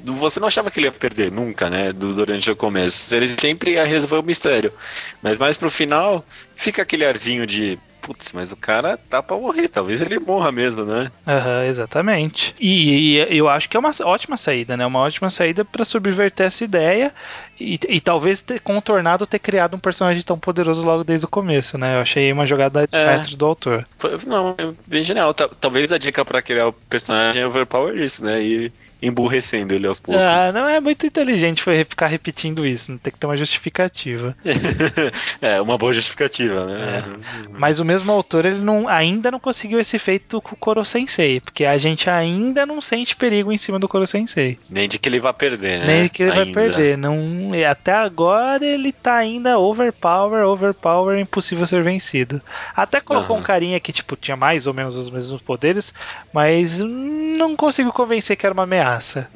Você 0.04 0.40
não 0.40 0.48
achava 0.48 0.72
que 0.72 0.80
ele 0.80 0.88
ia 0.88 0.92
perder 0.92 1.30
nunca, 1.30 1.70
né? 1.70 1.92
Durante 1.92 2.50
o 2.50 2.56
começo. 2.56 3.14
Ele 3.14 3.32
sempre 3.38 3.74
ia 3.74 3.84
resolver 3.84 4.16
o 4.16 4.24
mistério. 4.24 4.72
Mas 5.22 5.38
mais 5.38 5.56
pro 5.56 5.70
final, 5.70 6.26
fica 6.56 6.82
aquele 6.82 7.04
arzinho 7.04 7.46
de 7.46 7.78
putz, 8.06 8.32
mas 8.32 8.52
o 8.52 8.56
cara 8.56 8.96
tá 8.96 9.20
pra 9.20 9.36
morrer, 9.36 9.66
talvez 9.66 10.00
ele 10.00 10.20
morra 10.20 10.52
mesmo, 10.52 10.84
né? 10.84 11.10
Aham, 11.26 11.58
uhum, 11.58 11.62
exatamente. 11.64 12.54
E, 12.60 13.16
e, 13.16 13.36
eu 13.36 13.48
acho 13.48 13.68
que 13.68 13.76
é 13.76 13.80
uma 13.80 13.90
ótima 14.04 14.36
saída, 14.36 14.76
né? 14.76 14.86
Uma 14.86 15.00
ótima 15.00 15.28
saída 15.28 15.64
para 15.64 15.84
subverter 15.84 16.46
essa 16.46 16.62
ideia 16.62 17.12
e, 17.58 17.80
e, 17.88 18.00
talvez 18.00 18.42
ter 18.42 18.60
contornado 18.60 19.26
ter 19.26 19.40
criado 19.40 19.74
um 19.74 19.80
personagem 19.80 20.22
tão 20.22 20.38
poderoso 20.38 20.86
logo 20.86 21.02
desde 21.02 21.26
o 21.26 21.28
começo, 21.28 21.76
né? 21.76 21.96
Eu 21.96 22.00
achei 22.00 22.32
uma 22.32 22.46
jogada 22.46 22.86
de 22.86 22.96
é. 22.96 23.06
mestre 23.06 23.34
do 23.34 23.44
autor. 23.44 23.84
Foi, 23.98 24.16
não, 24.24 24.54
é 24.56 24.72
bem 24.86 25.02
genial. 25.02 25.34
Talvez 25.34 25.90
a 25.90 25.98
dica 25.98 26.24
para 26.24 26.40
criar 26.40 26.68
o 26.68 26.72
personagem 26.72 27.42
é 27.42 27.46
overpower 27.46 28.00
isso, 28.00 28.24
né? 28.24 28.40
E 28.40 28.72
emburrecendo 29.00 29.74
ele 29.74 29.86
aos 29.86 30.00
poucos. 30.00 30.22
Ah, 30.22 30.52
não 30.52 30.68
é 30.68 30.80
muito 30.80 31.06
inteligente 31.06 31.62
foi 31.62 31.84
ficar 31.84 32.06
repetindo 32.06 32.66
isso, 32.66 32.92
não 32.92 32.98
tem 32.98 33.12
que 33.12 33.18
ter 33.18 33.26
uma 33.26 33.36
justificativa. 33.36 34.36
é, 35.40 35.60
uma 35.60 35.76
boa 35.76 35.92
justificativa, 35.92 36.66
né? 36.66 37.04
É. 37.04 37.48
Mas 37.50 37.78
o 37.78 37.84
mesmo 37.84 38.10
autor, 38.12 38.46
ele 38.46 38.60
não, 38.60 38.88
ainda 38.88 39.30
não 39.30 39.38
conseguiu 39.38 39.78
esse 39.78 39.98
feito 39.98 40.40
com 40.40 40.54
o 40.54 40.58
Koro 40.58 40.84
Sensei, 40.84 41.40
porque 41.40 41.64
a 41.64 41.76
gente 41.76 42.08
ainda 42.08 42.64
não 42.64 42.80
sente 42.80 43.16
perigo 43.16 43.52
em 43.52 43.58
cima 43.58 43.78
do 43.78 43.88
Koro 43.88 44.06
Sensei. 44.06 44.58
Nem 44.68 44.88
de 44.88 44.98
que 44.98 45.08
ele 45.08 45.20
vai 45.20 45.32
perder, 45.32 45.80
né? 45.80 45.86
Nem 45.86 46.02
de 46.04 46.08
que 46.08 46.22
ele 46.22 46.32
ainda. 46.32 46.44
vai 46.44 46.52
perder. 46.52 46.96
Não, 46.96 47.16
até 47.70 47.92
agora 47.92 48.64
ele 48.64 48.92
tá 48.92 49.16
ainda 49.16 49.58
overpower, 49.58 50.46
overpower, 50.46 51.18
impossível 51.18 51.66
ser 51.66 51.82
vencido. 51.82 52.40
Até 52.74 53.00
colocou 53.00 53.36
uhum. 53.36 53.42
um 53.42 53.44
carinha 53.44 53.78
que, 53.80 53.92
tipo, 53.92 54.16
tinha 54.16 54.36
mais 54.36 54.66
ou 54.66 54.74
menos 54.74 54.96
os 54.96 55.10
mesmos 55.10 55.40
poderes, 55.42 55.92
mas 56.32 56.80
não 56.80 57.56
conseguiu 57.56 57.92
convencer 57.92 58.36
que 58.36 58.46
era 58.46 58.52
uma 58.52 58.62
ameaça. 58.62 58.85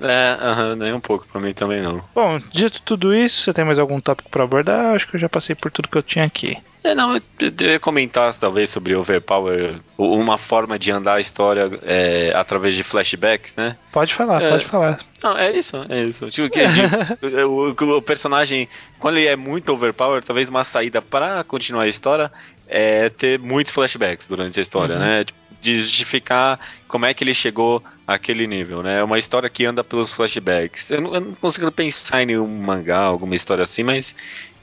É, 0.00 0.36
aham, 0.40 0.76
nem 0.76 0.92
um 0.92 1.00
pouco, 1.00 1.26
pra 1.26 1.40
mim 1.40 1.52
também 1.52 1.82
não. 1.82 2.02
Bom, 2.14 2.38
dito 2.52 2.82
tudo 2.82 3.14
isso, 3.14 3.42
você 3.42 3.52
tem 3.52 3.64
mais 3.64 3.78
algum 3.78 4.00
tópico 4.00 4.30
para 4.30 4.44
abordar? 4.44 4.94
Acho 4.94 5.08
que 5.08 5.16
eu 5.16 5.20
já 5.20 5.28
passei 5.28 5.54
por 5.54 5.70
tudo 5.70 5.88
que 5.88 5.98
eu 5.98 6.02
tinha 6.02 6.24
aqui. 6.24 6.56
É, 6.82 6.94
não, 6.94 7.14
eu 7.14 7.22
ia 7.60 7.78
comentar 7.78 8.34
talvez 8.34 8.70
sobre 8.70 8.94
Overpower, 8.94 9.80
uma 9.98 10.38
forma 10.38 10.78
de 10.78 10.90
andar 10.90 11.14
a 11.14 11.20
história 11.20 11.70
é, 11.82 12.32
através 12.34 12.74
de 12.74 12.82
flashbacks, 12.82 13.54
né? 13.54 13.76
Pode 13.92 14.14
falar, 14.14 14.40
é, 14.40 14.50
pode 14.50 14.64
falar. 14.64 14.98
Não, 15.22 15.36
é 15.36 15.50
isso, 15.52 15.84
é 15.88 16.04
isso. 16.04 16.30
Tipo, 16.30 16.48
que, 16.48 16.60
o, 17.44 17.96
o, 17.96 18.02
personagem, 18.02 18.66
quando 18.98 19.18
ele 19.18 19.26
é 19.26 19.36
muito 19.36 19.72
overpower, 19.72 20.22
talvez 20.22 20.48
uma 20.48 20.64
saída 20.64 21.02
para 21.02 21.44
continuar 21.44 21.82
a 21.82 21.88
história 21.88 22.32
é 22.66 23.10
ter 23.10 23.38
muitos 23.38 23.72
flashbacks 23.72 24.26
durante 24.26 24.58
a 24.58 24.62
história, 24.62 24.94
uhum. 24.94 25.00
né? 25.00 25.24
De 25.60 25.78
justificar 25.78 26.58
como 26.88 27.04
é 27.04 27.12
que 27.12 27.22
ele 27.22 27.34
chegou 27.34 27.84
àquele 28.10 28.46
nível, 28.46 28.82
né? 28.82 28.98
É 28.98 29.04
uma 29.04 29.18
história 29.18 29.48
que 29.48 29.64
anda 29.64 29.84
pelos 29.84 30.12
flashbacks. 30.12 30.90
Eu 30.90 31.00
não, 31.00 31.14
eu 31.14 31.20
não 31.20 31.34
consigo 31.34 31.70
pensar 31.70 32.22
em 32.22 32.26
nenhum 32.26 32.46
mangá, 32.46 32.98
alguma 32.98 33.36
história 33.36 33.62
assim, 33.62 33.84
mas 33.84 34.14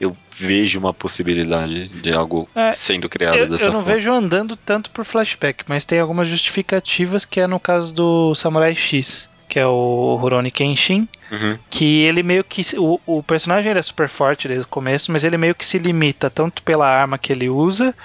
eu 0.01 0.15
vejo 0.37 0.77
uma 0.77 0.93
possibilidade 0.93 1.87
de 1.87 2.11
algo 2.13 2.47
é, 2.53 2.71
sendo 2.71 3.07
criado 3.07 3.37
eu, 3.37 3.49
dessa 3.49 3.63
forma. 3.63 3.69
Eu 3.69 3.73
não 3.77 3.85
forma. 3.85 3.95
vejo 3.95 4.11
andando 4.11 4.57
tanto 4.57 4.91
por 4.91 5.05
flashback, 5.05 5.63
mas 5.67 5.85
tem 5.85 5.99
algumas 5.99 6.27
justificativas 6.27 7.23
que 7.23 7.39
é 7.39 7.47
no 7.47 7.59
caso 7.59 7.93
do 7.93 8.35
Samurai 8.35 8.75
X 8.75 9.29
que 9.49 9.57
é 9.57 9.65
o 9.65 10.17
Rurouni 10.19 10.51
Kenshin, 10.51 11.07
uhum. 11.31 11.57
que 11.69 12.01
ele 12.01 12.21
meio 12.21 12.43
que 12.43 12.61
o, 12.77 12.99
o 13.05 13.23
personagem 13.23 13.71
é 13.71 13.81
super 13.81 14.09
forte 14.09 14.45
desde 14.45 14.65
o 14.65 14.67
começo, 14.67 15.09
mas 15.09 15.23
ele 15.23 15.37
meio 15.37 15.55
que 15.55 15.65
se 15.65 15.79
limita 15.79 16.29
tanto 16.29 16.61
pela 16.63 16.85
arma 16.85 17.17
que 17.17 17.31
ele 17.31 17.47
usa 17.47 17.95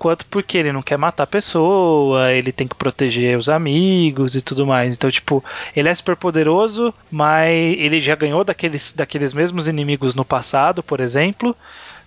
quanto 0.00 0.24
porque 0.24 0.56
ele 0.56 0.72
não 0.72 0.80
quer 0.80 0.96
matar 0.96 1.24
a 1.24 1.26
pessoa, 1.26 2.32
ele 2.32 2.50
tem 2.52 2.66
que 2.66 2.74
proteger 2.74 3.36
os 3.36 3.50
amigos 3.50 4.34
e 4.34 4.40
tudo 4.40 4.66
mais. 4.66 4.96
Então, 4.96 5.10
tipo, 5.10 5.44
ele 5.76 5.90
é 5.90 5.94
super 5.94 6.16
poderoso, 6.16 6.92
mas 7.10 7.50
ele 7.78 8.00
já 8.00 8.14
ganhou 8.14 8.42
daqueles, 8.42 8.94
daqueles 8.94 9.34
mesmos 9.34 9.68
inimigos 9.68 10.14
no 10.14 10.24
passado, 10.24 10.82
por 10.82 11.00
exemplo. 11.00 11.54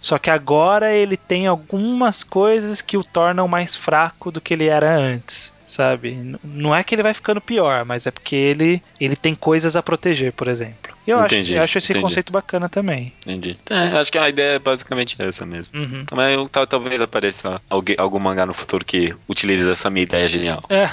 Só 0.01 0.17
que 0.17 0.31
agora 0.31 0.91
ele 0.91 1.15
tem 1.15 1.45
algumas 1.45 2.23
coisas 2.23 2.81
que 2.81 2.97
o 2.97 3.03
tornam 3.03 3.47
mais 3.47 3.75
fraco 3.75 4.31
do 4.31 4.41
que 4.41 4.55
ele 4.55 4.67
era 4.67 4.91
antes 4.97 5.53
sabe? 5.65 6.37
Não 6.43 6.75
é 6.75 6.83
que 6.83 6.93
ele 6.93 7.01
vai 7.01 7.15
ficando 7.15 7.41
pior, 7.41 7.83
mas 7.83 8.05
é 8.05 8.11
porque 8.11 8.35
ele, 8.35 8.79
ele 8.99 9.15
tem 9.15 9.33
coisas 9.33 9.75
a 9.75 9.81
proteger, 9.81 10.31
por 10.31 10.47
exemplo. 10.47 10.92
Eu 11.05 11.23
entendi, 11.25 11.53
acho, 11.53 11.63
acho 11.63 11.77
esse 11.79 11.91
entendi. 11.91 12.03
conceito 12.03 12.31
bacana 12.31 12.69
também. 12.69 13.13
Entendi. 13.25 13.57
É, 13.69 13.97
acho 13.97 14.11
que 14.11 14.17
a 14.17 14.29
ideia 14.29 14.55
é 14.55 14.59
basicamente 14.59 15.15
essa 15.19 15.45
mesmo. 15.45 15.77
Uhum. 15.77 16.05
Mas 16.11 16.33
eu, 16.33 16.49
talvez 16.67 17.01
apareça 17.01 17.61
alguém, 17.69 17.95
algum 17.99 18.19
mangá 18.19 18.45
no 18.45 18.53
futuro 18.53 18.85
que 18.85 19.13
utilize 19.27 19.69
essa 19.69 19.89
minha 19.89 20.03
ideia 20.03 20.27
genial. 20.27 20.63
É, 20.69 20.89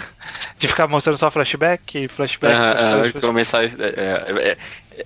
de 0.59 0.68
ficar 0.68 0.87
mostrando 0.87 1.18
só 1.18 1.31
flashback, 1.31 2.09
flashback, 2.09 2.55
é, 2.55 3.03
flashback, 3.03 3.18
é, 3.18 3.20
começar. 3.20 3.64
É, 3.64 3.68
é, 3.68 4.57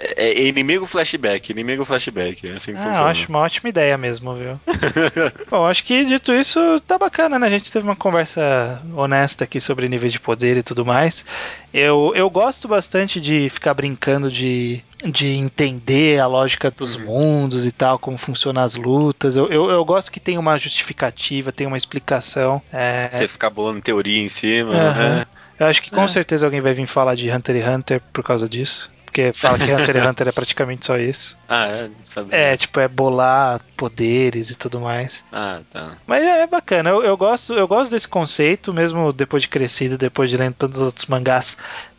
é, 0.01 0.25
é, 0.29 0.47
inimigo 0.47 0.87
flashback, 0.87 1.51
inimigo 1.51 1.85
flashback. 1.85 2.49
É 2.49 2.55
assim 2.55 2.73
que 2.73 2.79
ah, 2.79 2.85
funciona. 2.85 3.11
acho 3.11 3.29
uma 3.29 3.41
ótima 3.41 3.69
ideia 3.69 3.97
mesmo, 3.97 4.35
viu? 4.35 4.61
Bom, 5.51 5.67
acho 5.67 5.85
que 5.85 6.05
dito 6.05 6.33
isso, 6.33 6.59
tá 6.87 6.99
bacana, 6.99 7.39
né? 7.39 7.47
A 7.47 7.51
gente 7.51 7.71
teve 7.71 7.87
uma 7.87 7.97
conversa 7.97 8.83
honesta 8.95 9.45
aqui 9.45 9.61
sobre 9.61 9.89
níveis 9.89 10.13
de 10.13 10.21
poder 10.21 10.57
e 10.57 10.63
tudo 10.63 10.85
mais. 10.85 11.25
Eu, 11.73 12.13
eu 12.15 12.29
gosto 12.31 12.67
bastante 12.67 13.21
de 13.21 13.49
ficar 13.51 13.75
brincando 13.75 14.31
de 14.31 14.83
de 15.11 15.29
entender 15.29 16.21
a 16.21 16.27
lógica 16.27 16.71
dos 16.71 16.97
uhum. 16.97 17.05
mundos 17.05 17.67
e 17.67 17.73
tal, 17.73 17.99
como 17.99 18.19
funcionam 18.19 18.63
as 18.63 18.75
lutas. 18.75 19.37
Eu, 19.37 19.49
eu, 19.49 19.71
eu, 19.71 19.85
gosto 19.85 20.11
que 20.11 20.21
tem 20.21 20.39
uma 20.39 20.57
justificativa, 20.57 21.53
tem 21.53 21.67
uma 21.67 21.77
explicação. 21.77 22.61
É... 22.73 23.09
Você 23.11 23.29
ficar 23.29 23.51
bolando 23.51 23.81
teoria 23.81 24.23
em 24.23 24.29
cima. 24.29 24.71
Uhum. 24.71 24.95
Né? 24.95 25.27
Eu 25.59 25.67
acho 25.67 25.83
que 25.83 25.91
com 25.91 26.03
é. 26.03 26.09
certeza 26.09 26.47
alguém 26.47 26.61
vai 26.61 26.75
vir 26.75 26.87
falar 26.87 27.15
de 27.15 27.31
Hunter 27.31 27.57
x 27.57 27.69
Hunter 27.69 28.03
por 28.13 28.25
causa 28.25 28.49
disso 28.49 28.93
porque 29.15 29.33
fala 29.33 29.57
que 29.57 29.73
Hunter 29.73 29.97
x 29.97 30.07
Hunter 30.07 30.29
é 30.29 30.33
praticamente 30.33 30.85
só 30.87 30.99
isso. 30.99 31.39
Ah, 31.47 31.67
é? 31.67 31.91
Sabe 32.05 32.35
é, 32.35 32.57
tipo, 32.57 32.81
é 32.81 32.89
bolar 32.89 33.61
poderes 33.77 34.51
e 34.51 34.57
tudo 34.57 34.81
mais. 34.81 35.23
Ah, 35.31 35.61
tá. 35.71 35.93
Mas 36.07 36.25
é, 36.25 36.41
é 36.41 36.47
bacana, 36.47 36.89
eu, 36.89 37.05
eu, 37.05 37.17
gosto, 37.17 37.53
eu 37.53 37.69
gosto 37.69 37.91
desse 37.91 38.09
conceito, 38.09 38.73
mesmo 38.73 39.13
depois 39.13 39.43
de 39.43 39.49
crescido, 39.49 39.99
depois 39.99 40.31
de 40.31 40.39
ler 40.39 40.53
todos 40.55 40.79
os 40.79 40.87
outros 40.87 41.07
mangás 41.07 41.57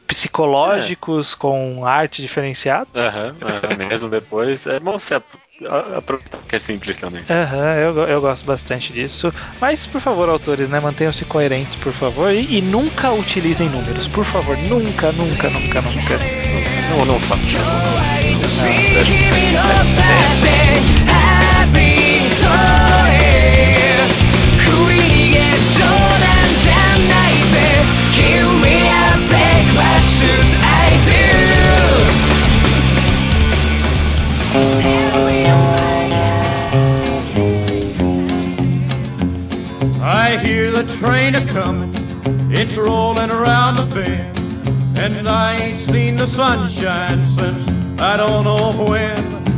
psicológicos 0.07 1.33
é. 1.33 1.37
com 1.37 1.85
arte 1.85 2.21
diferenciada. 2.21 2.87
Aham, 2.95 3.35
uhum, 3.41 3.87
mesmo 3.87 4.09
depois. 4.09 4.65
É 4.67 4.79
bom 4.79 4.93
você 4.93 5.15
aproveitar 5.97 6.39
que 6.47 6.55
é 6.55 6.59
simples 6.59 6.97
também. 6.97 7.23
Aham, 7.29 7.57
uhum, 7.57 8.01
eu, 8.01 8.07
eu 8.07 8.21
gosto 8.21 8.45
bastante 8.45 8.91
disso. 8.93 9.33
Mas, 9.59 9.85
por 9.85 10.01
favor, 10.01 10.29
autores, 10.29 10.69
né? 10.69 10.79
Mantenham-se 10.79 11.25
coerentes, 11.25 11.75
por 11.75 11.93
favor. 11.93 12.31
E, 12.31 12.57
e, 12.57 12.61
nunca 12.61 13.11
utilizem 13.11 13.69
números, 13.69 14.07
por 14.07 14.25
favor. 14.25 14.57
Nunca, 14.57 15.11
nunca, 15.13 15.49
nunca, 15.49 15.81
nunca. 15.81 16.19
Não, 16.89 17.05
não 17.05 17.19
faço. 17.19 17.57
I 40.01 40.37
hear 40.37 40.71
the 40.71 40.83
train 40.99 41.35
a 41.35 41.45
comin', 41.47 41.93
it's 42.51 42.75
rollin' 42.75 43.31
around 43.31 43.77
the 43.77 43.85
bend, 43.95 44.97
and 44.97 45.27
I 45.27 45.55
ain't 45.55 45.79
seen 45.79 46.17
the 46.17 46.27
sunshine 46.27 47.25
since. 47.25 47.67
I 48.01 48.17
don't 48.17 48.43
know 48.43 48.85
when. 48.85 49.17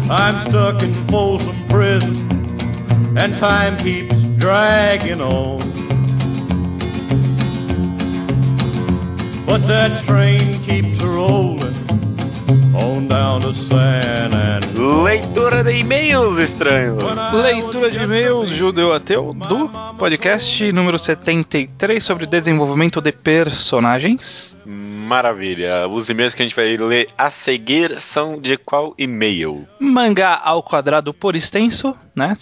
I'm 0.10 0.40
stuck 0.50 0.82
in 0.84 0.94
Folsom 1.10 1.56
Prison, 1.68 3.18
and 3.18 3.36
time 3.38 3.76
keeps 3.78 4.22
dragging 4.38 5.22
on. 5.22 5.57
But 9.48 9.66
that 9.68 10.04
train 10.06 10.60
keeps 10.66 11.02
rolling 11.02 11.74
on 12.76 13.08
down 13.08 13.42
to 13.44 13.54
San 13.54 14.34
Antonio. 14.34 15.04
Leitura 15.04 15.64
de 15.64 15.80
e-mails, 15.80 16.38
estranho. 16.38 16.98
Leitura 17.32 17.90
de 17.90 17.98
e-mails, 17.98 18.50
judeu 18.50 18.94
ateu, 18.94 19.34
do 19.34 19.70
podcast 19.98 20.70
número 20.74 21.00
73 21.00 22.04
sobre 22.04 22.26
desenvolvimento 22.26 23.00
de 23.00 23.14
personagens. 23.14 24.57
Maravilha. 24.68 25.88
Os 25.88 26.10
e-mails 26.10 26.34
que 26.34 26.42
a 26.42 26.46
gente 26.46 26.56
vai 26.56 26.76
ler 26.76 27.08
a 27.18 27.30
seguir 27.30 28.02
são 28.02 28.38
de 28.38 28.58
qual 28.58 28.94
e-mail? 28.98 29.66
Mangá 29.80 30.42
ao 30.44 30.62
quadrado 30.62 31.14
por 31.14 31.38
extenso, 31.38 31.96
né? 32.14 32.34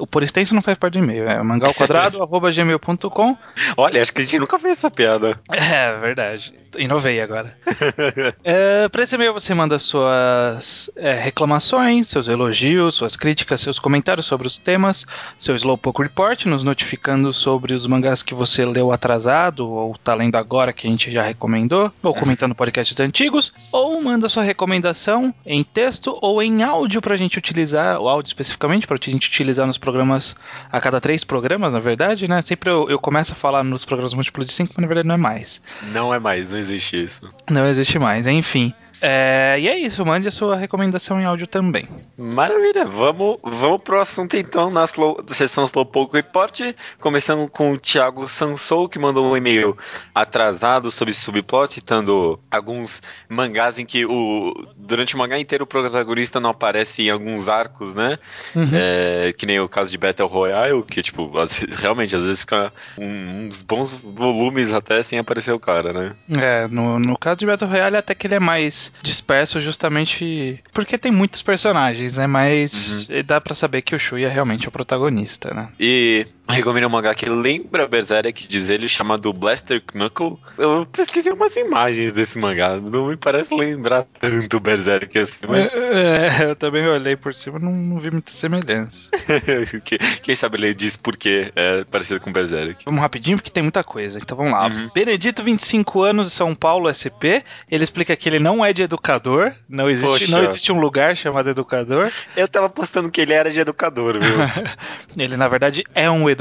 O 0.00 0.06
por 0.06 0.24
extenso 0.24 0.56
não 0.56 0.62
faz 0.62 0.76
parte 0.76 0.94
do 0.94 1.04
e-mail, 1.04 1.28
é 1.28 1.40
mangá 1.40 1.68
ao 1.68 1.74
quadrado 1.74 2.20
arroba 2.22 2.50
gmail.com. 2.50 3.36
Olha, 3.76 4.02
acho 4.02 4.12
que 4.12 4.20
a 4.20 4.24
gente 4.24 4.40
nunca 4.40 4.58
fez 4.58 4.78
essa 4.78 4.90
piada. 4.90 5.38
É, 5.52 5.96
verdade. 6.00 6.52
Inovei 6.76 7.20
agora. 7.20 7.56
é, 8.42 8.88
para 8.88 9.04
esse 9.04 9.14
e-mail 9.14 9.32
você 9.32 9.54
manda 9.54 9.78
suas 9.78 10.90
é, 10.96 11.12
reclamações, 11.12 12.08
seus 12.08 12.26
elogios, 12.26 12.96
suas 12.96 13.14
críticas, 13.14 13.60
seus 13.60 13.78
comentários 13.78 14.26
sobre 14.26 14.48
os 14.48 14.58
temas, 14.58 15.06
seu 15.38 15.54
Slowpoke 15.54 16.02
Report, 16.02 16.44
nos 16.46 16.64
notificando 16.64 17.32
sobre 17.32 17.72
os 17.72 17.86
mangás 17.86 18.20
que 18.20 18.34
você 18.34 18.64
leu 18.64 18.90
atrasado 18.90 19.70
ou 19.70 19.96
tá 19.96 20.14
lendo 20.14 20.34
agora 20.34 20.72
que 20.72 20.88
a 20.88 20.90
gente 20.90 21.12
já 21.12 21.22
recomendou 21.22 21.67
recomendou, 21.68 21.92
ou 22.02 22.14
comentando 22.14 22.54
podcasts 22.54 22.98
antigos, 22.98 23.52
ou 23.70 24.02
manda 24.02 24.28
sua 24.28 24.42
recomendação 24.42 25.34
em 25.44 25.62
texto 25.62 26.18
ou 26.22 26.42
em 26.42 26.62
áudio 26.62 27.00
pra 27.00 27.16
gente 27.16 27.38
utilizar, 27.38 28.00
o 28.00 28.08
áudio 28.08 28.30
especificamente, 28.30 28.86
pra 28.86 28.96
gente 29.00 29.28
utilizar 29.28 29.66
nos 29.66 29.78
programas, 29.78 30.34
a 30.72 30.80
cada 30.80 31.00
três 31.00 31.22
programas, 31.22 31.74
na 31.74 31.80
verdade, 31.80 32.26
né? 32.26 32.40
Sempre 32.42 32.70
eu, 32.70 32.88
eu 32.88 32.98
começo 32.98 33.32
a 33.32 33.36
falar 33.36 33.62
nos 33.62 33.84
programas 33.84 34.14
múltiplos 34.14 34.46
de 34.46 34.52
cinco, 34.52 34.72
mas 34.74 34.82
na 34.82 34.88
verdade 34.88 35.06
não 35.06 35.14
é 35.14 35.18
mais. 35.18 35.62
Não 35.92 36.12
é 36.12 36.18
mais, 36.18 36.50
não 36.50 36.58
existe 36.58 37.04
isso. 37.04 37.28
Não 37.50 37.68
existe 37.68 37.98
mais, 37.98 38.26
enfim. 38.26 38.72
É, 39.00 39.56
e 39.60 39.68
é 39.68 39.78
isso, 39.78 40.04
mande 40.04 40.26
a 40.26 40.30
sua 40.30 40.56
recomendação 40.56 41.20
em 41.20 41.24
áudio 41.24 41.46
também. 41.46 41.88
Maravilha, 42.16 42.84
vamos, 42.84 43.38
vamos 43.42 43.80
pro 43.82 44.00
assunto 44.00 44.36
então 44.36 44.70
na 44.70 44.84
slow, 44.84 45.22
sessão 45.28 45.64
Slowpoke 45.64 46.16
Report, 46.16 46.60
começando 46.98 47.48
com 47.48 47.72
o 47.72 47.78
Thiago 47.78 48.26
Sansou, 48.26 48.88
que 48.88 48.98
mandou 48.98 49.24
um 49.30 49.36
e-mail 49.36 49.76
atrasado 50.14 50.90
sobre 50.90 51.14
subplot, 51.14 51.72
citando 51.72 52.40
alguns 52.50 53.00
mangás 53.28 53.78
em 53.78 53.86
que 53.86 54.04
o 54.04 54.52
durante 54.76 55.14
o 55.14 55.18
mangá 55.18 55.38
inteiro 55.38 55.64
o 55.64 55.66
protagonista 55.66 56.40
não 56.40 56.50
aparece 56.50 57.02
em 57.02 57.10
alguns 57.10 57.48
arcos, 57.48 57.94
né? 57.94 58.18
Uhum. 58.54 58.68
É, 58.72 59.32
que 59.36 59.46
nem 59.46 59.60
o 59.60 59.68
caso 59.68 59.90
de 59.90 59.98
Battle 59.98 60.26
Royale, 60.28 60.82
que 60.82 61.02
tipo, 61.02 61.38
às 61.38 61.56
vezes- 61.58 61.76
realmente, 61.76 62.16
às 62.16 62.22
vezes 62.22 62.40
fica 62.40 62.72
um- 62.96 63.46
uns 63.46 63.62
bons 63.62 63.90
volumes 64.02 64.72
até 64.72 65.02
sem 65.02 65.18
aparecer 65.18 65.52
o 65.52 65.60
cara, 65.60 65.92
né? 65.92 66.16
É, 66.36 66.66
no, 66.68 66.98
no 66.98 67.16
caso 67.16 67.36
de 67.38 67.46
Battle 67.46 67.70
Royale, 67.70 67.96
até 67.96 68.14
que 68.14 68.26
ele 68.26 68.34
é 68.34 68.40
mais 68.40 68.87
disperso 69.02 69.60
justamente 69.60 70.60
porque 70.72 70.98
tem 70.98 71.12
muitos 71.12 71.42
personagens, 71.42 72.16
né? 72.16 72.26
Mas 72.26 73.08
dá 73.24 73.40
pra 73.40 73.54
saber 73.54 73.82
que 73.82 73.94
o 73.94 73.98
Shuya 73.98 74.26
é 74.26 74.30
realmente 74.30 74.68
o 74.68 74.72
protagonista, 74.72 75.52
né? 75.52 75.68
E 75.78 76.26
recomendo 76.48 76.86
um 76.86 76.90
mangá 76.90 77.14
que 77.14 77.28
lembra 77.28 77.86
Berserk, 77.86 78.46
diz 78.48 78.68
ele, 78.68 78.88
chamado 78.88 79.32
Blaster 79.32 79.82
Knuckle. 79.82 80.38
Eu 80.56 80.86
pesquisei 80.90 81.32
umas 81.32 81.54
imagens 81.56 82.12
desse 82.12 82.38
mangá, 82.38 82.76
não 82.78 83.06
me 83.08 83.16
parece 83.16 83.54
lembrar 83.54 84.04
tanto 84.20 84.58
Berserk 84.60 85.18
assim, 85.18 85.46
mas 85.48 85.72
É, 85.74 86.44
eu 86.50 86.56
também 86.56 86.86
olhei 86.86 87.16
por 87.16 87.34
cima 87.34 87.58
não, 87.58 87.72
não 87.72 87.98
vi 88.00 88.10
muita 88.10 88.30
semelhança. 88.32 89.10
que- 89.84 89.98
quem 89.98 90.34
sabe 90.34 90.58
ele 90.58 90.74
diz 90.74 90.96
por 90.96 91.16
que 91.16 91.52
é 91.54 91.84
parecido 91.84 92.20
com 92.20 92.32
Berserk. 92.32 92.84
Vamos 92.84 93.00
rapidinho 93.00 93.36
porque 93.36 93.50
tem 93.50 93.62
muita 93.62 93.84
coisa. 93.84 94.18
Então 94.18 94.36
vamos 94.36 94.52
lá. 94.52 94.66
Uhum. 94.68 94.90
Benedito, 94.94 95.42
25 95.42 96.02
anos, 96.02 96.32
São 96.32 96.54
Paulo, 96.54 96.88
SP. 96.92 97.44
Ele 97.70 97.84
explica 97.84 98.16
que 98.16 98.28
ele 98.28 98.38
não 98.38 98.64
é 98.64 98.72
de 98.72 98.82
educador. 98.82 99.52
Não 99.68 99.88
existe, 99.90 100.08
Poxa. 100.26 100.30
não 100.36 100.42
existe 100.42 100.72
um 100.72 100.80
lugar 100.80 101.16
chamado 101.16 101.48
educador. 101.50 102.10
Eu 102.36 102.48
tava 102.48 102.68
postando 102.68 103.10
que 103.10 103.20
ele 103.20 103.32
era 103.32 103.50
de 103.50 103.60
educador, 103.60 104.18
viu? 104.20 104.28
Ele, 105.16 105.36
na 105.36 105.48
verdade, 105.48 105.82
é 105.94 106.08
um 106.08 106.28
educador, 106.30 106.37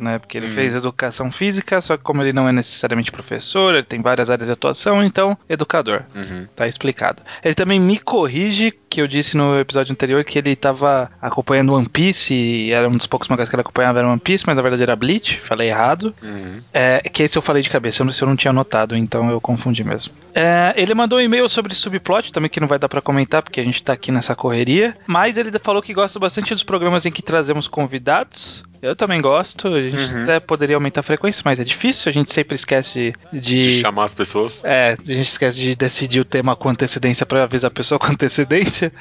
né? 0.00 0.18
Porque 0.18 0.38
ele 0.38 0.48
Hum. 0.48 0.52
fez 0.52 0.74
educação 0.74 1.30
física, 1.30 1.80
só 1.80 1.96
que 1.96 2.02
como 2.02 2.22
ele 2.22 2.32
não 2.32 2.48
é 2.48 2.52
necessariamente 2.52 3.12
professor, 3.12 3.74
ele 3.74 3.82
tem 3.82 4.00
várias 4.00 4.30
áreas 4.30 4.46
de 4.46 4.52
atuação, 4.52 5.02
então, 5.02 5.36
educador. 5.48 6.02
Uhum. 6.14 6.46
Tá 6.54 6.66
explicado. 6.66 7.22
Ele 7.44 7.54
também 7.54 7.78
me 7.80 7.98
corrige 7.98 8.72
que 8.88 9.00
eu 9.00 9.06
disse 9.06 9.36
no 9.36 9.58
episódio 9.60 9.92
anterior 9.92 10.24
que 10.24 10.38
ele 10.38 10.56
tava 10.56 11.10
acompanhando 11.20 11.74
One 11.74 11.88
Piece 11.88 12.34
e 12.34 12.72
era 12.72 12.88
um 12.88 12.96
dos 12.96 13.06
poucos 13.06 13.28
mangás 13.28 13.48
que 13.48 13.54
ele 13.54 13.60
acompanhava 13.60 13.98
era 13.98 14.08
One 14.08 14.20
Piece, 14.20 14.44
mas 14.46 14.56
na 14.56 14.62
verdade 14.62 14.82
era 14.82 14.96
Bleach, 14.96 15.40
falei 15.40 15.68
errado. 15.68 16.14
Uhum. 16.22 16.60
É, 16.72 17.00
que 17.00 17.22
esse 17.22 17.36
eu 17.36 17.42
falei 17.42 17.62
de 17.62 17.68
cabeça, 17.68 18.02
eu 18.02 18.06
não, 18.06 18.12
se 18.12 18.22
eu 18.22 18.28
não 18.28 18.36
tinha 18.36 18.50
anotado, 18.50 18.96
então 18.96 19.30
eu 19.30 19.40
confundi 19.40 19.84
mesmo. 19.84 20.12
É, 20.34 20.72
ele 20.76 20.94
mandou 20.94 21.18
um 21.18 21.22
e-mail 21.22 21.48
sobre 21.48 21.74
subplot, 21.74 22.32
também 22.32 22.48
que 22.48 22.60
não 22.60 22.68
vai 22.68 22.78
dar 22.78 22.88
pra 22.88 23.00
comentar, 23.02 23.42
porque 23.42 23.60
a 23.60 23.64
gente 23.64 23.82
tá 23.82 23.92
aqui 23.92 24.10
nessa 24.10 24.34
correria. 24.34 24.96
Mas 25.06 25.36
ele 25.36 25.50
falou 25.58 25.82
que 25.82 25.92
gosta 25.92 26.18
bastante 26.18 26.54
dos 26.54 26.62
programas 26.62 27.04
em 27.04 27.10
que 27.10 27.22
trazemos 27.22 27.68
convidados. 27.68 28.64
Eu 28.82 28.94
também 28.96 29.20
gosto, 29.20 29.68
a 29.68 29.80
gente 29.82 30.14
Uhum. 30.14 30.22
até 30.22 30.40
poderia 30.40 30.76
aumentar 30.76 31.00
a 31.00 31.02
frequência, 31.02 31.42
mas 31.44 31.58
é 31.60 31.64
difícil, 31.64 32.10
a 32.10 32.12
gente 32.12 32.32
sempre 32.32 32.54
esquece 32.54 33.12
De 33.32 33.40
de. 33.40 33.80
chamar 33.80 34.04
as 34.04 34.14
pessoas. 34.14 34.62
É, 34.64 34.96
a 34.98 35.02
gente 35.12 35.28
esquece 35.28 35.58
de 35.58 35.74
decidir 35.74 36.20
o 36.20 36.24
tema 36.24 36.54
com 36.56 36.68
antecedência 36.68 37.24
pra 37.26 37.44
avisar 37.44 37.68
a 37.68 37.74
pessoa 37.74 37.98
com 38.00 38.06
antecedência. 38.12 38.92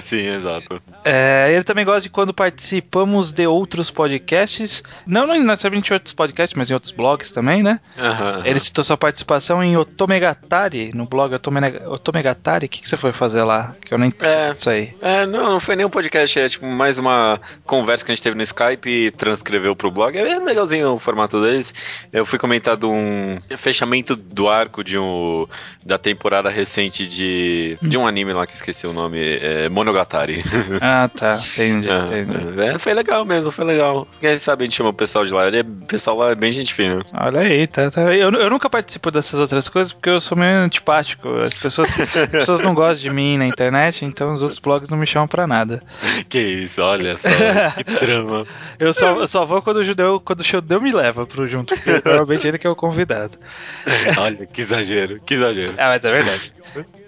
Sim, 0.00 0.26
exato. 0.28 0.80
É, 1.04 1.50
ele 1.52 1.64
também 1.64 1.84
gosta 1.84 2.02
de 2.02 2.08
quando 2.10 2.32
participamos 2.34 3.32
de 3.32 3.46
outros 3.46 3.90
podcasts. 3.90 4.82
Não, 5.06 5.26
não 5.26 5.38
necessariamente 5.42 5.90
em 5.90 5.94
outros 5.94 6.14
podcasts, 6.14 6.56
mas 6.56 6.70
em 6.70 6.74
outros 6.74 6.92
blogs 6.92 7.30
também, 7.32 7.62
né? 7.62 7.80
Aham. 7.98 8.42
Ele 8.44 8.60
citou 8.60 8.84
sua 8.84 8.96
participação 8.96 9.62
em 9.62 9.76
Otomegatari, 9.76 10.92
no 10.94 11.06
blog 11.06 11.34
Otome- 11.34 11.60
Otomegatari. 11.86 12.66
O 12.66 12.68
que, 12.68 12.80
que 12.80 12.88
você 12.88 12.96
foi 12.96 13.12
fazer 13.12 13.42
lá? 13.42 13.74
Que 13.84 13.92
eu 13.94 13.98
nem 13.98 14.10
sei 14.16 14.28
É. 14.32 14.52
disso 14.54 14.70
aí. 14.70 14.94
É, 15.00 15.26
não, 15.26 15.52
não 15.52 15.60
foi 15.60 15.76
nem 15.76 15.84
um 15.86 15.90
podcast, 15.90 16.38
é 16.38 16.48
tipo 16.48 16.66
mais 16.66 16.98
uma 16.98 17.40
conversa 17.64 18.04
que 18.04 18.12
a 18.12 18.14
gente 18.14 18.22
teve 18.22 18.36
no 18.36 18.42
Skype 18.42 18.88
e 18.88 19.10
transcreveu 19.16 19.74
pro 19.76 19.90
blog. 19.90 20.16
É 20.16 20.38
legalzinho 20.38 20.92
o 20.94 20.98
formato 20.98 21.40
deles. 21.40 21.72
Eu 22.12 22.24
fui 22.26 22.38
comentar 22.38 22.76
de 22.76 22.86
um 22.86 23.38
fechamento 23.56 24.14
do 24.16 24.48
arco 24.48 24.82
de 24.82 24.98
um 24.98 25.46
da 25.84 25.98
temporada 25.98 26.48
recente 26.50 27.06
de 27.06 27.76
de 27.82 27.96
um 27.98 28.06
anime 28.06 28.32
lá 28.32 28.46
que 28.46 28.54
esqueci 28.54 28.86
o 28.86 28.92
nome, 28.92 29.18
é 29.20 29.68
Monogatari. 29.68 30.42
Ah, 30.80 31.08
tá. 31.08 31.40
Entendi, 31.54 31.88
É, 31.88 31.98
entendi. 32.20 32.60
é, 32.60 32.78
foi 32.78 32.92
legal 32.94 33.24
mesmo, 33.24 33.50
foi 33.50 33.64
legal. 33.64 34.06
Quem 34.20 34.38
sabe 34.38 34.62
a 34.62 34.64
gente 34.64 34.76
chama 34.76 34.90
o 34.90 34.94
pessoal 34.94 35.24
de 35.24 35.32
lá. 35.32 35.48
É, 35.48 35.60
o 35.60 35.64
pessoal 35.86 36.16
lá 36.16 36.30
é 36.30 36.34
bem 36.34 36.50
gente 36.50 36.72
fina. 36.74 37.04
Olha 37.12 37.40
aí, 37.40 37.66
tá, 37.66 37.90
tá. 37.90 38.02
Eu, 38.14 38.30
eu 38.32 38.50
nunca 38.50 38.68
participo 38.68 39.10
dessas 39.10 39.38
outras 39.38 39.68
coisas 39.68 39.92
porque 39.92 40.08
eu 40.10 40.20
sou 40.20 40.36
meio 40.36 40.58
antipático. 40.58 41.28
As 41.40 41.54
pessoas, 41.54 41.90
as 42.00 42.28
pessoas 42.28 42.60
não 42.62 42.74
gostam 42.74 43.02
de 43.02 43.10
mim 43.10 43.38
na 43.38 43.46
internet, 43.46 44.04
então 44.04 44.32
os 44.34 44.40
outros 44.40 44.58
blogs 44.58 44.90
não 44.90 44.98
me 44.98 45.06
chamam 45.06 45.28
pra 45.28 45.46
nada. 45.46 45.82
Que 46.28 46.38
isso, 46.40 46.80
olha 46.82 47.16
só, 47.18 47.28
que 47.28 47.84
drama. 48.06 48.46
Eu 48.78 48.92
só, 49.02 49.20
eu 49.20 49.26
só 49.28 49.44
vou 49.44 49.62
quando 49.62 49.76
o 49.76 49.84
judeu, 49.84 50.20
quando 50.20 50.40
o 50.40 50.44
judeu 50.44 50.80
me 50.80 50.92
leva 50.92 51.26
pro 51.26 51.48
junto, 51.48 51.74
porque 51.74 52.00
provavelmente 52.00 52.46
ele 52.46 52.58
que 52.58 52.66
é 52.66 52.70
o 52.70 52.76
convidado. 52.76 53.38
Olha, 54.18 54.46
que 54.46 54.60
exagero, 54.60 55.20
que 55.20 55.34
exagero. 55.34 55.74
Ah, 55.78 55.88
mas 55.88 56.04
é 56.04 56.10
verdade. 56.10 56.52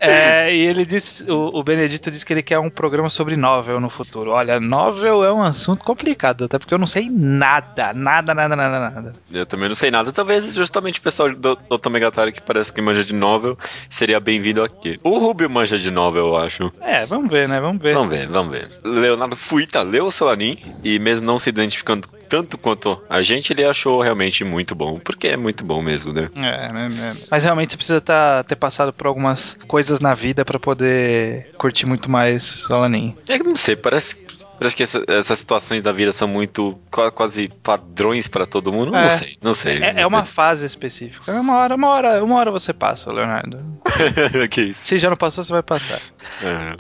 É, 0.01 0.55
e 0.55 0.61
ele 0.61 0.85
disse, 0.85 1.31
o, 1.31 1.51
o 1.59 1.63
Benedito 1.63 2.11
disse 2.11 2.25
que 2.25 2.33
ele 2.33 2.43
quer 2.43 2.59
um 2.59 2.71
programa 2.71 3.09
sobre 3.09 3.37
novel 3.37 3.81
no 3.81 3.89
futuro. 3.89 4.33
Olha, 4.33 4.61
novel 4.61 5.25
é 5.25 5.33
um 5.33 5.43
assunto 5.43 5.85
complicado, 5.85 6.45
até 6.45 6.59
porque 6.59 6.75
eu 6.75 6.79
não 6.79 6.87
sei 6.87 7.09
nada, 7.11 7.93
nada, 7.93 8.35
nada, 8.35 8.57
nada, 8.57 8.91
nada. 8.91 9.13
Eu 9.33 9.47
também 9.47 9.69
não 9.69 9.77
sei 9.77 9.91
nada. 9.91 10.13
Talvez 10.13 10.55
justamente 10.55 11.01
o 11.01 11.03
pessoal 11.03 11.33
do, 11.35 11.57
do 11.57 11.79
Tomegatari 11.79 12.33
que 12.33 12.41
parece 12.41 12.73
que 12.73 12.81
manja 12.81 13.05
de 13.05 13.13
novel 13.13 13.59
seria 13.89 14.21
bem-vindo 14.21 14.63
aqui. 14.63 14.99
O 15.03 15.19
Rubio 15.19 15.49
manja 15.49 15.79
de 15.79 15.91
novel, 15.91 16.29
eu 16.29 16.37
acho. 16.37 16.73
É, 16.81 17.07
vamos 17.07 17.31
ver, 17.31 17.49
né? 17.49 17.61
Vamos 17.61 17.81
ver. 17.81 17.95
Vamos 17.95 18.11
ver, 18.11 18.29
vamos 18.29 18.53
ver. 18.53 18.69
Leonardo 18.85 19.37
Fuita 19.37 19.83
leu 19.83 20.07
o 20.07 20.11
Solanin 20.11 20.59
e 20.83 20.99
mesmo 20.99 21.27
não 21.27 21.39
se 21.39 21.49
identificando 21.49 22.09
tanto 22.29 22.59
quanto 22.59 23.01
a 23.09 23.23
gente, 23.23 23.53
ele 23.53 23.65
achou 23.65 24.01
realmente 24.01 24.45
muito 24.45 24.75
bom. 24.75 24.99
Porque 24.99 25.29
é 25.29 25.37
muito 25.37 25.65
bom 25.65 25.83
mesmo, 25.83 26.13
né? 26.13 26.31
É, 26.37 26.73
né, 26.73 26.89
né. 26.89 27.17
Mas 27.31 27.45
realmente 27.45 27.73
você 27.73 27.77
precisa 27.77 28.01
tá, 28.01 28.43
ter 28.43 28.57
passado 28.57 28.93
por 28.93 29.07
algumas 29.07 29.54
coisas 29.67 30.01
na 30.01 30.15
vida 30.15 30.45
pra 30.45 30.59
poder 30.59 31.51
curtir 31.59 31.87
muito 31.87 32.11
mais 32.11 32.43
Solanin. 32.43 33.17
É 33.29 33.39
que 33.39 33.45
não 33.45 33.57
sei, 33.57 33.77
parece. 33.77 34.24
Parece 34.59 34.77
que 34.77 34.83
essa- 34.83 35.05
essas 35.09 35.39
situações 35.39 35.83
da 35.83 35.93
vida 35.93 36.13
são 36.13 36.29
muito 36.29 36.79
qua- 36.91 37.11
quase 37.11 37.49
padrões 37.63 38.29
pra 38.29 38.47
todo 38.47 38.73
mundo. 38.73 38.93
Não 38.93 38.99
É. 38.99 39.09
sei, 39.09 39.37
não 39.43 39.53
sei. 39.55 39.77
É, 39.83 39.93
não 39.93 40.01
é 40.03 40.07
uma 40.07 40.25
sei. 40.25 40.33
fase 40.33 40.67
específica. 40.67 41.31
É 41.33 41.39
uma 41.41 41.57
hora, 41.59 41.75
uma 41.75 41.89
hora, 41.89 42.25
uma 42.25 42.37
hora 42.37 42.51
você 42.51 42.73
passa, 42.73 43.13
Leonardo. 43.13 43.59
que 44.51 44.63
isso. 44.63 44.81
Se 44.87 44.99
já 44.99 45.09
não 45.11 45.17
passou, 45.17 45.43
você 45.45 45.53
vai 45.53 45.63
passar. 45.63 45.99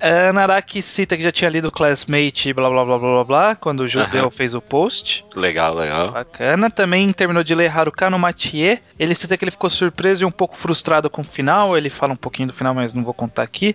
É. 0.01 0.29
A 0.29 0.33
Naraki 0.33 0.81
cita 0.83 1.16
que 1.16 1.22
já 1.22 1.33
tinha 1.33 1.51
lido 1.51 1.70
Classmate, 1.70 2.53
blá 2.53 2.68
blá 2.68 2.85
blá 2.85 2.99
blá 2.99 3.09
blá 3.12 3.25
blá, 3.25 3.57
quando 3.57 3.81
o 3.81 3.89
Judeu 3.89 4.22
Aham. 4.22 4.31
fez 4.31 4.55
o 4.55 4.61
post. 4.61 5.25
Legal, 5.35 5.75
legal. 5.75 6.12
Bacana. 6.12 6.70
Também 6.70 7.12
terminou 7.12 7.43
de 7.45 7.55
ler 7.55 7.70
Haruka 7.77 8.09
no 8.11 8.18
Matie. 8.18 8.81
Ele 8.99 9.14
cita 9.14 9.37
que 9.37 9.45
ele 9.45 9.51
ficou 9.51 9.68
surpreso 9.70 10.22
e 10.22 10.27
um 10.27 10.31
pouco 10.31 10.57
frustrado 10.57 11.11
com 11.11 11.22
o 11.22 11.25
final. 11.25 11.77
Ele 11.77 11.91
fala 11.91 12.12
um 12.12 12.16
pouquinho 12.16 12.49
do 12.49 12.55
final, 12.55 12.75
mas 12.75 12.95
não 12.95 13.05
vou 13.05 13.14
contar 13.14 13.43
aqui. 13.43 13.75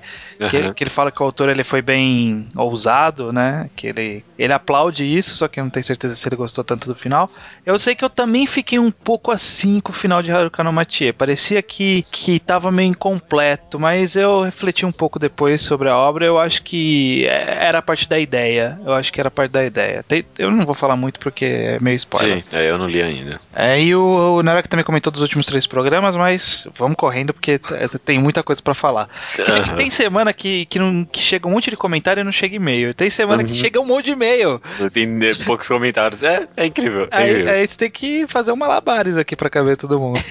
Que, 0.49 0.57
Aham. 0.57 0.73
que 0.73 0.83
ele 0.83 0.89
fala 0.91 1.11
que 1.11 1.21
o 1.21 1.25
autor 1.25 1.49
ele 1.49 1.63
foi 1.63 1.81
bem 1.81 2.47
ousado, 2.55 3.31
né? 3.33 3.69
Que 3.75 3.88
ele, 3.89 4.23
ele 4.37 4.53
aplaude 4.53 5.03
isso, 5.05 5.35
só 5.35 5.47
que 5.47 5.59
eu 5.59 5.63
não 5.63 5.71
tenho 5.71 5.83
certeza 5.83 6.15
se 6.15 6.27
ele 6.27 6.35
gostou 6.35 6.63
tanto 6.63 6.87
do 6.87 6.95
final. 6.95 7.29
Eu 7.65 7.77
sei 7.79 7.95
que 7.95 8.03
eu 8.05 8.09
também 8.09 8.45
fiquei 8.47 8.79
um 8.79 8.91
pouco 8.91 9.31
assim 9.31 9.79
com 9.79 9.91
o 9.91 9.95
final 9.95 10.21
de 10.21 10.31
Haruka 10.31 10.63
no 10.63 10.71
Matie. 10.73 11.11
Parecia 11.13 11.61
que, 11.61 12.05
que 12.11 12.39
tava 12.39 12.71
meio 12.71 12.89
incompleto, 12.89 13.79
mas 13.79 14.15
eu 14.15 14.41
refleti 14.41 14.85
um 14.85 14.91
pouco 14.91 15.19
depois 15.19 15.61
sobre 15.61 15.89
a 15.89 15.97
obra. 15.97 16.25
Eu 16.25 16.37
acho 16.39 16.63
que 16.63 17.25
é- 17.27 17.65
era 17.67 17.81
parte 17.81 18.07
da 18.07 18.19
ideia. 18.19 18.79
Eu 18.85 18.93
acho 18.93 19.11
que 19.11 19.19
era 19.19 19.29
parte 19.31 19.51
da 19.51 19.65
ideia. 19.65 20.03
Eu 20.37 20.51
não 20.51 20.65
vou 20.65 20.75
falar 20.75 20.95
muito 20.95 21.19
porque 21.19 21.45
é 21.45 21.79
meio 21.79 21.95
spoiler. 21.95 22.43
Sim, 22.43 22.49
é, 22.53 22.69
eu 22.69 22.77
não 22.77 22.87
li 22.87 23.01
ainda. 23.01 23.39
É, 23.53 23.79
e 23.81 23.95
o, 23.95 24.37
o 24.37 24.43
Narek 24.43 24.67
também 24.69 24.85
comentou 24.85 25.11
dos 25.11 25.21
últimos 25.21 25.45
três 25.45 25.65
programas, 25.67 26.15
mas 26.15 26.67
vamos 26.75 26.95
correndo 26.97 27.33
porque 27.33 27.59
t- 27.59 27.99
tem 27.99 28.19
muita 28.19 28.43
coisa 28.43 28.61
pra 28.61 28.73
falar. 28.73 29.09
Que 29.35 29.43
tem, 29.43 29.63
tem 29.75 29.89
semana 29.89 30.31
que, 30.33 30.65
que, 30.65 30.79
não, 30.79 31.05
que 31.05 31.19
chega 31.19 31.47
um 31.47 31.51
monte 31.51 31.69
de 31.69 31.77
comentário 31.77 32.21
e 32.21 32.23
não 32.23 32.31
chega 32.31 32.55
e-mail. 32.55 32.93
Tem 32.93 33.09
semana 33.09 33.43
que 33.43 33.49
Uhum. 33.51 33.55
chega 33.55 33.78
um 33.79 33.85
monte 33.85 34.05
de 34.05 34.11
e-mail. 34.11 34.61
Tem 34.93 35.05
é, 35.05 35.33
poucos 35.45 35.67
comentários. 35.67 36.21
É, 36.23 36.47
é 36.55 36.65
incrível. 36.65 37.07
É, 37.11 37.17
Aí, 37.17 37.31
incrível. 37.31 37.53
aí 37.53 37.67
você 37.67 37.77
tem 37.77 37.89
que 37.91 38.27
fazer 38.27 38.51
um 38.51 38.55
malabares 38.55 39.17
aqui 39.17 39.35
pra 39.35 39.49
caber 39.49 39.77
todo 39.77 39.99
mundo. 39.99 40.19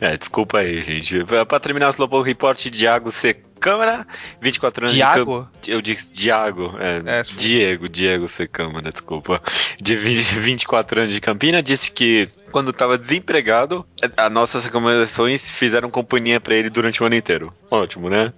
É, 0.00 0.16
desculpa 0.16 0.58
aí, 0.58 0.82
gente. 0.82 1.24
Pra, 1.24 1.60
terminar 1.60 1.86
o 1.88 1.90
Slowpoke 1.90 2.28
Report, 2.28 2.68
Diago 2.70 3.10
C. 3.10 3.36
Câmara, 3.64 4.06
24 4.42 4.84
anos 4.84 4.92
de 4.92 4.98
Diago? 4.98 5.48
Eu 5.66 5.80
disse 5.80 6.12
Diago, 6.12 6.74
é, 6.78 7.20
É, 7.20 7.22
Diego, 7.22 7.88
Diego 7.88 8.28
C. 8.28 8.46
Câmara, 8.46 8.90
desculpa. 8.90 9.40
De 9.80 9.96
20 9.96 10.38
24 10.38 11.00
anos 11.00 11.14
de 11.14 11.20
Campina, 11.20 11.62
disse 11.62 11.90
que 11.90 12.28
quando 12.52 12.70
estava 12.70 12.98
desempregado, 12.98 13.84
as 14.16 14.30
nossas 14.30 14.64
recomendações 14.64 15.50
fizeram 15.50 15.90
companhia 15.90 16.38
pra 16.38 16.54
ele 16.54 16.68
durante 16.68 17.02
o 17.02 17.06
ano 17.06 17.16
inteiro. 17.16 17.52
Ótimo, 17.70 18.08
né? 18.10 18.32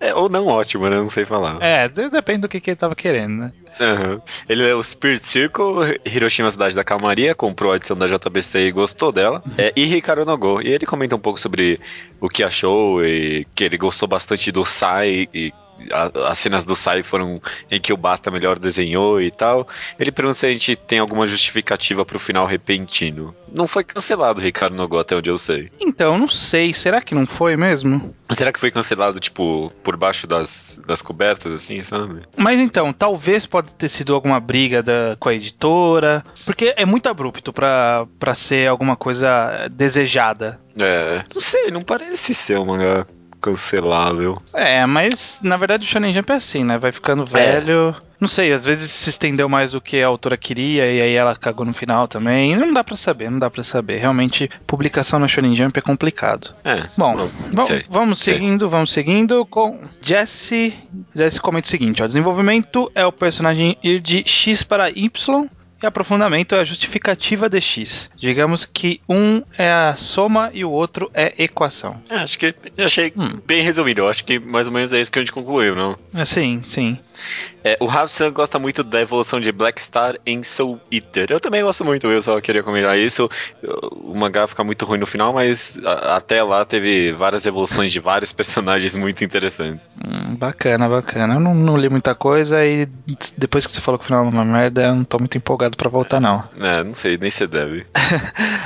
É, 0.00 0.12
ou 0.14 0.28
não 0.28 0.48
ótimo, 0.48 0.88
né? 0.90 0.96
Não 0.98 1.08
sei 1.08 1.24
falar. 1.24 1.62
É, 1.62 1.88
de- 1.88 2.10
depende 2.10 2.40
do 2.40 2.48
que, 2.48 2.60
que 2.60 2.70
ele 2.70 2.76
tava 2.76 2.94
querendo, 2.96 3.36
né? 3.38 3.52
Uhum. 3.80 4.20
Ele 4.48 4.68
é 4.68 4.74
o 4.74 4.82
Spirit 4.82 5.26
Circle, 5.26 6.00
Hiroshima 6.04 6.50
Cidade 6.50 6.74
da 6.74 6.84
Calmaria, 6.84 7.34
comprou 7.34 7.72
a 7.72 7.76
edição 7.76 7.96
da 7.96 8.06
JBC 8.06 8.58
e 8.58 8.72
gostou 8.72 9.12
dela. 9.12 9.42
É, 9.58 9.72
e 9.76 9.84
Ricardo. 9.84 10.24
E 10.62 10.68
ele 10.68 10.86
comenta 10.86 11.16
um 11.16 11.18
pouco 11.18 11.38
sobre 11.38 11.78
o 12.20 12.28
que 12.28 12.42
achou 12.42 13.04
e 13.04 13.46
que 13.54 13.64
ele 13.64 13.76
gostou 13.76 14.08
bastante 14.08 14.50
do 14.50 14.64
Sai 14.64 15.28
e 15.34 15.52
a- 15.92 16.30
as 16.30 16.38
cenas 16.38 16.64
do 16.64 16.74
Sai 16.76 17.02
foram 17.02 17.40
em 17.70 17.80
que 17.80 17.92
o 17.92 17.96
Bata 17.96 18.30
melhor 18.30 18.58
desenhou 18.58 19.20
e 19.20 19.30
tal. 19.30 19.66
Ele 19.98 20.10
pergunta 20.12 20.34
se 20.38 20.46
a 20.46 20.52
gente 20.52 20.76
tem 20.76 20.98
alguma 20.98 21.26
justificativa 21.26 22.04
pro 22.04 22.18
final 22.18 22.46
repentino. 22.46 23.34
Não 23.52 23.68
foi 23.68 23.84
cancelado 23.84 24.40
Ricardo 24.40 24.74
Nogô, 24.76 24.98
até 24.98 25.14
onde 25.14 25.30
eu 25.30 25.38
sei. 25.38 25.70
Então, 25.80 26.18
não 26.18 26.26
sei. 26.26 26.72
Será 26.72 27.00
que 27.00 27.14
não 27.14 27.24
foi 27.26 27.56
mesmo? 27.56 28.14
Será 28.30 28.52
que 28.52 28.58
foi 28.58 28.70
cancelado, 28.70 29.20
tipo, 29.20 29.70
por 29.82 29.96
baixo 29.96 30.26
das, 30.26 30.80
das 30.86 31.00
cobertas, 31.00 31.52
assim, 31.52 31.82
sabe? 31.84 32.22
Mas 32.36 32.58
então, 32.58 32.92
talvez 32.92 33.46
pode 33.46 33.72
ter 33.74 33.88
sido 33.88 34.12
alguma 34.14 34.40
briga 34.40 34.82
da, 34.82 35.16
com 35.20 35.28
a 35.28 35.34
editora. 35.34 36.24
Porque 36.44 36.74
é 36.76 36.84
muito 36.84 37.08
abrupto 37.08 37.52
pra, 37.52 38.06
pra 38.18 38.34
ser 38.34 38.68
alguma 38.68 38.96
coisa 38.96 39.68
desejada. 39.72 40.60
É, 40.76 41.22
não 41.32 41.40
sei, 41.40 41.70
não 41.70 41.82
parece 41.82 42.34
ser 42.34 42.58
um 42.58 42.64
mangá 42.66 43.06
cancelável. 43.44 44.40
É, 44.54 44.84
mas 44.86 45.38
na 45.42 45.56
verdade 45.56 45.86
o 45.86 45.90
Shonen 45.90 46.12
Jump 46.12 46.32
é 46.32 46.36
assim, 46.36 46.64
né? 46.64 46.78
Vai 46.78 46.92
ficando 46.92 47.24
velho. 47.24 47.94
Não 48.20 48.28
sei, 48.28 48.52
às 48.52 48.64
vezes 48.64 48.90
se 48.90 49.10
estendeu 49.10 49.48
mais 49.50 49.72
do 49.72 49.80
que 49.82 50.00
a 50.02 50.06
autora 50.06 50.36
queria 50.36 50.90
e 50.90 51.00
aí 51.02 51.14
ela 51.14 51.36
cagou 51.36 51.66
no 51.66 51.74
final 51.74 52.08
também. 52.08 52.56
Não 52.56 52.72
dá 52.72 52.82
pra 52.82 52.96
saber, 52.96 53.30
não 53.30 53.38
dá 53.38 53.50
pra 53.50 53.62
saber. 53.62 53.98
Realmente, 53.98 54.48
publicação 54.66 55.18
no 55.18 55.28
Shonen 55.28 55.54
Jump 55.54 55.78
é 55.78 55.82
complicado. 55.82 56.54
É. 56.64 56.84
Bom, 56.96 57.14
não, 57.16 57.30
va- 57.52 57.64
sei. 57.64 57.84
vamos 57.88 58.20
sei. 58.20 58.34
seguindo, 58.34 58.68
vamos 58.70 58.92
seguindo 58.92 59.44
com 59.44 59.78
Jesse. 60.00 60.72
Jesse 61.14 61.38
comenta 61.40 61.66
o 61.66 61.70
seguinte: 61.70 62.02
ó, 62.02 62.06
desenvolvimento 62.06 62.90
é 62.94 63.04
o 63.04 63.12
personagem 63.12 63.76
ir 63.82 64.00
de 64.00 64.22
X 64.26 64.62
para 64.62 64.88
Y. 64.90 65.46
E 65.82 65.86
aprofundamento 65.86 66.54
é 66.54 66.60
a 66.60 66.64
justificativa 66.64 67.48
de 67.48 67.60
X. 67.60 68.08
Digamos 68.16 68.64
que 68.64 69.00
um 69.08 69.42
é 69.58 69.70
a 69.70 69.94
soma 69.96 70.50
e 70.54 70.64
o 70.64 70.70
outro 70.70 71.10
é 71.12 71.34
equação. 71.42 72.00
É, 72.08 72.16
acho 72.16 72.38
que 72.38 72.54
achei 72.78 73.12
Hum. 73.16 73.38
bem 73.46 73.62
resumido. 73.62 74.00
Eu 74.02 74.08
acho 74.08 74.24
que 74.24 74.38
mais 74.38 74.66
ou 74.66 74.72
menos 74.72 74.92
é 74.92 75.00
isso 75.00 75.10
que 75.12 75.18
a 75.18 75.22
gente 75.22 75.32
concluiu, 75.32 75.74
não? 75.74 75.96
É, 76.14 76.24
sim, 76.24 76.60
sim. 76.64 76.98
É, 77.62 77.76
o 77.80 77.86
Rafsan 77.86 78.30
gosta 78.32 78.58
muito 78.58 78.82
da 78.82 79.00
evolução 79.00 79.40
de 79.40 79.50
Black 79.52 79.80
Star 79.80 80.16
em 80.26 80.42
Soul 80.42 80.80
Eater. 80.90 81.28
Eu 81.30 81.38
também 81.40 81.62
gosto 81.62 81.84
muito, 81.84 82.06
eu 82.10 82.20
só 82.22 82.40
queria 82.40 82.62
comentar 82.62 82.98
isso. 82.98 83.28
O 83.92 84.16
mangá 84.16 84.46
fica 84.46 84.62
muito 84.64 84.84
ruim 84.84 84.98
no 84.98 85.06
final, 85.06 85.32
mas 85.32 85.78
a- 85.84 86.16
até 86.16 86.42
lá 86.42 86.64
teve 86.64 87.12
várias 87.12 87.46
evoluções 87.46 87.92
de 87.92 88.00
vários 88.00 88.32
personagens 88.32 88.94
muito 88.96 89.22
interessantes. 89.24 89.88
Hum, 90.04 90.34
bacana, 90.36 90.88
bacana. 90.88 91.34
Eu 91.34 91.40
não, 91.40 91.54
não 91.54 91.76
li 91.76 91.88
muita 91.88 92.14
coisa 92.14 92.64
e 92.64 92.86
depois 93.36 93.66
que 93.66 93.72
você 93.72 93.80
falou 93.80 93.98
que 93.98 94.04
o 94.04 94.06
final 94.06 94.24
é 94.24 94.28
uma 94.28 94.44
merda, 94.44 94.82
eu 94.82 94.94
não 94.96 95.04
tô 95.04 95.18
muito 95.18 95.36
empolgado 95.38 95.63
pra 95.70 95.88
voltar, 95.88 96.20
não. 96.20 96.44
É, 96.58 96.84
não 96.84 96.94
sei, 96.94 97.16
nem 97.16 97.30
se 97.30 97.46
deve. 97.46 97.86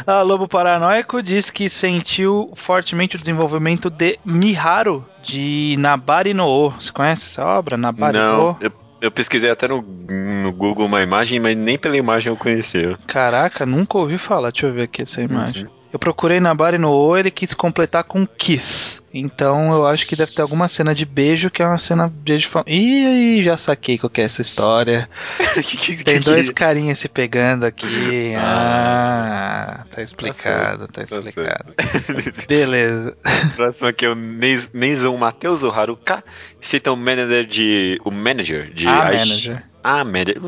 A 0.07 0.21
Lobo 0.23 0.49
Paranoico 0.49 1.23
diz 1.23 1.51
que 1.51 1.69
sentiu 1.69 2.53
fortemente 2.55 3.17
o 3.17 3.19
desenvolvimento 3.19 3.91
de 3.91 4.19
Miharu 4.25 5.05
de 5.23 5.77
Nabari 5.79 6.35
no 6.35 6.47
O. 6.47 6.71
Você 6.71 6.93
conhece 6.93 7.27
essa 7.27 7.45
obra? 7.45 7.77
Nabari 7.77 8.19
no 8.19 8.25
não, 8.25 8.51
O? 8.51 8.57
eu, 9.01 9.11
pesquisei 9.11 9.51
até 9.51 9.69
no, 9.69 9.83
no 9.83 10.53
Google 10.53 10.87
uma 10.87 11.03
imagem, 11.03 11.39
mas 11.41 11.57
nem 11.57 11.79
pela 11.79 11.97
imagem 11.97 12.33
eu 12.33 12.37
conhecia. 12.37 12.99
Caraca, 13.07 13.65
nunca 13.65 13.99
ouvi 13.99 14.19
falar. 14.19 14.51
Deixa 14.51 14.67
eu 14.67 14.73
ver 14.73 14.83
aqui 14.83 15.03
essa 15.03 15.23
imagem. 15.23 15.69
Eu 15.93 15.99
procurei 15.99 16.39
Nabari 16.39 16.77
no 16.77 16.91
O, 16.91 17.17
ele 17.17 17.31
quis 17.31 17.55
completar 17.55 18.05
com 18.05 18.27
Kiss. 18.27 19.01
Então 19.13 19.73
eu 19.73 19.87
acho 19.87 20.07
que 20.07 20.15
deve 20.15 20.33
ter 20.33 20.43
alguma 20.43 20.69
cena 20.69 20.95
de 20.95 21.07
beijo 21.07 21.51
que 21.51 21.63
é 21.63 21.67
uma 21.67 21.79
cena 21.79 22.09
de 22.09 22.15
beijo. 22.33 22.49
Fam... 22.51 22.63
Ih, 22.67 23.43
já 23.43 23.57
saquei 23.57 23.97
qual 23.97 24.11
que 24.11 24.21
é 24.21 24.25
essa 24.25 24.43
história. 24.43 25.09
Tem 26.05 26.21
dois 26.21 26.51
carinhas 26.51 26.99
se 26.99 27.09
pegando 27.09 27.65
aqui. 27.65 28.35
Ah, 28.37 29.85
tá 29.91 30.03
explicado, 30.03 30.89
tá 30.89 31.05
Tá 31.07 31.19
explicado. 31.19 31.73
Beleza. 32.47 33.17
Próximo 33.57 33.89
aqui 33.89 34.05
é 34.05 34.11
o 34.11 34.15
Neizon 34.15 35.17
Matheus 35.17 35.63
o 35.63 35.71
Haruka. 35.71 36.23
Cita 36.61 36.93
o 36.93 36.97
manager 36.97 37.47
de. 37.47 37.99
O 38.05 38.11
manager 38.11 38.71
de. 38.75 38.87
A 38.87 39.05
Aishi- 39.07 39.49
manager. 39.49 39.65
A 39.83 40.05
manager. 40.05 40.43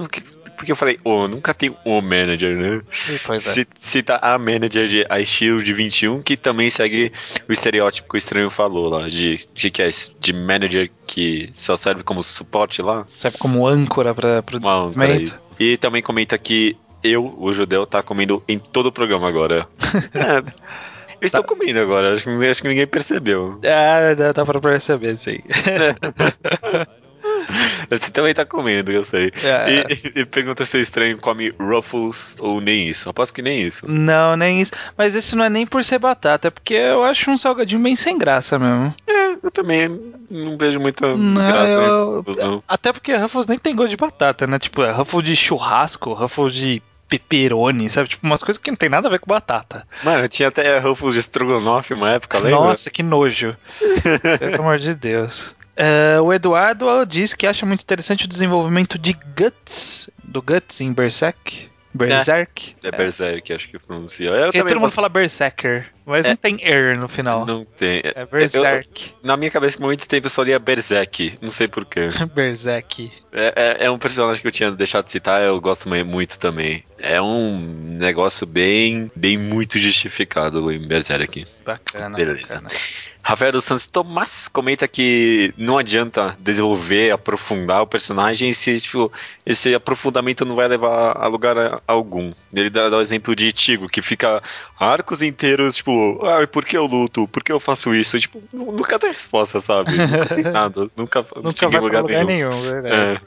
Por 0.61 0.67
que- 0.67 0.71
Porque 0.71 0.73
eu 0.73 0.77
falei, 0.77 0.99
oh, 1.05 1.27
nunca 1.27 1.55
tem 1.55 1.75
o 1.87 2.01
manager, 2.03 2.55
né? 2.57 2.83
Pois 3.25 3.47
é. 3.47 3.51
Ci- 3.55 3.67
Cita 3.75 4.17
a 4.17 4.37
manager 4.39 4.87
de 4.87 5.07
iShield 5.23 5.73
21, 5.73 6.21
que 6.21 6.37
também 6.37 6.69
segue 6.69 7.11
o 7.49 7.53
estereótipo 7.53 8.09
que 8.11 8.17
o 8.17 8.19
estranho 8.19 8.51
falou 8.51 8.89
lá, 8.91 9.09
de, 9.09 9.39
de 9.55 9.71
que 9.71 9.83
é 9.83 9.89
de 10.21 10.33
manager 10.35 10.91
que 11.07 11.49
só 11.55 11.77
serve 11.77 12.03
como 12.03 12.23
suporte 12.23 12.83
lá. 12.83 13.07
Serve 13.17 13.39
como 13.39 13.67
âncora 13.67 14.15
para 14.15 14.29
o 14.29 14.39
âncora, 14.39 14.59
desenvolvimento. 14.61 15.23
isso. 15.33 15.47
E 15.59 15.77
também 15.79 16.03
comenta 16.03 16.37
que 16.37 16.77
eu, 17.03 17.35
o 17.39 17.51
judeu, 17.53 17.87
tá 17.87 18.03
comendo 18.03 18.43
em 18.47 18.59
todo 18.59 18.87
o 18.87 18.93
programa 18.93 19.27
agora. 19.29 19.67
é. 20.15 20.39
Eu 21.23 21.27
estou 21.27 21.43
comendo 21.45 21.79
agora, 21.81 22.13
acho 22.15 22.25
que, 22.25 22.47
acho 22.47 22.63
que 22.63 22.69
ninguém 22.69 22.87
percebeu. 22.87 23.59
Ah, 23.65 24.15
dá, 24.15 24.33
dá 24.33 24.45
pra 24.45 24.61
perceber, 24.61 25.17
sim. 25.19 25.39
Você 27.91 28.11
também 28.11 28.33
tá 28.33 28.45
comendo, 28.45 28.93
eu 28.93 29.05
sei. 29.05 29.33
É. 29.43 29.83
E, 30.15 30.21
e 30.21 30.25
pergunta 30.25 30.65
se 30.65 30.77
o 30.77 30.81
estranho 30.81 31.19
come 31.19 31.53
Ruffles 31.59 32.37
ou 32.39 32.61
nem 32.61 32.89
isso. 32.89 33.09
Aposto 33.11 33.35
que 33.35 33.43
nem 33.43 33.61
isso. 33.63 33.85
Não, 33.91 34.37
nem 34.37 34.61
isso. 34.61 34.73
Mas 34.97 35.15
esse 35.15 35.35
não 35.35 35.45
é 35.45 35.51
nem 35.51 35.67
por 35.67 35.83
ser 35.83 35.99
batata, 35.99 36.49
é 36.49 36.51
porque 36.51 36.75
eu 36.75 37.03
acho 37.05 37.31
um 37.31 37.37
salgadinho 37.37 37.83
bem 37.83 37.97
sem 37.97 38.17
graça 38.17 38.59
mesmo. 38.59 38.95
É, 39.09 39.33
eu 39.43 39.51
também 39.51 39.89
não 40.31 40.57
vejo 40.57 40.79
muita 40.79 41.17
Não, 41.17 41.35
graça 41.49 41.79
eu- 41.79 42.17
Ruffles, 42.19 42.37
não. 42.37 42.63
Até 42.69 42.93
porque 42.93 43.15
Ruffles 43.17 43.47
nem 43.47 43.59
tem 43.59 43.75
gosto 43.75 43.91
de 43.91 43.97
batata, 43.97 44.47
né? 44.47 44.59
Tipo, 44.59 44.83
é 44.83 44.91
Ruffles 44.93 45.25
de 45.25 45.35
churrasco, 45.35 46.13
Ruffles 46.15 46.53
de 46.55 46.83
pepperoni, 47.09 47.91
sabe? 47.91 48.09
Tipo, 48.11 48.25
umas 48.25 48.41
coisas 48.43 48.63
que 48.63 48.71
não 48.71 48.77
tem 48.77 48.89
nada 48.89 49.09
a 49.09 49.11
ver 49.11 49.19
com 49.19 49.27
batata. 49.27 49.85
Mano, 50.05 50.29
tinha 50.29 50.47
até 50.49 50.79
Ruffles 50.79 51.15
de 51.15 51.21
Strogonoff 51.21 51.93
uma 51.93 52.11
época, 52.13 52.39
lembra? 52.39 52.51
Nossa, 52.61 52.89
que 52.89 53.03
nojo. 53.03 53.57
Pelo 54.39 54.61
amor 54.61 54.79
de 54.79 54.95
Deus. 54.95 55.57
É, 55.81 56.21
o 56.21 56.31
Eduardo 56.31 57.07
diz 57.07 57.33
que 57.33 57.47
acha 57.47 57.65
muito 57.65 57.81
interessante 57.81 58.27
o 58.27 58.29
desenvolvimento 58.29 58.99
de 58.99 59.15
Guts, 59.15 60.11
do 60.23 60.43
Guts 60.43 60.83
em 60.83 60.93
Berserk. 60.93 61.71
Berserk. 61.95 62.77
É 62.83 62.91
Berserk, 62.91 63.53
acho 63.53 63.69
que 63.69 63.79
pronuncia. 63.79 64.29
Eu 64.29 64.45
Porque 64.45 64.63
todo 64.63 64.79
mundo 64.79 64.93
fala 64.93 65.09
Berserker, 65.09 65.91
mas 66.11 66.27
É. 66.27 66.31
não 66.31 66.37
tem 66.37 66.59
er 66.63 66.97
no 66.99 67.09
final. 67.09 67.47
Não 67.47 67.65
tem. 67.65 68.03
É 68.05 68.27
Berserk. 68.27 69.11
Eu- 69.23 69.27
na 69.27 69.37
minha 69.37 69.51
cabeça, 69.51 69.79
por 69.79 69.87
muito 69.87 70.07
tempo, 70.07 70.27
eu 70.27 70.31
só 70.31 70.43
lia 70.43 70.59
Berserk. 70.59 71.39
Não 71.41 71.51
sei 71.51 71.69
porquê. 71.69 72.09
Berserk. 72.35 73.11
É, 73.33 73.79
é, 73.81 73.87
é 73.87 73.91
um 73.91 73.99
personagem 73.99 74.43
que 74.43 74.49
eu 74.49 74.53
tinha 74.53 74.71
deixado 74.73 75.05
de 75.05 75.13
citar, 75.13 75.41
eu 75.43 75.61
gosto 75.61 75.89
mu- 75.89 76.05
muito 76.05 76.39
também. 76.39 76.83
É 76.99 77.23
um 77.23 77.57
negócio 77.99 78.45
bem, 78.47 79.11
bem 79.15 79.39
muito 79.39 79.79
justificado 79.79 80.71
em 80.73 80.87
Berserk. 80.87 81.47
Bacana, 81.65 82.17
Beleza. 82.17 82.43
bacana. 82.43 82.69
Rafael 83.23 83.53
dos 83.53 83.65
Santos 83.65 83.87
Tomás 83.87 84.49
comenta 84.49 84.89
que 84.89 85.53
não 85.57 85.77
adianta 85.77 86.35
desenvolver, 86.41 87.11
aprofundar 87.13 87.83
o 87.83 87.87
personagem 87.87 88.51
se 88.51 88.81
tipo, 88.81 89.13
esse 89.45 89.75
aprofundamento 89.75 90.45
não 90.47 90.57
vai 90.57 90.67
levar 90.67 91.17
a 91.17 91.27
lugar 91.27 91.83
algum. 91.87 92.33
Ele 92.53 92.71
dá, 92.71 92.89
dá 92.89 92.97
o 92.97 93.01
exemplo 93.03 93.37
de 93.37 93.53
Tigo, 93.53 93.89
que 93.89 94.01
fica 94.01 94.43
arcos 94.79 95.21
inteiros, 95.21 95.77
tipo, 95.77 95.91
ah, 96.23 96.47
por 96.47 96.65
que 96.65 96.77
eu 96.77 96.87
luto? 96.87 97.27
Por 97.29 97.43
que 97.43 97.53
eu 97.53 97.61
faço 97.61 97.95
isso? 97.95 98.19
Tipo, 98.19 98.43
nu- 98.53 98.73
nunca 98.73 98.99
tem 98.99 99.11
resposta, 99.11 99.61
sabe? 99.61 99.91
Nunca 99.97 100.27
tem 100.35 100.45
nada. 100.45 100.89
Nunca, 100.97 101.25
Nunca 101.43 101.69
vai 101.69 101.81
pra 101.81 102.01
lugar 102.01 102.25
nenhum, 102.25 102.61
verdade. 102.63 103.21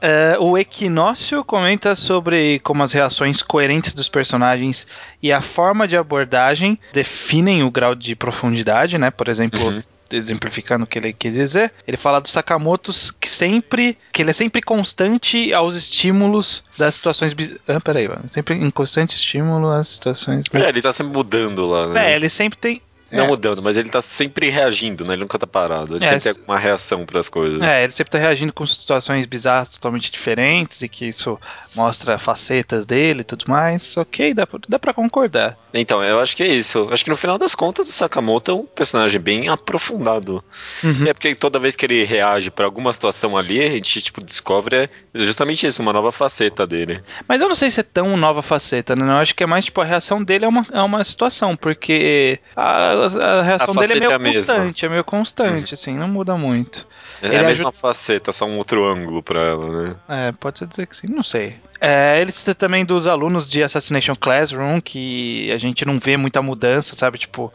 É. 0.00 0.32
É, 0.32 0.38
o 0.38 0.56
Equinócio 0.56 1.42
comenta 1.44 1.96
sobre 1.96 2.60
como 2.60 2.84
as 2.84 2.92
reações 2.92 3.42
coerentes 3.42 3.92
dos 3.92 4.08
personagens 4.08 4.86
e 5.20 5.32
a 5.32 5.40
forma 5.40 5.88
de 5.88 5.96
abordagem 5.96 6.78
definem 6.92 7.64
o 7.64 7.70
grau 7.70 7.96
de 7.96 8.14
profundidade, 8.14 8.96
né? 8.96 9.10
Por 9.10 9.26
exemplo, 9.28 9.60
Uhum. 9.60 9.82
Exemplificando 10.10 10.84
o 10.84 10.86
que 10.86 10.98
ele 10.98 11.12
quis 11.12 11.34
dizer, 11.34 11.72
ele 11.86 11.96
fala 11.96 12.20
do 12.20 12.28
Sakamoto 12.28 12.92
que 13.20 13.28
sempre 13.28 13.96
que 14.12 14.22
ele 14.22 14.30
é 14.30 14.32
sempre 14.32 14.62
constante 14.62 15.52
aos 15.52 15.74
estímulos 15.74 16.64
das 16.76 16.94
situações 16.94 17.34
ah, 17.66 17.80
peraí, 17.80 18.08
mano. 18.08 18.24
sempre 18.28 18.54
em 18.54 18.70
constante 18.70 19.16
estímulo 19.16 19.70
às 19.70 19.88
situações 19.88 20.46
É, 20.52 20.68
ele 20.68 20.82
tá 20.82 20.92
sempre 20.92 21.12
mudando 21.12 21.66
lá, 21.66 21.86
né? 21.88 22.12
é, 22.12 22.16
ele 22.16 22.28
sempre 22.28 22.58
tem 22.58 22.82
Não 23.10 23.24
é. 23.24 23.26
mudando, 23.26 23.62
mas 23.62 23.76
ele 23.78 23.88
tá 23.88 24.02
sempre 24.02 24.50
reagindo, 24.50 25.04
né? 25.04 25.14
Ele 25.14 25.22
nunca 25.22 25.38
tá 25.38 25.46
parado. 25.46 25.96
Ele 25.96 26.04
É, 26.04 26.18
sempre 26.18 26.34
tem 26.34 26.44
uma 26.46 26.58
reação 26.58 27.06
pras 27.06 27.28
coisas. 27.28 27.60
É, 27.62 27.82
ele 27.84 27.92
sempre 27.92 28.10
tá 28.10 28.18
reagindo 28.18 28.52
com 28.52 28.66
situações 28.66 29.24
bizarras 29.26 29.68
totalmente 29.70 30.10
diferentes 30.12 30.82
e 30.82 30.88
que 30.88 31.06
isso 31.06 31.38
mostra 31.74 32.18
facetas 32.18 32.84
dele 32.84 33.20
e 33.20 33.24
tudo 33.24 33.44
mais. 33.48 33.96
Ok, 33.96 34.34
dá, 34.34 34.46
pra- 34.46 34.60
dá 34.68 34.78
pra 34.78 34.92
concordar. 34.92 35.56
Então, 35.72 36.02
eu 36.02 36.18
acho 36.20 36.36
que 36.36 36.42
é 36.42 36.48
isso. 36.48 36.88
Acho 36.90 37.04
que 37.04 37.10
no 37.10 37.16
final 37.16 37.38
das 37.38 37.54
contas 37.54 37.88
o 37.88 37.92
Sakamoto 37.92 38.50
é 38.50 38.54
um 38.54 38.64
personagem 38.66 39.20
bem 39.20 39.48
aprofundado. 39.48 40.42
Uhum. 40.82 41.06
É 41.06 41.12
porque 41.12 41.34
toda 41.34 41.58
vez 41.58 41.76
que 41.76 41.86
ele 41.86 42.04
reage 42.04 42.50
pra 42.50 42.64
alguma 42.64 42.92
situação 42.92 43.36
ali, 43.36 43.62
a 43.62 43.68
gente 43.70 44.00
tipo 44.02 44.22
descobre 44.24 44.88
justamente 45.14 45.66
isso, 45.66 45.82
uma 45.82 45.92
nova 45.92 46.10
faceta 46.12 46.66
dele. 46.66 47.02
Mas 47.26 47.40
eu 47.40 47.48
não 47.48 47.54
sei 47.54 47.70
se 47.70 47.80
é 47.80 47.82
tão 47.82 48.16
nova 48.16 48.42
faceta, 48.42 48.94
né? 48.96 49.04
Eu 49.12 49.16
acho 49.18 49.34
que 49.34 49.42
é 49.42 49.46
mais 49.46 49.64
tipo 49.64 49.80
a 49.80 49.84
reação 49.84 50.22
dele 50.22 50.44
é 50.44 50.48
uma, 50.48 50.66
é 50.72 50.80
uma 50.80 51.02
situação, 51.04 51.56
porque 51.56 52.38
ah, 52.56 52.97
a, 53.02 53.40
a 53.40 53.42
reação 53.42 53.74
A 53.76 53.86
dele 53.86 54.04
é 54.04 54.12
é 54.12 54.18
meio 54.18 54.34
constante, 54.36 54.86
é 54.86 54.88
meio 54.88 55.04
constante, 55.04 55.74
assim, 55.74 55.96
não 55.96 56.08
muda 56.08 56.36
muito. 56.36 56.86
É 57.22 57.26
Ele 57.26 57.36
a 57.36 57.42
mesma 57.42 57.68
ajuda- 57.68 57.72
faceta, 57.72 58.32
só 58.32 58.44
um 58.46 58.58
outro 58.58 58.84
ângulo 58.86 59.22
pra 59.22 59.40
ela, 59.40 59.82
né? 59.84 59.96
É, 60.08 60.32
pode 60.32 60.58
ser 60.58 60.66
dizer 60.66 60.86
que 60.86 60.96
sim, 60.96 61.06
não 61.08 61.22
sei. 61.22 61.56
É, 61.80 62.20
ele 62.20 62.32
cita 62.32 62.54
também 62.56 62.84
dos 62.84 63.06
alunos 63.06 63.48
de 63.48 63.62
Assassination 63.62 64.14
Classroom, 64.16 64.80
que 64.80 65.50
a 65.52 65.58
gente 65.58 65.84
não 65.84 65.98
vê 65.98 66.16
muita 66.16 66.42
mudança, 66.42 66.96
sabe? 66.96 67.18
Tipo, 67.18 67.52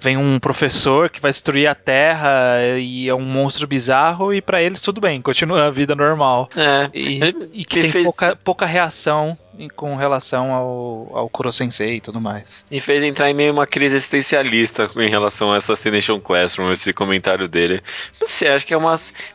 vem 0.00 0.16
um 0.16 0.38
professor 0.38 1.10
que 1.10 1.20
vai 1.20 1.30
destruir 1.30 1.66
a 1.66 1.74
Terra 1.74 2.30
e 2.78 3.08
é 3.08 3.14
um 3.14 3.20
monstro 3.20 3.66
bizarro, 3.66 4.32
e 4.32 4.40
pra 4.40 4.62
eles 4.62 4.80
tudo 4.80 5.02
bem, 5.02 5.20
continua 5.20 5.66
a 5.66 5.70
vida 5.70 5.94
normal. 5.94 6.48
É. 6.56 6.88
E, 6.94 7.20
e 7.52 7.64
que 7.64 7.78
ele 7.80 7.82
tem 7.82 7.90
fez- 7.92 8.04
pouca, 8.06 8.36
pouca 8.42 8.64
reação 8.66 9.36
com 9.74 9.96
relação 9.96 10.52
ao, 10.54 11.10
ao 11.18 11.28
Kuro 11.28 11.52
Sensei 11.52 11.96
e 11.96 12.00
tudo 12.00 12.20
mais. 12.20 12.64
E 12.70 12.80
fez 12.80 13.02
entrar 13.02 13.28
em 13.28 13.34
meio 13.34 13.52
uma 13.52 13.66
crise 13.66 13.96
existencialista 13.96 14.88
em 14.96 15.10
relação 15.10 15.52
a 15.52 15.56
Assassination 15.56 16.20
Classroom, 16.20 16.70
esse 16.72 16.92
comentário 16.92 17.48
dele. 17.48 17.82
Não 18.20 18.26
sei, 18.28 18.48
acho 18.48 18.64
que 18.64 18.72
é 18.72 18.76
uma. 18.76 18.87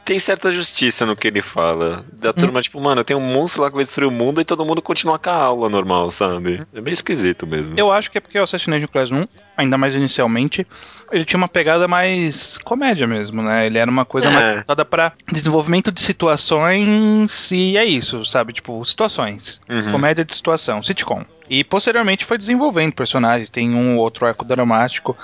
Tem 0.05 0.17
certa 0.19 0.51
justiça 0.51 1.05
no 1.05 1.15
que 1.15 1.27
ele 1.27 1.41
fala. 1.41 2.05
Da 2.13 2.31
turma, 2.33 2.61
tipo, 2.61 2.79
mano, 2.79 3.03
tem 3.03 3.15
um 3.15 3.21
monstro 3.21 3.61
lá 3.61 3.69
que 3.69 3.75
vai 3.75 3.83
destruir 3.83 4.07
o 4.07 4.11
mundo 4.11 4.39
e 4.41 4.45
todo 4.45 4.65
mundo 4.65 4.81
continua 4.81 5.19
com 5.19 5.29
a 5.29 5.33
aula 5.35 5.69
normal, 5.69 6.11
sabe? 6.11 6.65
É 6.73 6.81
bem 6.81 6.93
esquisito 6.93 7.45
mesmo. 7.45 7.73
Eu 7.77 7.91
acho 7.91 8.09
que 8.11 8.17
é 8.17 8.21
porque 8.21 8.39
o 8.39 8.43
Assassination 8.43 8.87
Classroom, 8.87 9.25
ainda 9.57 9.77
mais 9.77 9.93
inicialmente, 9.95 10.65
ele 11.11 11.25
tinha 11.25 11.37
uma 11.37 11.47
pegada 11.47 11.87
mais 11.87 12.57
comédia 12.59 13.05
mesmo, 13.07 13.41
né? 13.41 13.65
Ele 13.65 13.77
era 13.77 13.89
uma 13.89 14.05
coisa 14.05 14.27
É. 14.27 14.31
mais 14.31 14.55
voltada 14.57 14.85
pra 14.85 15.13
desenvolvimento 15.31 15.91
de 15.91 16.01
situações 16.01 17.51
e 17.51 17.77
é 17.77 17.85
isso, 17.85 18.25
sabe? 18.25 18.53
Tipo, 18.53 18.83
situações. 18.85 19.61
Uhum. 19.69 19.91
Comédia 19.91 20.23
de 20.25 20.35
situação, 20.35 20.81
sitcom. 20.81 21.23
E 21.49 21.63
posteriormente 21.63 22.25
foi 22.25 22.37
desenvolvendo 22.37 22.93
personagens, 22.93 23.49
tem 23.49 23.73
um 23.75 23.97
ou 23.97 24.03
outro 24.03 24.25
arco 24.25 24.45
dramático. 24.45 25.15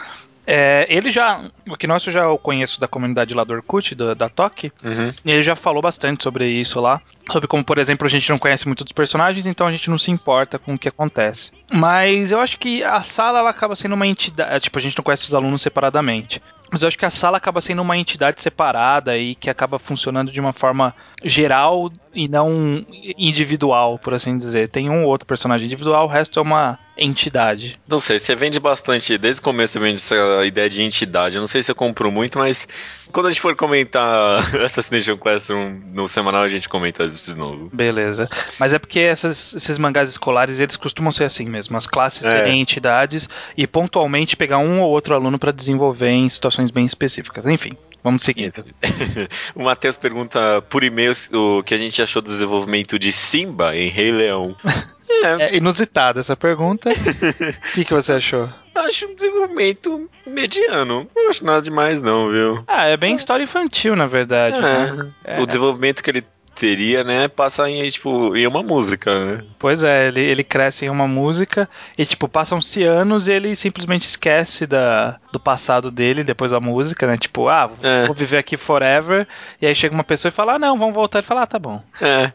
É, 0.52 0.88
ele 0.90 1.12
já. 1.12 1.42
O 1.70 1.78
que 1.78 1.86
nós 1.86 2.04
eu 2.08 2.12
já 2.12 2.24
conheço 2.40 2.80
da 2.80 2.88
comunidade 2.88 3.36
lá 3.36 3.44
do 3.44 3.54
Orkut, 3.54 3.94
da, 3.94 4.16
da 4.16 4.28
Toque, 4.28 4.72
Uhum. 4.84 5.12
ele 5.24 5.44
já 5.44 5.56
falou 5.56 5.80
bastante 5.80 6.24
sobre 6.24 6.48
isso 6.48 6.82
lá. 6.82 7.00
Sobre 7.32 7.48
como, 7.48 7.64
por 7.64 7.78
exemplo, 7.78 8.08
a 8.08 8.10
gente 8.10 8.28
não 8.32 8.40
conhece 8.40 8.66
muito 8.66 8.84
dos 8.84 8.92
personagens, 8.92 9.46
então 9.46 9.68
a 9.68 9.72
gente 9.72 9.92
não 9.92 9.98
se 10.00 10.10
importa 10.10 10.58
com 10.58 10.74
o 10.74 10.80
que 10.80 10.88
acontece. 10.88 11.52
Mas 11.72 12.32
eu 12.32 12.40
acho 12.40 12.58
que 12.58 12.84
a 12.84 13.04
sala 13.04 13.38
ela 13.40 13.52
acaba 13.52 13.76
sendo 13.76 13.94
uma 13.94 14.08
entidade. 14.08 14.64
Tipo, 14.64 14.80
a 14.80 14.82
gente 14.82 14.98
não 14.98 15.04
conhece 15.04 15.26
os 15.26 15.36
alunos 15.36 15.62
separadamente. 15.62 16.42
Mas 16.72 16.82
eu 16.82 16.88
acho 16.88 16.98
que 16.98 17.06
a 17.06 17.10
sala 17.10 17.38
acaba 17.38 17.62
sendo 17.62 17.82
uma 17.82 17.98
entidade 17.98 18.42
separada 18.42 19.18
e 19.18 19.36
que 19.36 19.50
acaba 19.50 19.80
funcionando 19.80 20.32
de 20.32 20.40
uma 20.40 20.54
forma 20.54 20.94
geral 21.24 21.92
e 22.14 22.28
não 22.28 22.86
individual, 23.18 23.98
por 24.00 24.14
assim 24.14 24.38
dizer. 24.38 24.70
Tem 24.70 24.90
um 24.90 25.04
ou 25.04 25.10
outro 25.10 25.28
personagem 25.28 25.66
individual, 25.66 26.06
o 26.06 26.10
resto 26.10 26.40
é 26.40 26.42
uma 26.42 26.80
entidade. 26.98 27.80
Não 27.88 28.00
sei, 28.00 28.20
você 28.20 28.36
vende 28.36 28.60
bastante, 28.60 29.18
desde 29.18 29.40
o 29.40 29.44
começo 29.44 29.74
você 29.74 29.80
vende 29.80 29.96
essa 29.96 30.46
ideia 30.46 30.70
de 30.70 30.82
entidade. 30.82 31.36
Eu 31.36 31.42
não 31.42 31.48
sei 31.48 31.64
se 31.64 31.72
eu 31.72 31.76
compro 31.76 32.12
muito, 32.12 32.38
mas 32.38 32.68
quando 33.12 33.28
a 33.28 33.30
gente 33.32 33.42
for 33.42 33.56
comentar 33.56 34.40
Assassination 34.66 35.18
Classroom 35.18 35.80
no 35.94 36.08
semanal, 36.08 36.44
a 36.44 36.50
gente 36.50 36.68
comenta 36.70 37.04
isso 37.04 37.34
de 37.34 37.40
novo. 37.40 37.70
Beleza. 37.74 38.30
Mas 38.60 38.74
é 38.74 38.80
porque 38.80 39.00
essas- 39.00 39.54
esses 39.56 39.78
mangás 39.78 40.10
escolares, 40.10 40.60
eles 40.60 40.76
costumam 40.76 41.12
ser 41.12 41.24
assim 41.26 41.46
mesmo. 41.46 41.76
As 41.78 41.88
classes 41.88 42.26
É. 42.26 42.30
serem 42.32 42.62
entidades 42.62 43.28
e 43.58 43.66
pontualmente 43.68 44.36
pegar 44.38 44.58
um 44.60 44.82
ou 44.82 44.90
outro 44.90 45.14
aluno 45.16 45.38
pra 45.40 45.52
desenvolver 45.52 46.10
em 46.10 46.30
situações 46.30 46.72
bem 46.72 46.86
específicas. 46.86 47.46
Enfim, 47.46 47.72
vamos 48.04 48.24
seguir. 48.24 48.54
o 49.56 49.64
Matheus 49.64 49.98
pergunta 49.98 50.62
por 50.70 50.84
e-mail 50.84 51.14
o 51.34 51.64
que 51.64 51.74
a 51.74 51.78
gente 51.78 52.02
achou 52.02 52.22
do 52.22 52.30
desenvolvimento 52.30 52.98
de 53.00 53.12
Simba 53.12 53.76
em 53.76 53.88
Rei 53.88 54.12
Leão. 54.12 54.56
É, 55.10 55.44
É 55.46 55.56
inusitada 55.58 56.20
essa 56.20 56.36
pergunta. 56.36 56.90
O 56.90 56.94
que, 57.74 57.84
que 57.86 57.94
você 57.94 58.14
achou? 58.14 58.50
acho 58.76 59.08
um 59.08 59.16
desenvolvimento 59.16 60.10
mediano. 60.26 61.06
Não 61.14 61.30
acho 61.30 61.44
nada 61.46 61.62
demais, 61.62 62.02
não, 62.02 62.30
viu? 62.32 62.64
Ah, 62.66 62.86
é 62.86 62.96
bem 62.96 63.14
história 63.16 63.44
infantil, 63.44 63.94
na 63.96 64.06
verdade. 64.08 64.60
né? 64.60 65.12
É. 65.26 65.42
O 65.42 65.46
desenvolvimento 65.46 66.02
que 66.02 66.10
ele 66.10 66.24
teria, 66.60 67.04
né, 67.04 67.28
passa 67.28 67.70
em, 67.70 67.88
tipo, 67.90 68.36
em 68.36 68.46
uma 68.46 68.62
música, 68.62 69.26
né? 69.26 69.44
Pois 69.58 69.82
é, 69.84 70.08
ele, 70.10 70.20
ele 70.20 70.44
cresce 70.44 70.86
em 70.86 70.90
uma 70.90 71.08
música 71.08 71.70
e, 71.98 72.06
tipo, 72.06 72.28
passam-se 72.28 72.84
anos 72.84 73.28
e 73.28 73.32
ele 73.32 73.56
simplesmente 73.56 74.04
esquece 74.08 74.68
da, 74.68 75.18
do 75.32 75.40
passado 75.40 75.90
dele 75.90 76.24
depois 76.24 76.52
da 76.52 76.60
música, 76.60 77.08
né? 77.08 77.18
Tipo, 77.18 77.48
ah, 77.48 77.70
É. 77.82 78.06
vou 78.06 78.14
viver 78.14 78.38
aqui 78.38 78.58
forever. 78.58 79.28
E 79.62 79.66
aí 79.68 79.74
chega 79.74 79.94
uma 79.96 80.04
pessoa 80.04 80.30
e 80.30 80.34
fala, 80.34 80.56
ah, 80.56 80.60
não, 80.60 80.78
vamos 80.78 80.94
voltar. 80.94 81.20
Ele 81.20 81.28
fala, 81.28 81.44
ah, 81.44 81.48
tá 81.48 81.58
bom. 81.58 81.82
É. 82.02 82.32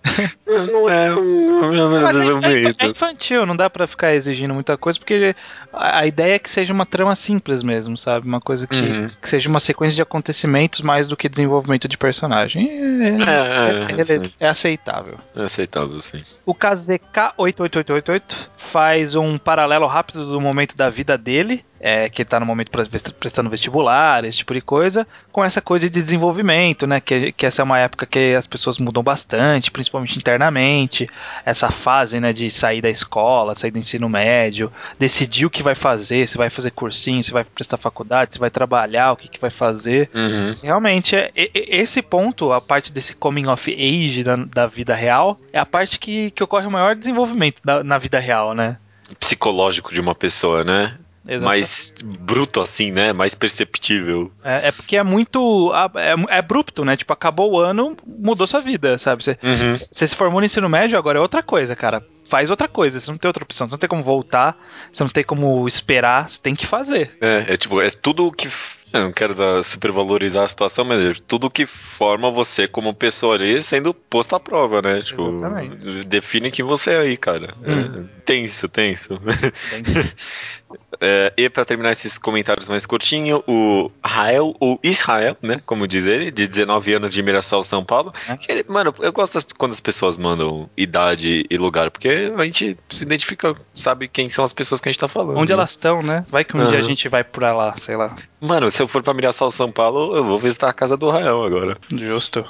não 0.47 0.89
é 0.89 1.15
um 1.15 1.65
é 1.65 2.35
um 2.35 2.45
é, 2.45 2.63
é, 2.63 2.75
é 2.79 2.87
infantil, 2.87 3.45
não 3.45 3.55
dá 3.57 3.69
pra 3.69 3.87
ficar 3.87 4.15
exigindo 4.15 4.55
muita 4.55 4.77
coisa, 4.79 4.99
porque 4.99 5.35
a, 5.73 5.99
a 6.01 6.07
ideia 6.07 6.35
é 6.35 6.39
que 6.39 6.51
seja 6.51 6.73
uma 6.73 6.87
trama 6.87 7.15
simples 7.15 7.63
mesmo, 7.63 7.97
sabe? 7.99 8.27
Uma 8.27 8.41
coisa 8.41 8.67
que, 8.67 8.75
Uhum. 8.75 9.09
que 9.21 9.29
seja 9.29 9.49
uma 9.49 9.61
sequência 9.61 9.95
de 9.97 10.03
acontecimentos 10.03 10.81
mais 10.81 11.07
do 11.07 11.17
que 11.17 11.29
desenvolvimento 11.29 11.87
de 11.89 11.97
personagem. 11.99 12.69
É, 12.71 13.09
É, 13.09 13.91
é, 13.91 14.13
é-. 14.14 14.14
É 14.41 14.49
aceitável. 14.49 15.19
É 15.35 15.43
aceitável, 15.43 16.01
sim. 16.01 16.23
O 16.45 16.55
KZK8888 16.55 18.49
faz 18.57 19.15
um 19.15 19.39
paralelo 19.39 19.87
rápido 19.87 20.25
do 20.27 20.41
momento 20.41 20.77
da 20.77 20.91
vida 20.91 21.17
dele, 21.17 21.65
é, 21.87 22.09
que 22.09 22.23
ele 22.23 22.29
tá 22.31 22.41
no 22.41 22.47
momento 22.47 22.71
pre- 22.71 22.89
prestando 23.21 23.51
vestibular, 23.51 24.25
esse 24.25 24.39
tipo 24.39 24.55
de 24.55 24.63
coisa, 24.63 25.07
com 25.31 25.45
essa 25.45 25.61
coisa 25.61 25.91
de 25.91 26.01
desenvolvimento, 26.03 26.87
né? 26.87 26.99
Que, 26.99 27.31
que 27.33 27.45
essa 27.45 27.61
é 27.61 27.63
uma 27.63 27.79
época 27.79 28.07
que 28.07 28.35
as 28.35 28.47
pessoas 28.47 28.79
mudam 28.79 29.03
bastante, 29.03 29.71
principalmente 29.71 30.17
internamente. 30.19 31.07
Essa 31.45 31.71
fase, 31.71 32.19
né, 32.19 32.33
de 32.33 32.51
sair 32.51 32.81
da 32.81 32.89
escola, 32.89 33.55
sair 33.55 33.71
do 33.71 33.79
ensino 33.79 34.09
médio, 34.09 34.73
decidir 34.99 35.45
o 35.45 35.51
que 35.51 35.63
vai 35.63 35.75
fazer, 35.75 36.27
se 36.27 36.39
vai 36.39 36.49
fazer 36.49 36.71
cursinho, 36.71 37.23
se 37.23 37.31
vai 37.31 37.45
prestar 37.45 37.77
faculdade, 37.77 38.33
se 38.33 38.39
vai 38.39 38.49
trabalhar, 38.49 39.13
o 39.13 39.17
que, 39.17 39.29
que 39.29 39.39
vai 39.41 39.51
fazer. 39.51 40.09
Uhum. 40.15 40.55
Realmente, 40.63 41.15
é, 41.15 41.31
e- 41.37 41.51
esse 41.55 42.01
ponto, 42.01 42.51
a 42.51 42.63
parte 42.63 42.91
desse 42.91 43.15
coming 43.15 43.47
of 43.47 43.71
age 43.71 44.25
da, 44.25 44.37
da 44.37 44.67
vida 44.67 44.95
real, 44.95 45.39
é 45.53 45.59
a 45.59 45.67
parte 45.67 45.99
que, 45.99 46.31
que 46.31 46.43
ocorre 46.43 46.67
o 46.67 46.71
maior 46.71 46.97
desenvolvimento 46.97 47.61
da- 47.63 47.85
na 47.85 47.99
vida 47.99 48.19
real, 48.19 48.55
né? 48.55 48.79
Psicológico 49.21 49.93
de 49.93 50.01
uma 50.01 50.15
pessoa, 50.15 50.65
né? 50.65 50.95
Mais 51.41 51.95
bruto 52.05 52.61
assim, 52.61 52.91
né? 52.93 53.13
Mais 53.13 53.35
perceptível. 53.35 54.31
É, 54.45 54.69
é 54.69 54.73
porque 54.73 54.97
é 54.97 55.03
muito. 55.03 55.73
É, 55.95 56.35
é 56.35 56.39
abrupto, 56.39 56.85
né? 56.85 56.97
Tipo, 56.97 57.13
acabou 57.13 57.53
o 57.53 57.59
ano, 57.59 57.97
mudou 58.07 58.47
sua 58.47 58.61
vida, 58.61 58.99
sabe? 58.99 59.25
Você, 59.25 59.39
Uhum. 59.43 59.79
você 59.91 60.07
se 60.07 60.15
formou 60.15 60.41
no 60.41 60.45
ensino 60.47 60.69
médio, 60.69 60.99
agora 60.99 61.19
é 61.19 61.23
outra 61.23 61.43
coisa, 61.43 61.75
cara. 61.75 62.05
Faz 62.29 62.51
outra 62.51 62.67
coisa, 62.69 62.99
você 63.01 63.11
não 63.11 63.19
tem 63.19 63.29
outra 63.29 63.45
opção, 63.45 63.69
você 63.69 63.73
não 63.73 63.79
tem 63.79 63.89
como 63.89 64.03
voltar, 64.03 64.57
você 64.93 65.03
não 65.03 65.11
tem 65.11 65.23
como 65.25 65.67
esperar, 65.69 66.29
você 66.29 66.41
tem 66.41 66.55
que 66.55 66.67
fazer. 66.67 67.17
É, 67.21 67.45
é 67.49 67.57
tipo, 67.57 67.81
é 67.81 67.91
tudo 67.91 68.27
o 68.27 68.33
que. 68.33 68.49
Eu 68.93 69.01
não 69.01 69.13
quero 69.13 69.35
dar, 69.35 69.65
supervalorizar 69.65 70.45
a 70.45 70.49
situação, 70.49 70.85
mas 70.85 71.01
é 71.03 71.15
tudo 71.27 71.51
que 71.51 71.67
forma 71.67 72.31
você 72.31 72.69
como 72.69 72.95
pessoa 72.95 73.35
ali 73.35 73.61
sendo 73.61 73.93
posto 73.93 74.37
à 74.37 74.41
prova, 74.41 74.81
né? 74.81 75.03
Tipo, 75.03 75.35
Exatamente. 75.35 76.05
define 76.07 76.49
quem 76.53 76.65
você 76.65 76.93
é 76.93 76.99
aí, 76.99 77.17
cara. 77.17 77.55
É, 77.65 77.73
Hum. 77.75 78.09
tenso, 78.25 78.69
tenso. 78.69 79.21
É, 81.01 81.33
e 81.37 81.49
pra 81.49 81.65
terminar 81.65 81.91
esses 81.93 82.17
comentários 82.19 82.69
mais 82.69 82.87
curtinhos, 82.87 83.41
o 83.47 83.91
Rael, 84.05 84.55
ou 84.61 84.79
Israel, 84.83 85.37
né? 85.43 85.61
Como 85.67 85.87
diz 85.89 86.07
ele, 86.07 86.31
de 86.31 86.47
19 86.47 86.95
anos 86.95 87.13
de 87.13 87.23
Mirassol, 87.23 87.65
São 87.65 87.85
Paulo. 87.85 88.13
É. 88.29 88.37
Ele- 88.49 88.65
mano, 88.69 88.95
eu 89.01 89.13
gosto 89.13 89.35
das- 89.35 89.47
quando 89.57 89.73
as 89.73 89.81
pessoas 89.81 90.17
mandam 90.17 90.69
idade 90.77 91.47
e 91.51 91.57
lugar, 91.59 91.91
porque 91.91 92.33
a 92.37 92.45
gente 92.45 92.77
se 92.89 93.03
identifica, 93.03 93.55
sabe 93.75 94.09
quem 94.09 94.31
são 94.31 94.45
as 94.45 94.53
pessoas 94.53 94.81
que 94.81 94.89
a 94.89 94.93
gente 94.93 95.01
tá 95.01 95.09
falando. 95.09 95.37
Onde 95.39 95.53
elas 95.53 95.71
estão, 95.71 96.03
né? 96.03 96.25
Vai 96.31 96.45
que 96.45 96.57
um 96.57 96.61
Aham. 96.61 96.71
dia 96.71 96.79
a 96.79 96.83
gente 96.83 97.09
vai 97.09 97.25
pra 97.25 97.53
lá, 97.53 97.77
sei 97.77 97.97
lá. 97.97 98.15
Mano, 98.41 98.71
se 98.71 98.81
eu 98.83 98.87
for 98.89 99.03
pra 99.03 99.15
Mirassol, 99.15 99.51
São 99.51 99.73
Paulo, 99.73 100.15
eu 100.17 100.25
vou 100.25 100.39
visitar 100.39 100.69
a 100.69 100.73
casa 100.73 100.97
do 100.97 101.11
Rael 101.11 101.43
agora. 101.45 101.77
Justo. 101.91 102.45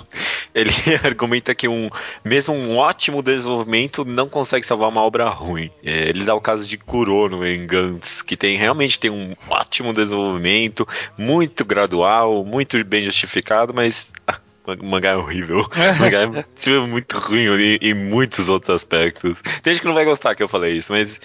Ele 0.55 0.71
argumenta 1.05 1.55
que 1.55 1.69
um 1.69 1.89
mesmo 2.25 2.55
um 2.55 2.77
ótimo 2.77 3.23
desenvolvimento 3.23 4.05
não 4.05 4.29
consegue 4.29 4.65
salvar 4.67 4.89
uma 4.89 5.03
obra 5.03 5.29
ruim. 5.29 5.71
É, 5.85 6.09
ele 6.09 6.25
dá 6.25 6.35
o 6.35 6.41
caso 6.41 6.67
de 6.67 6.77
Kurono 6.77 7.47
em 7.47 7.67
Gantz, 7.67 8.14
que 8.23 8.37
tem 8.37 8.57
realmente 8.57 8.99
tem 8.99 9.11
um 9.11 9.35
ótimo 9.49 9.93
desenvolvimento, 9.93 10.87
muito 11.17 11.65
gradual, 11.65 12.45
muito 12.45 12.83
bem 12.85 13.05
justificado, 13.05 13.73
mas 13.75 14.13
ah, 14.27 14.39
o 14.67 14.85
mangá 14.85 15.11
é 15.11 15.17
horrível. 15.17 15.61
O 15.61 15.69
mangá 16.01 16.23
é 16.23 16.87
muito 16.87 17.19
ruim 17.19 17.47
em, 17.61 17.79
em 17.81 17.95
muitos 17.95 18.49
outros 18.49 18.75
aspectos. 18.75 19.43
Tem 19.63 19.75
gente 19.75 19.83
que 19.83 19.89
não 19.89 19.95
vai 19.95 20.05
gostar 20.05 20.35
que 20.35 20.43
eu 20.43 20.49
falei 20.49 20.73
isso, 20.73 20.93
mas 20.93 21.21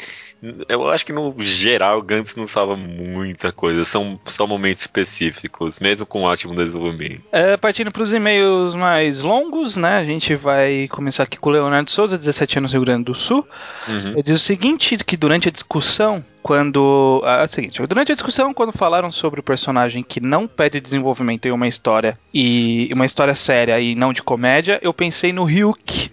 eu 0.68 0.90
acho 0.90 1.06
que 1.06 1.12
no 1.12 1.34
geral 1.40 2.02
Gantz 2.02 2.36
não 2.36 2.48
salva 2.48 2.78
muita 2.78 3.52
coisa. 3.52 3.84
São 3.84 4.20
só 4.26 4.48
momentos 4.48 4.82
específicos, 4.82 5.80
mesmo 5.80 6.06
com 6.06 6.24
ótimo 6.24 6.56
desenvolvimento. 6.56 7.24
É, 7.32 7.58
partindo 7.58 7.92
para 7.92 8.04
os 8.04 8.14
e-mails 8.14 8.74
mais 8.74 9.22
longos, 9.22 9.76
né? 9.76 9.98
A 9.98 10.06
gente 10.06 10.36
vai 10.36 10.88
começar 10.90 11.24
aqui 11.24 11.38
com 11.38 11.50
o 11.50 11.54
Leonardo 11.54 11.92
Souza, 11.92 12.18
17 12.18 12.58
anos, 12.60 12.72
Rio 12.72 12.82
Grande 12.82 13.06
do 13.06 13.16
Sul. 13.16 13.46
Uhum. 13.88 14.12
Ele 14.14 14.24
diz 14.24 14.36
o 14.36 14.40
seguinte, 14.40 14.98
que 14.98 15.18
durante 15.18 15.50
a 15.50 15.52
discussão, 15.52 16.24
quando... 16.42 17.22
Ah, 17.26 17.42
é 17.42 17.46
o 17.46 17.48
seguinte, 17.48 17.86
durante 17.86 18.12
a 18.12 18.16
discussão, 18.16 18.54
quando 18.54 18.72
falaram 18.72 19.12
sobre 19.12 19.42
o 19.42 19.44
personagem 19.44 20.04
que 20.04 20.22
não 20.22 20.48
pede 20.48 20.80
desenvolvimento 20.80 21.48
em 21.48 21.52
uma 21.52 21.68
história, 21.68 22.18
e 22.34 22.90
uma 22.94 23.06
história 23.06 23.36
séria 23.36 23.80
e 23.80 23.94
não 23.94 24.14
de 24.14 24.24
comédia, 24.24 24.80
eu 24.82 24.94
pensei 24.94 25.34
no 25.34 25.44
Ryuk, 25.44 26.12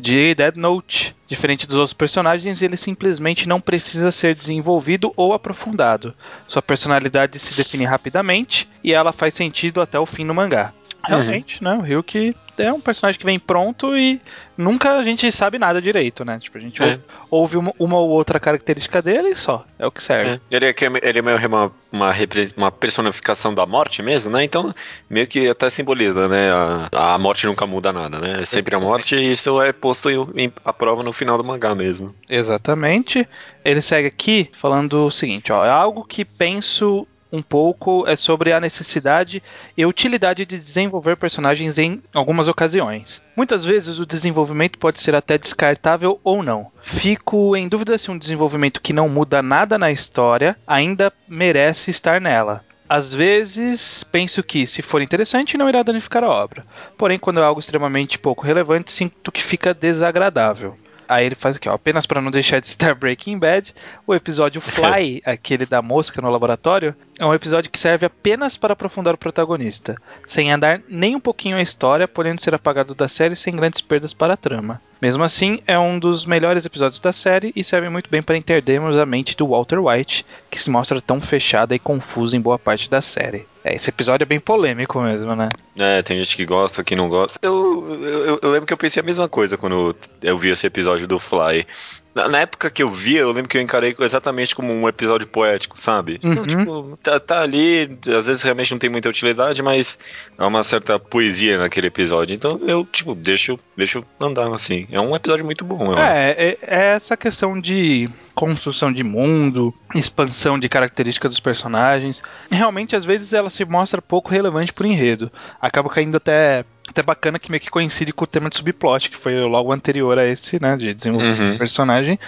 de 0.00 0.34
Dead 0.34 0.56
Note. 0.56 1.14
Diferente 1.26 1.66
dos 1.66 1.76
outros 1.76 1.92
personagens, 1.92 2.62
ele 2.62 2.76
simplesmente 2.76 3.48
não 3.48 3.60
precisa 3.60 4.10
ser 4.10 4.34
desenvolvido 4.34 5.12
ou 5.16 5.32
aprofundado. 5.32 6.14
Sua 6.46 6.62
personalidade 6.62 7.38
se 7.38 7.54
define 7.54 7.84
rapidamente 7.84 8.68
e 8.82 8.92
ela 8.92 9.12
faz 9.12 9.34
sentido 9.34 9.80
até 9.80 9.98
o 9.98 10.06
fim 10.06 10.26
do 10.26 10.34
mangá. 10.34 10.72
Realmente, 11.04 11.62
uhum. 11.62 11.70
né? 11.70 11.76
O 11.78 11.80
Ryuki 11.82 12.34
é 12.58 12.72
um 12.72 12.80
personagem 12.80 13.18
que 13.18 13.24
vem 13.24 13.38
pronto 13.38 13.96
e 13.96 14.20
nunca 14.56 14.96
a 14.96 15.02
gente 15.02 15.30
sabe 15.32 15.58
nada 15.58 15.80
direito, 15.80 16.24
né? 16.24 16.38
Tipo, 16.38 16.58
a 16.58 16.60
gente 16.60 16.82
é. 16.82 16.98
ouve 17.30 17.56
uma, 17.56 17.72
uma, 17.78 17.98
ou 17.98 18.10
outra 18.10 18.38
característica 18.38 19.00
dele 19.00 19.30
e 19.30 19.36
só. 19.36 19.64
É 19.78 19.86
o 19.86 19.90
que 19.90 20.02
serve. 20.02 20.32
É. 20.32 20.40
Ele, 20.50 20.66
é, 20.66 20.74
ele 21.02 21.18
é 21.18 21.22
meio 21.22 21.46
uma, 21.46 21.72
uma, 21.90 22.12
uma, 22.56 22.72
personificação 22.72 23.54
da 23.54 23.64
morte 23.64 24.02
mesmo, 24.02 24.30
né? 24.30 24.44
Então, 24.44 24.74
meio 25.08 25.26
que 25.26 25.48
até 25.48 25.70
simboliza, 25.70 26.28
né? 26.28 26.50
A, 26.92 27.14
a 27.14 27.18
morte 27.18 27.46
nunca 27.46 27.66
muda 27.66 27.92
nada, 27.92 28.18
né? 28.18 28.42
É 28.42 28.44
sempre 28.44 28.74
a 28.74 28.80
morte 28.80 29.16
e 29.16 29.30
isso 29.30 29.60
é 29.60 29.72
posto 29.72 30.10
em, 30.10 30.44
em, 30.44 30.52
a 30.64 30.72
prova 30.72 31.02
no 31.02 31.12
final 31.12 31.38
do 31.38 31.44
mangá 31.44 31.74
mesmo. 31.74 32.14
Exatamente. 32.28 33.26
Ele 33.64 33.80
segue 33.80 34.08
aqui 34.08 34.50
falando 34.52 35.06
o 35.06 35.10
seguinte, 35.10 35.52
ó. 35.52 35.64
É 35.64 35.70
algo 35.70 36.04
que 36.04 36.24
penso 36.24 37.06
um 37.32 37.40
pouco 37.40 38.04
é 38.06 38.14
sobre 38.14 38.52
a 38.52 38.60
necessidade 38.60 39.42
e 39.76 39.86
utilidade 39.86 40.44
de 40.44 40.58
desenvolver 40.58 41.16
personagens 41.16 41.78
em 41.78 42.02
algumas 42.12 42.46
ocasiões. 42.46 43.22
Muitas 43.34 43.64
vezes 43.64 43.98
o 43.98 44.06
desenvolvimento 44.06 44.78
pode 44.78 45.00
ser 45.00 45.14
até 45.14 45.38
descartável 45.38 46.20
ou 46.22 46.42
não. 46.42 46.70
Fico 46.82 47.56
em 47.56 47.66
dúvida 47.68 47.96
se 47.96 48.10
um 48.10 48.18
desenvolvimento 48.18 48.82
que 48.82 48.92
não 48.92 49.08
muda 49.08 49.42
nada 49.42 49.78
na 49.78 49.90
história 49.90 50.56
ainda 50.66 51.10
merece 51.26 51.90
estar 51.90 52.20
nela. 52.20 52.62
Às 52.88 53.14
vezes, 53.14 54.04
penso 54.04 54.42
que, 54.42 54.66
se 54.66 54.82
for 54.82 55.00
interessante, 55.00 55.56
não 55.56 55.66
irá 55.66 55.82
danificar 55.82 56.22
a 56.22 56.28
obra. 56.28 56.66
Porém, 56.98 57.18
quando 57.18 57.40
é 57.40 57.42
algo 57.42 57.58
extremamente 57.58 58.18
pouco 58.18 58.44
relevante, 58.44 58.92
sinto 58.92 59.32
que 59.32 59.42
fica 59.42 59.72
desagradável. 59.72 60.76
Aí 61.12 61.26
ele 61.26 61.34
faz 61.34 61.56
aqui, 61.56 61.68
ó, 61.68 61.74
apenas 61.74 62.06
para 62.06 62.22
não 62.22 62.30
deixar 62.30 62.58
de 62.58 62.68
citar 62.68 62.94
Breaking 62.96 63.38
Bad, 63.38 63.74
o 64.06 64.14
episódio 64.14 64.60
Fly, 64.64 65.22
aquele 65.26 65.66
da 65.66 65.82
mosca 65.82 66.22
no 66.22 66.30
laboratório, 66.30 66.94
é 67.18 67.26
um 67.26 67.34
episódio 67.34 67.70
que 67.70 67.78
serve 67.78 68.06
apenas 68.06 68.56
para 68.56 68.72
aprofundar 68.72 69.14
o 69.14 69.18
protagonista, 69.18 69.96
sem 70.26 70.50
andar 70.50 70.80
nem 70.88 71.14
um 71.14 71.20
pouquinho 71.20 71.58
a 71.58 71.62
história, 71.62 72.08
podendo 72.08 72.40
ser 72.40 72.54
apagado 72.54 72.94
da 72.94 73.08
série 73.08 73.36
sem 73.36 73.54
grandes 73.54 73.82
perdas 73.82 74.14
para 74.14 74.32
a 74.32 74.38
trama. 74.38 74.80
Mesmo 75.02 75.22
assim, 75.22 75.60
é 75.66 75.78
um 75.78 75.98
dos 75.98 76.24
melhores 76.24 76.64
episódios 76.64 77.00
da 77.00 77.12
série 77.12 77.52
e 77.54 77.62
serve 77.62 77.90
muito 77.90 78.08
bem 78.08 78.22
para 78.22 78.36
entendermos 78.38 78.96
a 78.96 79.04
mente 79.04 79.36
do 79.36 79.48
Walter 79.48 79.80
White, 79.80 80.24
que 80.50 80.62
se 80.62 80.70
mostra 80.70 81.00
tão 81.00 81.20
fechada 81.20 81.74
e 81.74 81.78
confusa 81.78 82.36
em 82.36 82.40
boa 82.40 82.58
parte 82.58 82.88
da 82.88 83.02
série. 83.02 83.44
É, 83.64 83.74
esse 83.74 83.90
episódio 83.90 84.24
é 84.24 84.26
bem 84.26 84.40
polêmico 84.40 85.00
mesmo, 85.00 85.34
né? 85.36 85.48
É, 85.76 86.02
tem 86.02 86.18
gente 86.18 86.36
que 86.36 86.44
gosta, 86.44 86.82
que 86.82 86.96
não 86.96 87.08
gosta. 87.08 87.38
Eu, 87.40 87.96
eu, 88.02 88.38
eu 88.42 88.50
lembro 88.50 88.66
que 88.66 88.72
eu 88.72 88.78
pensei 88.78 89.00
a 89.00 89.06
mesma 89.06 89.28
coisa 89.28 89.56
quando 89.56 89.94
eu 90.20 90.38
vi 90.38 90.50
esse 90.50 90.66
episódio 90.66 91.06
do 91.06 91.18
Fly. 91.18 91.66
Na, 92.14 92.28
na, 92.28 92.40
época 92.40 92.70
que 92.70 92.82
eu 92.82 92.90
via, 92.90 93.20
eu 93.20 93.32
lembro 93.32 93.48
que 93.48 93.56
eu 93.56 93.62
encarei 93.62 93.94
exatamente 94.00 94.54
como 94.54 94.72
um 94.72 94.88
episódio 94.88 95.26
poético, 95.26 95.80
sabe? 95.80 96.20
Então, 96.22 96.30
uhum. 96.30 96.44
Então, 96.44 96.46
tipo, 96.46 96.98
tá, 97.02 97.18
tá, 97.18 97.40
ali, 97.40 97.98
às 98.06 98.26
vezes 98.26 98.42
realmente 98.42 98.70
não 98.72 98.78
tem 98.78 98.90
muita 98.90 99.08
utilidade, 99.08 99.62
mas 99.62 99.98
há 100.36 100.46
uma 100.46 100.62
certa 100.62 100.98
poesia 100.98 101.58
naquele 101.58 101.86
episódio. 101.86 102.34
Então 102.34 102.60
eu, 102.66 102.84
tipo, 102.84 103.14
deixo, 103.14 103.58
deixo 103.76 104.04
andar 104.20 104.52
assim. 104.52 104.86
É 104.90 105.00
um 105.00 105.16
episódio 105.16 105.44
muito 105.44 105.64
bom. 105.64 105.98
É, 105.98 106.30
é, 106.30 106.58
é 106.62 106.84
essa 106.94 107.16
questão 107.16 107.58
de 107.58 108.10
construção 108.34 108.92
de 108.92 109.02
mundo, 109.02 109.74
expansão 109.94 110.58
de 110.58 110.68
características 110.68 111.32
dos 111.32 111.40
personagens. 111.40 112.22
Realmente, 112.50 112.96
às 112.96 113.04
vezes, 113.04 113.32
ela 113.32 113.50
se 113.50 113.64
mostra 113.64 114.02
pouco 114.02 114.30
relevante 114.30 114.72
pro 114.72 114.86
enredo. 114.86 115.30
Acaba 115.60 115.88
caindo 115.88 116.16
até 116.16 116.64
até 116.92 117.02
bacana 117.02 117.38
que 117.38 117.50
meio 117.50 117.60
que 117.60 117.70
coincide 117.70 118.12
com 118.12 118.24
o 118.24 118.26
tema 118.26 118.48
de 118.48 118.56
subplot, 118.56 119.10
que 119.10 119.16
foi 119.16 119.40
logo 119.40 119.72
anterior 119.72 120.18
a 120.18 120.26
esse, 120.26 120.60
né, 120.62 120.76
de 120.76 120.94
desenvolvimento 120.94 121.40
uhum. 121.40 121.52
do 121.52 121.58
personagem, 121.58 122.18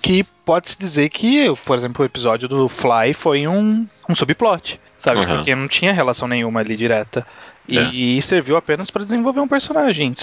que 0.00 0.22
pode-se 0.44 0.78
dizer 0.78 1.08
que, 1.08 1.52
por 1.64 1.76
exemplo, 1.76 2.02
o 2.02 2.06
episódio 2.06 2.48
do 2.48 2.68
Fly 2.68 3.14
foi 3.14 3.48
um, 3.48 3.86
um 4.08 4.14
subplot, 4.14 4.78
sabe? 4.98 5.20
Uhum. 5.20 5.36
Porque 5.36 5.54
não 5.54 5.66
tinha 5.66 5.92
relação 5.92 6.28
nenhuma 6.28 6.60
ali 6.60 6.76
direta. 6.76 7.26
E, 7.68 7.78
é. 7.78 7.90
e 7.90 8.22
serviu 8.22 8.56
apenas 8.56 8.90
para 8.90 9.02
desenvolver 9.02 9.40
um 9.40 9.48
personagem. 9.48 10.14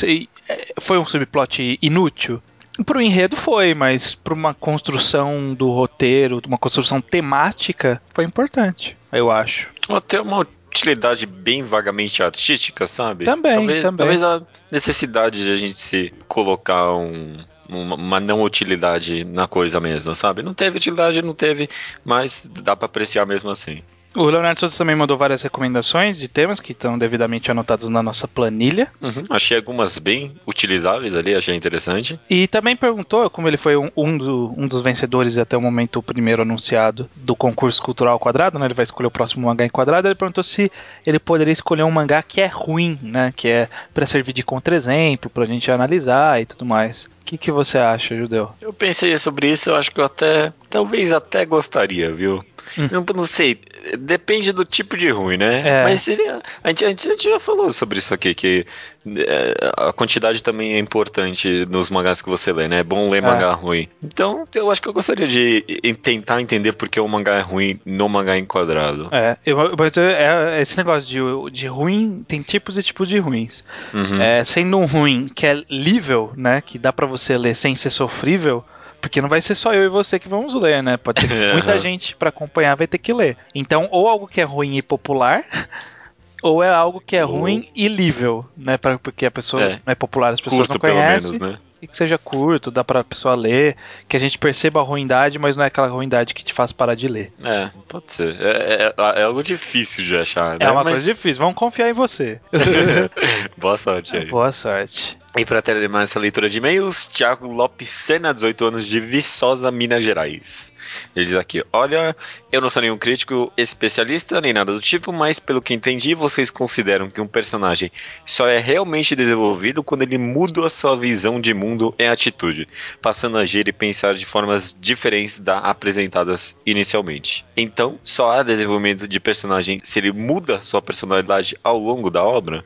É, 0.47 0.74
foi 0.80 0.97
um 0.97 1.05
subplot 1.05 1.78
inútil? 1.82 2.41
Pro 2.86 3.01
enredo 3.01 3.36
foi, 3.36 3.74
mas 3.74 4.15
para 4.15 4.34
uma 4.34 4.53
construção 4.53 5.53
do 5.53 5.69
roteiro, 5.71 6.41
uma 6.47 6.57
construção 6.57 7.01
temática, 7.01 8.01
foi 8.13 8.24
importante, 8.24 8.95
eu 9.11 9.30
acho. 9.30 9.67
Até 9.89 10.21
uma 10.21 10.47
utilidade 10.74 11.26
bem 11.26 11.63
vagamente 11.63 12.24
artística, 12.24 12.88
sabe? 12.88 13.24
Também, 13.24 13.53
talvez, 13.53 13.84
também. 13.84 13.97
Talvez 13.97 14.24
a 14.24 14.41
necessidade 14.71 15.43
de 15.43 15.51
a 15.51 15.55
gente 15.55 15.80
se 15.80 16.11
colocar 16.28 16.95
um, 16.95 17.38
uma, 17.69 17.95
uma, 17.95 18.19
não 18.19 18.41
utilidade 18.41 19.24
na 19.24 19.47
coisa 19.47 19.80
mesmo, 19.80 20.15
sabe? 20.15 20.41
Não 20.41 20.53
teve 20.53 20.78
utilidade, 20.78 21.21
não 21.21 21.34
teve, 21.34 21.69
mas 22.03 22.49
dá 22.61 22.76
para 22.76 22.88
apreciar 22.88 23.26
mesmo 23.26 23.51
assim. 23.51 23.84
O 24.16 24.26
Leonardo 24.26 24.59
Souza 24.59 24.78
também 24.78 24.95
mandou 24.95 25.18
várias 25.18 25.41
recomendações 25.41 26.20
de 26.20 26.28
temas 26.28 26.59
que 26.59 26.72
estão 26.72 26.97
devidamente 26.97 27.49
anotados 27.49 27.89
na 27.89 28.03
nossa 28.03 28.28
planilha. 28.28 28.88
Uhum, 29.01 29.26
achei 29.30 29.57
algumas 29.57 29.97
bem 29.97 30.36
utilizáveis 30.45 31.16
ali, 31.16 31.34
achei 31.34 31.55
interessante. 31.55 32.20
E 32.30 32.47
também 32.47 32.76
perguntou, 32.76 33.30
como 33.30 33.47
ele 33.47 33.57
foi 33.57 33.76
um, 33.76 33.89
um, 33.97 34.18
do, 34.18 34.53
um 34.55 34.68
dos 34.68 34.82
vencedores 34.82 35.36
e 35.36 35.41
até 35.41 35.57
o 35.57 35.61
momento 35.61 35.97
o 35.97 36.03
primeiro 36.03 36.43
anunciado 36.43 37.09
do 37.16 37.36
concurso 37.36 37.82
cultural 37.82 38.20
quadrado, 38.20 38.59
né? 38.59 38.66
Ele 38.66 38.74
vai 38.74 38.84
escolher 38.84 39.07
o 39.07 39.11
próximo 39.11 39.47
mangá 39.47 39.66
em 39.66 39.70
quadrado. 39.70 40.07
Ele 40.07 40.16
perguntou 40.16 40.43
se 40.43 40.72
ele 41.05 41.20
poderia 41.20 41.51
escolher 41.51 41.84
um 41.84 41.91
mangá 41.91 42.22
que 42.22 42.39
é 42.39 42.47
ruim, 42.47 42.99
né? 43.01 43.34
Que 43.36 43.47
é 43.47 43.70
para 43.93 44.05
servir 44.05 44.34
de 44.34 44.43
contra-exemplo, 44.43 45.30
pra 45.30 45.45
gente 45.45 45.72
analisar 45.72 46.39
e 46.39 46.45
tudo 46.45 46.66
mais. 46.66 47.05
O 47.05 47.26
que, 47.26 47.38
que 47.38 47.51
você 47.51 47.78
acha, 47.78 48.16
Judeu? 48.16 48.51
Eu 48.61 48.74
pensei 48.74 49.18
sobre 49.18 49.49
isso, 49.49 49.70
eu 49.70 49.76
acho 49.76 49.89
que 49.91 49.99
eu 49.99 50.05
até. 50.05 50.51
Talvez 50.70 51.11
até 51.11 51.45
gostaria, 51.45 52.11
viu? 52.11 52.43
Hum. 52.78 52.89
Eu 52.91 53.05
não 53.16 53.26
sei, 53.26 53.59
depende 53.97 54.51
do 54.51 54.66
tipo 54.66 54.97
de 54.97 55.09
ruim, 55.09 55.38
né? 55.38 55.61
É. 55.66 55.84
Mas 55.84 56.01
seria. 56.01 56.41
A 56.64 56.70
gente, 56.70 56.86
a 56.86 56.89
gente 56.89 57.24
já 57.24 57.39
falou 57.39 57.72
sobre 57.72 57.99
isso 57.99 58.14
aqui, 58.14 58.34
que 58.34 58.66
é, 59.05 59.72
a 59.76 59.91
quantidade 59.93 60.41
também 60.41 60.76
é 60.76 60.80
importante 60.80 61.66
nos 61.66 61.89
mangás 61.89 62.22
que 62.22 62.30
você 62.30 62.51
lê, 62.51 62.68
né? 62.68 62.80
É 62.80 62.84
bom 62.84 63.09
ler 63.09 63.18
é. 63.18 63.22
mangá 63.22 63.53
ruim. 63.53 63.88
Então, 64.01 64.47
eu 64.55 64.72
acho 64.72 64.82
que 64.82 64.88
eu 64.88 64.93
gostaria 64.93 65.28
de 65.28 65.61
tentar 66.01 66.41
entender 66.41 66.74
por 66.74 66.88
que 66.88 66.99
o 66.99 67.07
mangá 67.07 67.36
é 67.36 67.41
ruim 67.41 67.80
no 67.86 68.07
mangá 68.07 68.38
enquadrado. 68.38 69.09
É, 69.11 69.38
eu, 69.45 69.76
mas 69.78 69.97
é, 69.97 70.57
é, 70.57 70.61
esse 70.61 70.78
negócio 70.78 71.49
de, 71.49 71.51
de 71.51 71.68
ruim, 71.68 72.24
tem 72.28 72.41
tipos 72.41 72.78
e 72.78 72.84
tipos 72.84 73.07
de 73.07 73.18
ruins. 73.18 73.64
Uhum. 73.93 74.22
É, 74.22 74.43
sendo 74.45 74.78
um 74.78 74.86
ruim 74.86 75.28
que 75.28 75.45
é 75.45 75.64
lível, 75.70 76.32
né? 76.36 76.61
Que 76.61 76.78
dá 76.78 76.93
para 76.93 77.05
você 77.05 77.38
ler 77.38 77.55
sem 77.55 77.76
ser 77.76 77.89
sofrível 77.89 78.64
porque 79.04 79.22
não 79.22 79.28
vai 79.28 79.41
ser 79.41 79.54
só 79.54 79.74
eu 79.74 79.84
e 79.84 79.89
você 79.89 80.18
que 80.18 80.30
vamos 80.30 80.56
ler, 80.56 80.82
né? 80.82 80.95
Pode 80.95 81.28
ter 81.28 81.28
muita 81.51 81.78
gente 81.78 82.16
para 82.16 82.30
acompanhar 82.30 82.76
vai 82.76 82.88
ter 82.88 82.97
que 82.97 83.12
ler. 83.12 83.36
Então, 83.54 83.89
ou 83.91 84.08
algo 84.08 84.26
que 84.26 84.39
é 84.39 84.45
ruim 84.45 84.78
e 84.78 84.82
popular, 84.82 85.43
ou 86.41 86.64
é 86.64 86.70
algo 86.70 87.04
que 87.06 87.18
é 87.18 87.22
ruim 87.22 87.70
e 87.76 87.89
lível, 87.89 88.45
né? 88.56 88.78
Pra, 88.78 88.97
porque 88.97 89.26
a 89.26 89.32
pessoa 89.32 89.62
é. 89.62 89.70
não 89.86 89.91
é 89.91 89.95
popular, 89.95 90.34
as 90.34 90.39
pessoas 90.39 90.70
Curto, 90.70 90.74
não 90.76 90.80
conhecem. 90.80 91.34
Menos, 91.34 91.47
né? 91.49 91.60
E 91.82 91.88
que 91.88 91.97
seja 91.97 92.18
curto, 92.18 92.72
dá 92.72 92.82
pra 92.82 93.04
pessoa 93.04 93.36
ler, 93.36 93.76
que 94.08 94.16
a 94.16 94.20
gente 94.22 94.38
perceba 94.38 94.80
a 94.80 94.84
ruindade, 94.84 95.38
mas 95.38 95.58
não 95.58 95.66
é 95.66 95.68
aquela 95.68 95.89
ruindade 95.89 96.34
que 96.34 96.41
te 96.41 96.54
faz 96.54 96.72
parar 96.72 96.95
de 96.95 97.10
ler. 97.10 97.34
É, 97.43 97.72
pode 97.89 98.06
ser. 98.14 98.39
É, 98.39 98.93
é, 98.97 99.20
é 99.20 99.24
algo 99.24 99.43
difícil 99.43 100.06
de 100.06 100.16
achar, 100.16 100.51
né? 100.51 100.60
É 100.62 100.72
uma 100.72 100.82
mas... 100.82 100.93
coisa 100.93 101.14
difícil, 101.14 101.41
vamos 101.41 101.56
confiar 101.56 101.89
em 101.89 101.93
você. 101.93 102.39
Boa 103.58 103.76
sorte 103.76 104.16
aí. 104.16 104.26
Boa 104.28 104.54
sorte. 104.54 105.18
E 105.36 105.43
para 105.43 105.63
terminar 105.63 106.03
essa 106.03 106.19
leitura 106.19 106.47
de 106.47 106.59
e-mails, 106.59 107.07
Thiago 107.07 107.51
Lopes 107.51 107.89
Sena, 107.89 108.36
18 108.36 108.65
anos, 108.65 108.86
de 108.86 108.99
Viçosa, 108.99 109.71
Minas 109.71 110.03
Gerais. 110.03 110.71
Ele 111.15 111.25
diz 111.25 111.34
aqui: 111.34 111.63
Olha, 111.73 112.15
eu 112.51 112.61
não 112.61 112.69
sou 112.69 112.84
nenhum 112.84 112.99
crítico 112.99 113.51
especialista, 113.57 114.39
nem 114.39 114.53
nada 114.53 114.71
do 114.71 114.79
tipo, 114.79 115.11
mas 115.11 115.39
pelo 115.39 115.59
que 115.59 115.73
entendi, 115.73 116.13
vocês 116.13 116.51
consideram 116.51 117.09
que 117.09 117.19
um 117.19 117.25
personagem 117.25 117.91
só 118.27 118.47
é 118.47 118.59
realmente 118.59 119.15
desenvolvido 119.15 119.84
quando 119.84 120.03
ele 120.03 120.19
muda 120.19 120.67
a 120.67 120.69
sua 120.69 120.95
visão 120.95 121.41
de 121.41 121.51
mundo 121.51 121.95
e 121.97 122.05
atitude, 122.05 122.67
passando 123.01 123.39
a 123.39 123.41
agir 123.41 123.67
e 123.67 123.73
pensar 123.73 124.13
de 124.13 124.27
formas 124.27 124.77
diferentes 124.79 125.39
da 125.39 125.57
apresentadas 125.57 126.55
inicialmente. 126.63 127.43
Então, 127.57 127.97
só 128.03 128.34
há 128.34 128.43
desenvolvimento 128.43 129.07
de 129.07 129.19
personagem 129.19 129.79
se 129.84 129.97
ele 129.97 130.11
muda 130.11 130.61
sua 130.61 130.79
personalidade 130.79 131.57
ao 131.63 131.79
longo 131.79 132.11
da 132.11 132.23
obra? 132.23 132.63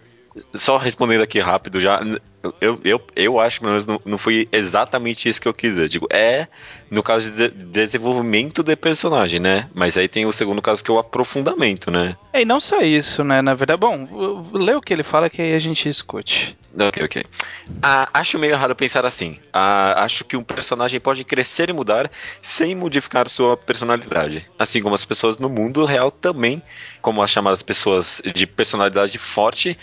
Só 0.54 0.78
respondendo 0.78 1.22
aqui 1.22 1.40
rápido 1.40 1.80
já, 1.80 2.02
eu, 2.62 2.80
eu, 2.84 3.02
eu 3.16 3.40
acho 3.40 3.60
que 3.60 3.66
não, 3.66 4.02
não 4.06 4.18
foi 4.18 4.48
exatamente 4.52 5.28
isso 5.28 5.42
que 5.42 5.48
eu 5.48 5.54
quis 5.54 5.72
dizer. 5.72 5.90
Digo, 5.90 6.08
é 6.12 6.48
no 6.90 7.04
caso 7.04 7.32
de 7.32 7.50
desenvolvimento 7.50 8.64
de 8.64 8.76
personagem, 8.76 9.40
né? 9.40 9.70
Mas 9.74 9.98
aí 9.98 10.08
tem 10.08 10.26
o 10.26 10.32
segundo 10.32 10.62
caso 10.62 10.84
que 10.84 10.92
é 10.92 10.94
o 10.94 11.00
aprofundamento, 11.00 11.92
né? 11.92 12.16
É, 12.32 12.42
e 12.42 12.46
não 12.46 12.60
só 12.60 12.82
isso, 12.82 13.24
né? 13.24 13.42
Na 13.42 13.54
verdade, 13.54 13.80
bom, 13.80 14.50
lê 14.54 14.74
o 14.74 14.82
que 14.82 14.94
ele 14.94 15.04
fala 15.04 15.30
que 15.30 15.42
aí 15.42 15.54
a 15.54 15.60
gente 15.60 15.90
escute. 15.90 16.58
Ok, 16.80 17.04
ok. 17.04 17.26
Ah, 17.82 18.08
acho 18.14 18.38
meio 18.38 18.54
errado 18.54 18.76
pensar 18.76 19.04
assim. 19.04 19.40
Ah, 19.52 20.04
acho 20.04 20.24
que 20.24 20.38
um 20.38 20.44
personagem 20.44 21.00
pode 21.00 21.24
crescer 21.24 21.70
e 21.70 21.74
mudar 21.74 22.10
sem 22.42 22.76
modificar 22.76 23.28
sua 23.28 23.58
personalidade. 23.58 24.48
Assim 24.60 24.82
como 24.82 24.94
as 24.94 25.04
pessoas 25.04 25.40
no 25.40 25.50
mundo 25.50 25.84
real 25.86 26.12
também, 26.12 26.62
como 27.02 27.24
as 27.24 27.32
chamadas 27.32 27.64
pessoas 27.64 28.22
de 28.36 28.46
personalidade 28.46 29.18
forte, 29.18 29.78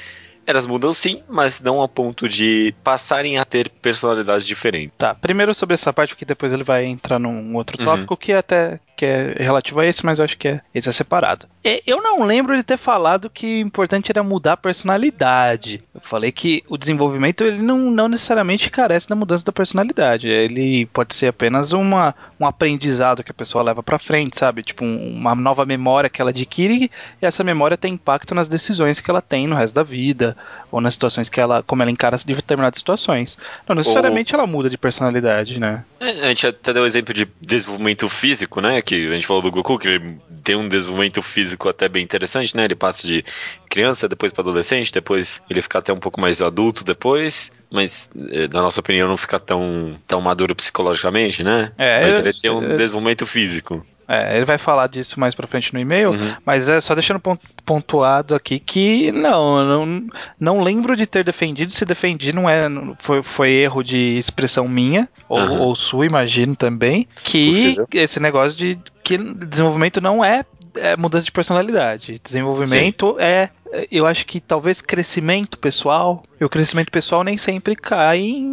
elas 0.47 0.67
mudam 0.67 0.93
sim, 0.93 1.23
mas 1.29 1.61
não 1.61 1.83
a 1.83 1.89
ponto 1.89 2.29
de 2.29 2.75
passarem 2.83 3.39
a 3.39 3.45
ter 3.45 3.69
personalidades 3.71 4.47
diferentes. 4.47 4.93
Tá, 4.97 5.15
primeiro 5.15 5.55
sobre 5.55 5.75
essa 5.75 5.93
parte, 5.93 6.17
que 6.17 6.25
depois 6.25 6.53
ele 6.53 6.65
vai 6.65 6.85
entrar 6.85 7.19
num 7.19 7.55
outro 7.57 7.79
Uhum. 7.79 7.85
tópico 7.85 8.17
que 8.17 8.33
é 8.33 8.39
até 8.39 8.79
que 8.97 9.05
é 9.05 9.35
relativo 9.39 9.81
a 9.81 9.87
esse, 9.87 10.05
mas 10.05 10.19
eu 10.19 10.25
acho 10.25 10.39
que 10.39 10.49
é, 10.49 10.61
esse 10.75 10.89
é 10.89 10.93
separado. 10.93 11.47
E 11.65 11.83
Eu 11.87 12.03
não 12.03 12.23
lembro 12.25 12.57
de 12.57 12.63
ter 12.63 12.77
falado 12.77 13.29
que 13.31 13.47
o 13.63 13.67
importante 13.67 14.11
era 14.11 14.23
mudar 14.23 14.53
a 14.53 14.57
personalidade. 14.57 15.83
Eu 15.95 16.01
falei 16.01 16.31
que 16.33 16.63
o 16.69 16.77
desenvolvimento 16.77 17.45
ele 17.45 17.61
não, 17.63 17.79
não 17.91 18.09
necessariamente 18.09 18.71
carece 18.71 19.09
da 19.09 19.15
mudança 19.15 19.45
da 19.45 19.53
personalidade. 19.53 20.29
Ele 20.29 20.87
pode 20.87 21.15
ser 21.15 21.29
apenas 21.29 21.73
uma, 21.73 22.15
um 22.39 22.47
aprendizado 22.47 23.23
que 23.25 23.31
a 23.31 23.35
pessoa 23.35 23.65
leva 23.65 23.83
pra 23.83 23.99
frente, 23.99 24.39
sabe? 24.39 24.63
Tipo, 24.63 24.85
um- 24.85 25.15
uma 25.15 25.35
nova 25.35 25.65
memória 25.65 26.11
que 26.11 26.21
ela 26.21 26.31
adquire 26.31 26.91
e 27.21 27.27
essa 27.27 27.43
memória 27.45 27.77
tem 27.77 27.95
impacto 27.95 28.35
nas 28.35 28.49
decisões 28.49 29.01
que 29.01 29.11
ela 29.11 29.23
tem 29.23 29.47
no 29.47 29.57
resto 29.57 29.75
da 29.75 29.83
vida 29.83 30.37
ou 30.71 30.81
nas 30.81 30.95
situações 30.95 31.29
que 31.29 31.41
ela, 31.41 31.63
como 31.63 31.83
ela 31.83 31.91
encara 31.91 32.17
de 32.17 32.35
determinadas 32.35 32.79
situações. 32.79 33.39
Não 33.69 33.77
necessariamente 33.77 34.35
ela 34.35 34.47
muda 34.47 34.69
de 34.71 34.79
personalidade, 34.79 35.59
né? 35.59 35.85
É, 36.01 36.11
A 36.11 36.29
gente 36.29 36.47
até 36.47 36.73
deu 36.73 36.83
o 36.83 36.87
exemplo 36.87 37.13
de 37.15 37.27
desenvolvimento 37.41 38.09
físico, 38.09 38.61
né? 38.61 38.81
Que 38.85 39.07
a 39.09 39.13
gente 39.15 39.27
falou 39.27 39.43
do 39.43 39.51
Goku, 39.51 39.79
que 39.79 39.89
ele 39.89 40.19
tem 40.43 40.57
um 40.57 40.69
desenvolvimento 40.69 41.23
físico 41.23 41.69
até 41.69 41.89
bem 41.89 42.03
interessante, 42.05 42.55
né? 42.57 42.65
Ele 42.65 42.75
passa 42.75 43.07
de 43.07 43.25
criança, 43.69 44.09
depois 44.09 44.33
para 44.33 44.43
adolescente, 44.43 44.93
depois 44.93 45.43
ele 45.49 45.63
fica 45.63 45.79
até 45.79 45.93
um 45.93 45.99
pouco 46.01 46.21
mais 46.21 46.43
adulto 46.43 46.85
depois, 46.85 47.51
mas 47.71 48.11
eh, 48.31 48.47
na 48.49 48.61
nossa 48.61 48.81
opinião 48.81 49.09
não 49.09 49.17
fica 49.17 49.41
tão, 49.41 49.99
tão 50.07 50.21
maduro 50.21 50.55
psicologicamente, 50.55 51.43
né? 51.43 51.73
É, 51.79 52.01
mas 52.03 52.19
ele 52.19 52.33
tem 52.33 52.51
um 52.51 52.63
eu- 52.63 52.77
desenvolvimento 52.77 53.27
físico. 53.27 53.85
É, 54.09 54.37
ele 54.37 54.45
vai 54.45 54.59
falar 54.59 54.87
disso 54.87 55.19
mais 55.19 55.35
pra 55.35 55.47
frente 55.47 55.73
no 55.73 55.81
e-mail, 55.81 56.11
Uhum. 56.11 56.35
mas 56.45 56.69
é 56.69 56.81
só 56.81 56.95
deixando 56.95 57.21
pon- 57.21 57.39
pontuado 57.65 58.35
aqui 58.35 58.59
que 58.59 59.11
não, 59.13 59.59
eu 59.59 59.65
não, 59.87 60.07
não 60.39 60.61
lembro 60.63 60.97
de 60.97 61.07
ter 61.07 61.25
defendido. 61.25 61.73
Se 61.73 61.85
defendi, 61.85 62.33
não 62.33 62.49
é, 62.49 62.69
foi, 62.99 63.23
foi 63.23 63.51
erro 63.51 63.83
de 63.83 64.17
expressão 64.19 64.69
minha, 64.69 65.09
ou, 65.29 65.39
Aham. 65.39 65.59
ou 65.61 65.75
sua, 65.77 66.07
imagino 66.07 66.55
também, 66.55 67.07
que 67.23 67.75
esse 67.93 68.21
negócio 68.21 68.59
de 68.59 68.79
que 69.03 69.17
desenvolvimento 69.19 70.01
não 70.01 70.25
é, 70.25 70.45
é 70.77 70.97
mudança 70.97 71.25
de 71.25 71.33
personalidade. 71.33 72.21
Desenvolvimento 72.23 73.17
é, 73.19 73.51
eu 73.91 74.07
acho 74.07 74.27
que 74.27 74.41
talvez 74.41 74.81
crescimento 74.81 75.59
pessoal. 75.59 76.23
E 76.41 76.45
o 76.45 76.49
crescimento 76.49 76.91
pessoal 76.91 77.23
nem 77.25 77.37
sempre 77.37 77.75
cai 77.77 78.19
em, 78.19 78.45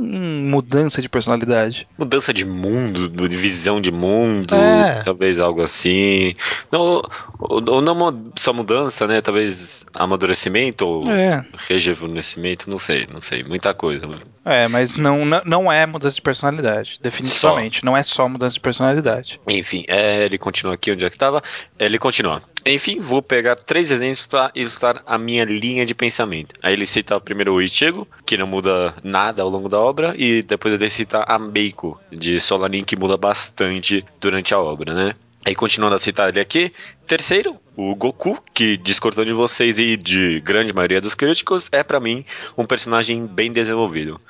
mudança 0.48 1.02
de 1.02 1.10
personalidade. 1.10 1.88
Mudança 1.98 2.34
de 2.34 2.46
mundo, 2.46 3.10
de 3.28 3.36
visão 3.38 3.82
de 3.82 3.92
mundo, 3.92 4.54
É. 4.56 5.02
talvez 5.04 5.40
algo 5.40 5.62
assim. 5.62 6.36
Não, 6.72 7.02
ou, 7.40 7.64
ou 7.68 7.82
não 7.82 8.32
só 8.38 8.54
mudança, 8.54 9.08
né? 9.08 9.20
Talvez 9.22 9.86
amadurecimento 9.94 10.86
ou 10.86 11.12
É. 11.12 11.44
rejuvenescimento, 11.68 12.70
não 12.70 12.78
sei, 12.78 13.08
não 13.12 13.20
sei. 13.20 13.44
Muita 13.44 13.74
coisa. 13.74 14.08
É, 14.46 14.68
mas 14.68 14.96
não, 14.96 15.24
não- 15.26 15.72
é 15.72 15.86
mudança 15.86 16.16
de 16.16 16.22
personalidade, 16.22 17.00
definitivamente. 17.02 17.84
Não 17.86 17.96
é 17.96 18.04
só 18.04 18.28
mudança 18.28 18.56
de 18.56 18.60
personalidade. 18.60 19.40
Enfim, 19.48 19.84
é, 19.88 20.26
ele 20.26 20.38
continua 20.38 20.74
aqui 20.74 20.92
onde 20.92 21.06
é 21.06 21.10
que 21.10 21.16
estava. 21.16 21.42
Ele 21.80 21.98
continua. 22.00 22.42
Enfim, 22.66 23.00
vou 23.00 23.22
pegar 23.22 23.56
três 23.56 23.90
exemplos 23.92 24.26
para 24.26 24.52
ilustrar 24.56 25.02
a 25.12 25.18
minha 25.18 25.44
linha 25.44 25.86
de 25.86 25.94
pensamento. 25.94 26.56
Aí 26.64 26.72
ele 26.72 26.88
cita 26.88 27.20
primeiro 27.20 27.54
o 27.54 27.62
Ichigo, 27.62 28.08
que 28.26 28.38
não 28.38 28.48
muda 28.48 28.96
nada 29.04 29.44
ao 29.44 29.50
longo 29.50 29.68
da 29.68 29.78
obra, 29.78 30.16
e 30.18 30.42
depois 30.42 30.74
ele 30.74 30.90
cita 30.90 31.26
a 31.28 31.38
Meiko, 31.38 32.00
de 32.10 32.40
Solanin, 32.40 32.86
que 32.86 32.96
muda 32.96 33.18
bastante 33.18 34.06
durante 34.22 34.54
a 34.54 34.60
obra, 34.60 34.94
né? 34.94 35.16
Aí 35.46 35.54
continuando 35.54 35.96
a 35.96 36.00
citar 36.00 36.30
ele 36.30 36.40
aqui, 36.40 36.72
terceiro, 37.06 37.58
o 37.76 37.94
Goku, 37.94 38.38
que 38.54 38.78
discordando 38.78 39.28
de 39.28 39.34
vocês 39.34 39.78
e 39.78 39.98
de 39.98 40.40
grande 40.40 40.72
maioria 40.72 41.02
dos 41.02 41.14
críticos, 41.14 41.68
é 41.74 41.84
pra 41.84 42.00
mim 42.00 42.24
um 42.58 42.66
personagem 42.66 43.26
bem 43.26 43.52
desenvolvido. 43.52 44.22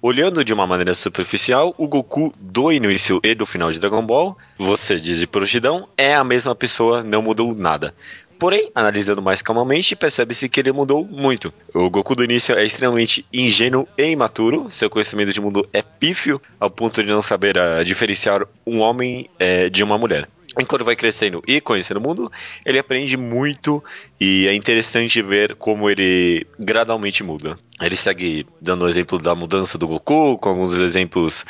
Olhando 0.00 0.42
de 0.42 0.54
uma 0.54 0.66
maneira 0.66 0.94
superficial, 0.94 1.74
o 1.76 1.86
Goku 1.86 2.32
do 2.40 2.72
início 2.72 3.20
e 3.22 3.34
do 3.34 3.44
final 3.44 3.70
de 3.70 3.78
Dragon 3.78 4.06
Ball, 4.06 4.38
você 4.58 4.98
diz 4.98 5.18
de 5.18 5.26
prontidão, 5.26 5.86
é 5.98 6.14
a 6.14 6.24
mesma 6.24 6.54
pessoa, 6.54 7.02
não 7.02 7.20
mudou 7.20 7.54
nada. 7.54 7.94
Porém, 8.40 8.70
analisando 8.74 9.20
mais 9.20 9.42
calmamente, 9.42 9.94
percebe-se 9.94 10.48
que 10.48 10.58
ele 10.60 10.72
mudou 10.72 11.04
muito. 11.04 11.52
O 11.74 11.90
Goku 11.90 12.14
do 12.14 12.24
início 12.24 12.56
é 12.56 12.64
extremamente 12.64 13.22
ingênuo 13.30 13.86
e 13.98 14.06
imaturo, 14.06 14.70
seu 14.70 14.88
conhecimento 14.88 15.30
de 15.30 15.42
mundo 15.42 15.68
é 15.74 15.82
pífio, 15.82 16.40
ao 16.58 16.70
ponto 16.70 17.02
de 17.02 17.10
não 17.10 17.20
saber 17.20 17.58
ah, 17.58 17.84
diferenciar 17.84 18.46
um 18.66 18.80
homem 18.80 19.28
eh, 19.38 19.68
de 19.68 19.84
uma 19.84 19.98
mulher. 19.98 20.26
Enquanto 20.58 20.84
vai 20.84 20.96
crescendo 20.96 21.42
e 21.46 21.60
conhecendo 21.60 21.98
o 21.98 22.00
mundo, 22.00 22.30
ele 22.64 22.78
aprende 22.78 23.16
muito 23.16 23.82
e 24.20 24.46
é 24.48 24.54
interessante 24.54 25.22
ver 25.22 25.54
como 25.54 25.88
ele 25.88 26.46
gradualmente 26.58 27.22
muda. 27.22 27.56
Ele 27.80 27.96
segue 27.96 28.46
dando 28.60 28.84
o 28.84 28.88
exemplo 28.88 29.18
da 29.18 29.34
mudança 29.34 29.78
do 29.78 29.88
Goku, 29.88 30.36
com 30.38 30.48
alguns 30.50 30.74
exemplos 30.74 31.46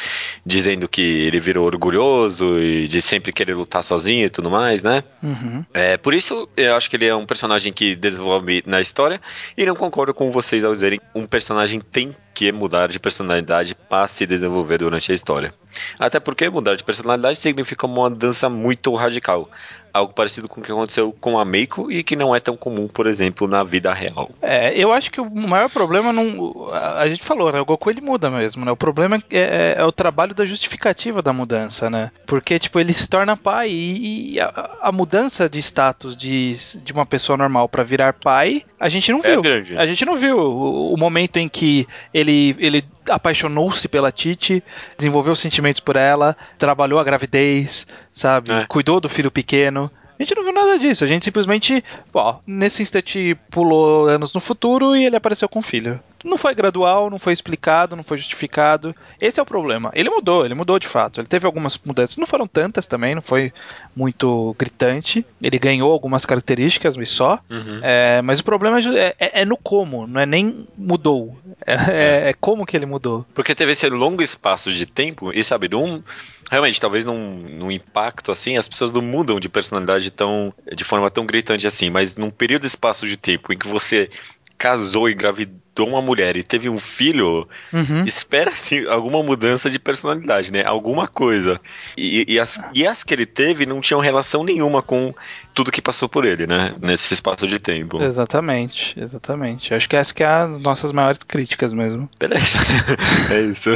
dizendo 0.46 0.86
que 0.86 1.00
ele 1.00 1.40
virou 1.40 1.66
orgulhoso 1.66 2.60
e 2.60 2.86
de 2.86 3.02
sempre 3.02 3.32
querer 3.32 3.54
lutar 3.54 3.82
sozinho 3.82 4.26
e 4.26 4.30
tudo 4.30 4.50
mais, 4.50 4.82
né? 4.82 5.02
Uhum. 5.22 5.64
É, 5.74 5.96
por 5.96 6.14
isso, 6.14 6.48
eu 6.56 6.74
acho 6.76 6.88
que 6.88 6.96
ele 6.96 7.06
é 7.06 7.14
um 7.14 7.26
personagem 7.26 7.72
que 7.72 7.96
desenvolve 7.96 8.62
na 8.64 8.80
história 8.80 9.20
e 9.56 9.66
não 9.66 9.74
concordo 9.74 10.14
com 10.14 10.30
vocês 10.30 10.64
ao 10.64 10.72
dizerem 10.72 11.00
um 11.14 11.26
personagem 11.26 11.80
tem 11.80 12.14
que 12.34 12.52
mudar 12.52 12.88
de 12.88 12.98
personalidade 12.98 13.74
para 13.74 14.08
se 14.08 14.26
desenvolver 14.26 14.78
durante 14.78 15.12
a 15.12 15.14
história. 15.14 15.52
Até 15.98 16.18
porque 16.18 16.48
mudar 16.48 16.76
de 16.76 16.84
personalidade 16.84 17.38
significa 17.38 17.86
uma 17.86 18.08
mudança 18.08 18.48
muito 18.48 18.94
radical. 18.94 19.50
Algo 19.92 20.12
parecido 20.12 20.48
com 20.48 20.60
o 20.60 20.64
que 20.64 20.70
aconteceu 20.72 21.14
com 21.20 21.38
a 21.38 21.44
Meiko 21.44 21.90
e 21.90 22.02
que 22.02 22.14
não 22.16 22.34
é 22.34 22.40
tão 22.40 22.56
comum, 22.56 22.86
por 22.88 23.06
exemplo, 23.06 23.48
na 23.48 23.64
vida 23.64 23.92
real. 23.92 24.30
É, 24.40 24.72
eu 24.76 24.92
acho 24.92 25.10
que 25.10 25.20
o 25.20 25.28
maior 25.30 25.68
problema 25.70 26.12
não. 26.12 26.68
A 26.72 27.08
gente 27.08 27.22
falou, 27.22 27.52
né? 27.52 27.60
O 27.60 27.64
Goku 27.64 27.90
ele 27.90 28.00
muda 28.00 28.30
mesmo, 28.30 28.64
né? 28.64 28.70
O 28.72 28.76
problema 28.76 29.16
é, 29.30 29.38
é- 29.38 29.74
é 29.78 29.84
o 29.84 29.92
trabalho 29.92 30.34
da 30.34 30.44
justificativa 30.44 31.22
da 31.22 31.32
mudança, 31.32 31.88
né? 31.90 32.10
Porque, 32.26 32.58
tipo, 32.58 32.78
ele 32.78 32.92
se 32.92 33.08
torna 33.08 33.36
pai 33.36 33.70
e, 33.70 34.34
e 34.34 34.40
a, 34.40 34.70
a 34.82 34.92
mudança 34.92 35.48
de 35.48 35.58
status 35.60 36.16
de, 36.16 36.52
de 36.82 36.92
uma 36.92 37.06
pessoa 37.06 37.36
normal 37.36 37.68
pra 37.68 37.82
virar 37.82 38.12
pai, 38.14 38.62
a 38.78 38.88
gente 38.88 39.12
não 39.12 39.20
É 39.22 39.30
viu. 39.30 39.42
grande. 39.42 39.76
A 39.76 39.86
gente 39.86 40.04
não 40.04 40.16
viu 40.16 40.38
o, 40.38 40.94
o 40.94 40.96
momento 40.96 41.36
em 41.38 41.48
que 41.48 41.86
ele, 42.12 42.56
ele 42.58 42.84
apaixonou-se 43.08 43.86
pela 43.88 44.10
Titi, 44.10 44.62
desenvolveu 44.96 45.36
sentimentos 45.36 45.80
por 45.80 45.96
ela, 45.96 46.36
trabalhou 46.58 46.98
a 46.98 47.04
gravidez, 47.04 47.86
sabe? 48.12 48.50
É. 48.50 48.64
Cuidou 48.66 49.00
do 49.00 49.08
filho 49.08 49.30
pequeno. 49.30 49.79
A 50.20 50.22
gente 50.22 50.34
não 50.36 50.44
viu 50.44 50.52
nada 50.52 50.78
disso. 50.78 51.02
A 51.02 51.06
gente 51.06 51.24
simplesmente, 51.24 51.82
ó, 52.12 52.36
nesse 52.46 52.82
instante 52.82 53.34
pulou 53.50 54.06
anos 54.06 54.34
no 54.34 54.40
futuro 54.40 54.94
e 54.94 55.06
ele 55.06 55.16
apareceu 55.16 55.48
com 55.48 55.60
o 55.60 55.62
filho. 55.62 55.98
Não 56.22 56.36
foi 56.36 56.54
gradual, 56.54 57.08
não 57.08 57.18
foi 57.18 57.32
explicado, 57.32 57.96
não 57.96 58.04
foi 58.04 58.18
justificado. 58.18 58.94
Esse 59.18 59.40
é 59.40 59.42
o 59.42 59.46
problema. 59.46 59.90
Ele 59.94 60.10
mudou, 60.10 60.44
ele 60.44 60.52
mudou 60.54 60.78
de 60.78 60.86
fato. 60.86 61.18
Ele 61.22 61.26
teve 61.26 61.46
algumas 61.46 61.78
mudanças, 61.82 62.18
não 62.18 62.26
foram 62.26 62.46
tantas 62.46 62.86
também, 62.86 63.14
não 63.14 63.22
foi 63.22 63.50
muito 63.96 64.54
gritante. 64.58 65.24
Ele 65.40 65.58
ganhou 65.58 65.90
algumas 65.90 66.26
características, 66.26 66.98
mas 66.98 67.08
só. 67.08 67.38
Uhum. 67.48 67.80
É, 67.82 68.20
mas 68.20 68.40
o 68.40 68.44
problema 68.44 68.78
é, 68.78 68.82
ju- 68.82 68.94
é- 68.96 69.14
é 69.18 69.44
no 69.46 69.56
como, 69.56 70.06
não 70.06 70.20
é 70.20 70.26
nem 70.26 70.66
mudou. 70.76 71.34
É, 71.66 71.74
é- 71.74 72.28
é 72.28 72.34
como 72.38 72.66
que 72.66 72.76
ele 72.76 72.84
mudou. 72.84 73.24
Porque 73.34 73.54
teve 73.54 73.72
esse 73.72 73.88
longo 73.88 74.20
espaço 74.22 74.70
de 74.70 74.84
tempo 74.84 75.32
e, 75.32 75.42
sabe, 75.42 75.68
num, 75.70 76.02
realmente, 76.50 76.80
talvez 76.80 77.04
num, 77.04 77.36
num 77.48 77.70
impacto 77.70 78.32
assim, 78.32 78.56
as 78.56 78.68
pessoas 78.68 78.90
não 78.90 79.00
mudam 79.00 79.38
de 79.38 79.48
personalidade 79.48 80.10
tão, 80.10 80.52
de 80.74 80.82
forma 80.84 81.08
tão 81.10 81.24
gritante 81.24 81.66
assim, 81.66 81.88
mas 81.88 82.16
num 82.16 82.30
período 82.30 82.62
de 82.62 82.66
espaço 82.68 83.06
de 83.06 83.16
tempo 83.16 83.52
em 83.52 83.58
que 83.58 83.68
você 83.68 84.10
casou 84.58 85.08
e 85.08 85.14
engravidou 85.14 85.88
uma 85.88 86.02
mulher 86.02 86.36
e 86.36 86.44
teve 86.44 86.68
um 86.68 86.78
filho, 86.78 87.48
Uhum. 87.72 88.04
espera-se 88.04 88.86
alguma 88.86 89.22
mudança 89.22 89.70
de 89.70 89.78
personalidade, 89.78 90.52
né? 90.52 90.62
Alguma 90.66 91.08
coisa. 91.08 91.58
E, 91.96 92.26
e 92.28 92.38
as, 92.38 92.60
e 92.74 92.86
as 92.86 93.02
que 93.02 93.14
ele 93.14 93.24
teve 93.24 93.64
não 93.64 93.80
tinham 93.80 94.00
relação 94.00 94.44
nenhuma 94.44 94.82
com 94.82 95.14
tudo 95.60 95.70
que 95.70 95.82
passou 95.82 96.08
por 96.08 96.24
ele, 96.24 96.46
né? 96.46 96.74
Nesse 96.80 97.12
espaço 97.12 97.46
de 97.46 97.58
tempo. 97.58 98.02
Exatamente, 98.02 98.98
exatamente. 98.98 99.74
Acho 99.74 99.86
que 99.86 99.94
essa 99.94 100.14
que 100.14 100.22
é 100.22 100.26
as 100.26 100.58
nossas 100.58 100.90
maiores 100.90 101.22
críticas 101.22 101.74
mesmo. 101.74 102.08
Beleza. 102.18 102.56
é 103.30 103.40
isso. 103.42 103.68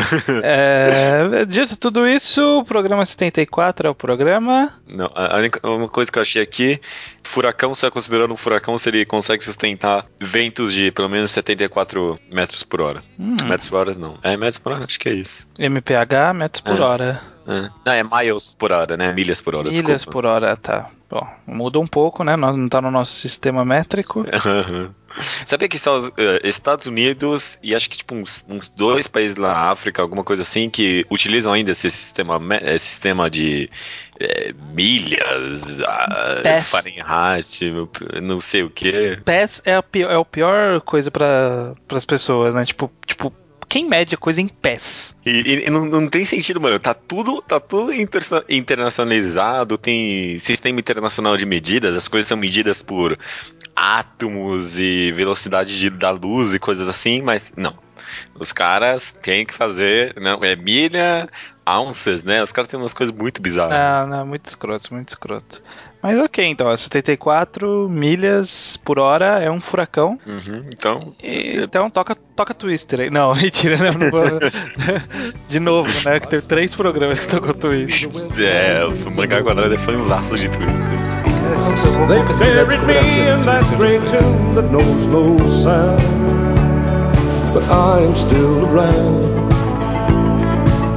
É, 0.43 1.45
dito 1.45 1.77
tudo 1.77 2.09
isso, 2.09 2.41
o 2.61 2.65
programa 2.65 3.05
74 3.05 3.87
é 3.87 3.91
o 3.91 3.95
programa. 3.95 4.73
Não, 4.89 5.11
a 5.15 5.37
única 5.37 5.61
uma 5.69 5.89
coisa 5.89 6.11
que 6.11 6.19
eu 6.19 6.23
achei 6.23 6.41
aqui, 6.43 6.81
furacão 7.23 7.75
só 7.75 7.89
é 7.89 7.91
considerado 7.91 8.33
um 8.33 8.37
furacão 8.37 8.79
se 8.79 8.89
ele 8.89 9.05
consegue 9.05 9.45
sustentar 9.45 10.07
ventos 10.19 10.73
de 10.73 10.91
pelo 10.91 11.11
menos 11.11 11.31
74 11.33 12.19
metros 12.33 12.63
por 12.63 12.81
hora. 12.81 13.03
Hum, 13.19 13.35
Metros 13.45 13.69
por 13.69 13.77
hora 13.77 13.93
não. 13.95 14.19
É 14.23 14.37
metros 14.39 14.59
por 14.59 14.73
hora? 14.73 14.85
Acho 14.85 14.99
que 14.99 15.09
é 15.11 15.13
isso. 15.15 15.47
MPH, 15.59 16.33
metros 16.35 16.61
por 16.63 16.79
É. 16.79 16.81
hora. 16.81 17.21
É. 17.47 17.69
Não, 17.85 17.93
é 17.93 18.03
miles 18.03 18.55
por 18.59 18.73
hora, 18.73 18.97
né? 18.97 19.13
Milhas 19.13 19.43
por 19.43 19.55
hora, 19.55 19.69
Milhas 19.69 19.85
desculpa. 19.85 20.13
por 20.13 20.25
hora, 20.27 20.57
tá. 20.57 20.89
Bom, 21.15 21.29
muda 21.47 21.79
um 21.79 21.87
pouco, 21.87 22.25
né? 22.25 22.35
Nós 22.35 22.57
não 22.57 22.69
tá 22.69 22.83
no 22.83 22.91
nosso 22.91 23.13
sistema 23.13 23.65
métrico. 23.65 24.25
Sabia 25.47 25.69
que 25.69 25.79
são 25.79 25.97
os 25.97 26.11
eh, 26.19 26.41
Estados 26.43 26.89
Unidos 26.89 27.57
e 27.63 27.73
acho 27.73 27.89
que 27.89 27.99
tipo 27.99 28.17
uns, 28.17 28.45
uns 28.49 28.69
dois 28.69 29.07
países 29.07 29.37
lá 29.37 29.55
na 29.55 29.71
África, 29.71 30.03
alguma 30.03 30.25
coisa 30.25 30.43
assim, 30.43 30.69
que 30.69 31.07
utilizam 31.09 31.53
ainda 31.53 31.71
esse 31.71 31.89
sistema, 31.89 32.41
esse 32.63 32.87
sistema 32.87 33.31
de 33.31 33.71
eh, 34.19 34.53
milhas, 34.73 35.79
Pass. 36.43 36.71
Fahrenheit, 36.71 37.61
não 38.21 38.41
sei 38.41 38.65
o 38.65 38.71
que. 38.71 39.17
PES 39.25 39.63
é 39.65 39.77
a 39.77 39.83
pior, 39.85 40.11
é 40.11 40.17
a 40.17 40.25
pior 40.25 40.81
coisa 40.81 41.13
para 41.13 41.77
as 41.91 42.05
pessoas, 42.05 42.57
né? 42.57 42.65
Tipo, 42.65 42.91
tipo, 43.07 43.33
quem 43.75 43.89
mede 43.89 44.15
a 44.15 44.19
coisa 44.19 44.41
em 44.41 44.47
PES? 44.47 45.17
E, 45.27 45.65
e- 45.67 45.69
não, 45.69 45.85
não 45.85 46.09
tem 46.09 46.25
sentido, 46.25 46.61
mano. 46.61 46.79
Tá 46.79 46.95
tudo, 46.95 47.43
tá 47.43 47.59
tudo 47.59 47.93
interna- 47.93 48.45
internacionalizado, 48.49 49.77
tem 49.77 50.39
sistema 50.39 50.79
internacional 50.79 51.37
de 51.37 51.45
medidas, 51.45 51.93
as 51.97 52.07
coisas 52.07 52.29
são 52.29 52.37
medidas 52.39 52.85
por 52.85 53.19
átomos 53.75 54.79
e 54.79 55.11
velocidade 55.11 55.77
de- 55.77 55.91
da 55.91 56.11
luz 56.11 56.55
e 56.55 56.61
coisas 56.61 56.89
assim, 56.89 57.21
mas 57.21 57.51
não. 57.57 57.77
Os 58.39 58.53
caras 58.53 59.11
têm 59.11 59.45
que 59.45 59.53
fazer, 59.55 60.15
não, 60.21 60.45
é 60.45 60.55
milha, 60.55 61.29
ounces, 61.67 62.23
né? 62.23 62.45
Os 62.45 62.53
caras 62.53 62.71
têm 62.71 62.79
umas 62.79 62.95
coisas 62.95 63.13
muito 63.13 63.39
Ah, 63.39 63.43
bizarras. 63.43 64.09
não, 64.09 64.25
muito 64.25 64.47
escroto, 64.47 64.95
muito 64.95 65.09
escroto. 65.09 65.61
Mas 66.05 66.19
ok, 66.19 66.45
então, 66.45 66.67
ó, 66.67 66.77
74 66.77 67.89
milhas 67.89 68.77
por 68.77 68.99
hora 68.99 69.43
é 69.43 69.51
um 69.51 69.59
furacão. 69.59 70.19
Uhum, 70.27 70.67
então, 70.71 71.15
E- 71.23 71.63
então 71.63 71.89
toca, 71.89 72.15
toca 72.15 72.53
Twister 72.53 73.01
aí. 73.01 73.09
Não, 73.11 73.33
mentira, 73.41 73.79
não, 73.79 73.99
não 73.99 74.11
vou. 74.11 74.39
De 75.49 75.59
novo, 75.59 75.91
né? 76.05 76.21
Que 76.21 76.29
teve 76.29 76.47
três 76.47 76.75
programas 76.75 77.25
que 77.25 77.31
tocou 77.35 77.55
Twister. 77.55 78.11
é, 78.39 78.85
o 78.85 79.11
mangá 79.11 79.43
quadrado 79.43 79.79
foi 79.79 79.97
um 79.97 80.07
laço 80.07 80.39
de 80.39 80.47
twist. 80.51 80.83
They 82.07 82.23
buried 82.53 82.85
me 82.85 83.31
in 83.31 83.41
that 83.47 83.65
great 83.79 84.01
tomb 84.05 84.55
that 84.55 84.69
knows 84.71 85.07
no 85.07 85.39
sound. 85.49 86.03
But 87.55 87.63
I 87.71 88.05
am 88.05 88.15
still 88.15 88.67
around. 88.67 89.25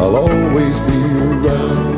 I'll 0.02 0.18
always 0.18 0.78
be 0.82 1.48
around, 1.48 1.97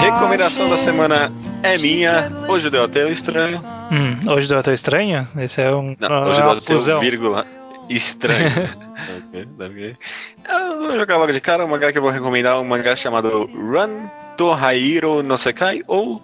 Recomendação 0.00 0.70
da 0.70 0.76
semana 0.76 1.32
é 1.62 1.76
minha. 1.76 2.30
Hoje 2.48 2.70
deu 2.70 2.84
até 2.84 3.04
um 3.04 3.08
estranho. 3.08 3.60
Hum, 3.90 4.20
hoje 4.32 4.48
deu 4.48 4.58
até 4.58 4.72
estranho? 4.72 5.26
Esse 5.38 5.60
é 5.60 5.74
um. 5.74 5.96
Não, 5.98 6.08
é 6.08 6.26
hoje 6.28 6.40
deu 6.40 6.50
até 6.52 6.96
um 6.96 7.00
vírgula 7.00 7.46
estranho. 7.88 8.50
Ok, 9.02 9.48
ok. 9.58 9.96
Eu 10.48 10.78
vou 10.78 10.98
jogar 10.98 11.16
logo 11.16 11.32
de 11.32 11.40
cara 11.40 11.64
um 11.64 11.68
mangá 11.68 11.90
que 11.90 11.98
eu 11.98 12.02
vou 12.02 12.12
recomendar, 12.12 12.60
um 12.60 12.64
mangá 12.64 12.94
chamado 12.94 13.50
Run 13.52 14.08
Tohairo 14.36 15.24
no 15.24 15.36
Sekai 15.36 15.82
ou 15.88 16.22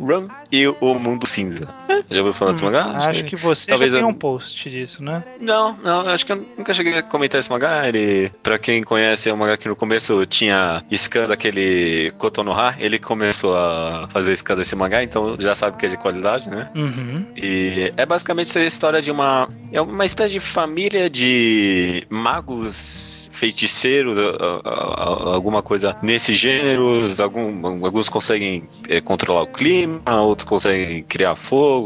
Run 0.00 0.28
e 0.50 0.66
o 0.66 0.94
Mundo 0.94 1.26
Cinza. 1.26 1.68
Já 2.10 2.18
ouviu 2.18 2.32
falar 2.34 2.52
desse 2.52 2.62
Hum, 2.64 2.66
mangá? 2.66 2.84
Acho 3.08 3.24
que 3.24 3.36
você 3.36 3.70
talvez 3.70 3.90
já 3.92 3.98
tem 3.98 4.04
eu- 4.06 4.10
um 4.10 4.14
post 4.14 4.68
disso, 4.70 5.02
né? 5.02 5.22
Não, 5.40 5.76
não, 5.82 6.08
acho 6.08 6.24
que 6.26 6.32
eu 6.32 6.46
nunca 6.58 6.72
cheguei 6.74 6.94
a 6.98 7.02
comentar 7.02 7.38
esse 7.38 7.50
mangá. 7.50 7.86
Ele, 7.88 8.30
pra 8.42 8.58
quem 8.58 8.82
conhece, 8.82 9.28
é 9.28 9.34
um 9.34 9.36
mangá 9.36 9.56
que 9.56 9.68
no 9.68 9.76
começo 9.76 10.24
tinha 10.26 10.82
scan 10.92 11.26
daquele 11.28 12.12
Kotonoha. 12.18 12.74
Ele 12.78 12.98
começou 12.98 13.56
a 13.56 14.08
fazer 14.12 14.34
scan 14.36 14.56
desse 14.56 14.74
mangá, 14.76 15.02
então 15.02 15.36
já 15.38 15.54
sabe 15.54 15.76
que 15.76 15.86
é 15.86 15.88
de 15.88 15.96
qualidade, 15.96 16.48
né? 16.48 16.68
Uhum. 16.74 17.26
E 17.36 17.92
é 17.96 18.06
basicamente 18.06 18.48
essa 18.50 18.60
história 18.62 19.00
de 19.02 19.10
uma. 19.10 19.48
É 19.72 19.80
uma 19.80 20.04
espécie 20.04 20.34
de 20.34 20.40
família 20.40 21.10
de 21.10 22.06
magos 22.08 23.28
feiticeiros, 23.32 24.16
a- 24.18 24.22
a- 24.22 24.70
a- 24.70 25.34
alguma 25.34 25.62
coisa 25.62 25.96
nesse 26.02 26.34
gênero. 26.34 27.06
Algum, 27.18 27.66
alguns 27.84 28.08
conseguem 28.08 28.64
é, 28.88 29.00
controlar 29.00 29.42
o 29.42 29.46
clima, 29.46 30.00
outros 30.22 30.46
conseguem 30.48 31.02
criar 31.02 31.34
fogo. 31.36 31.83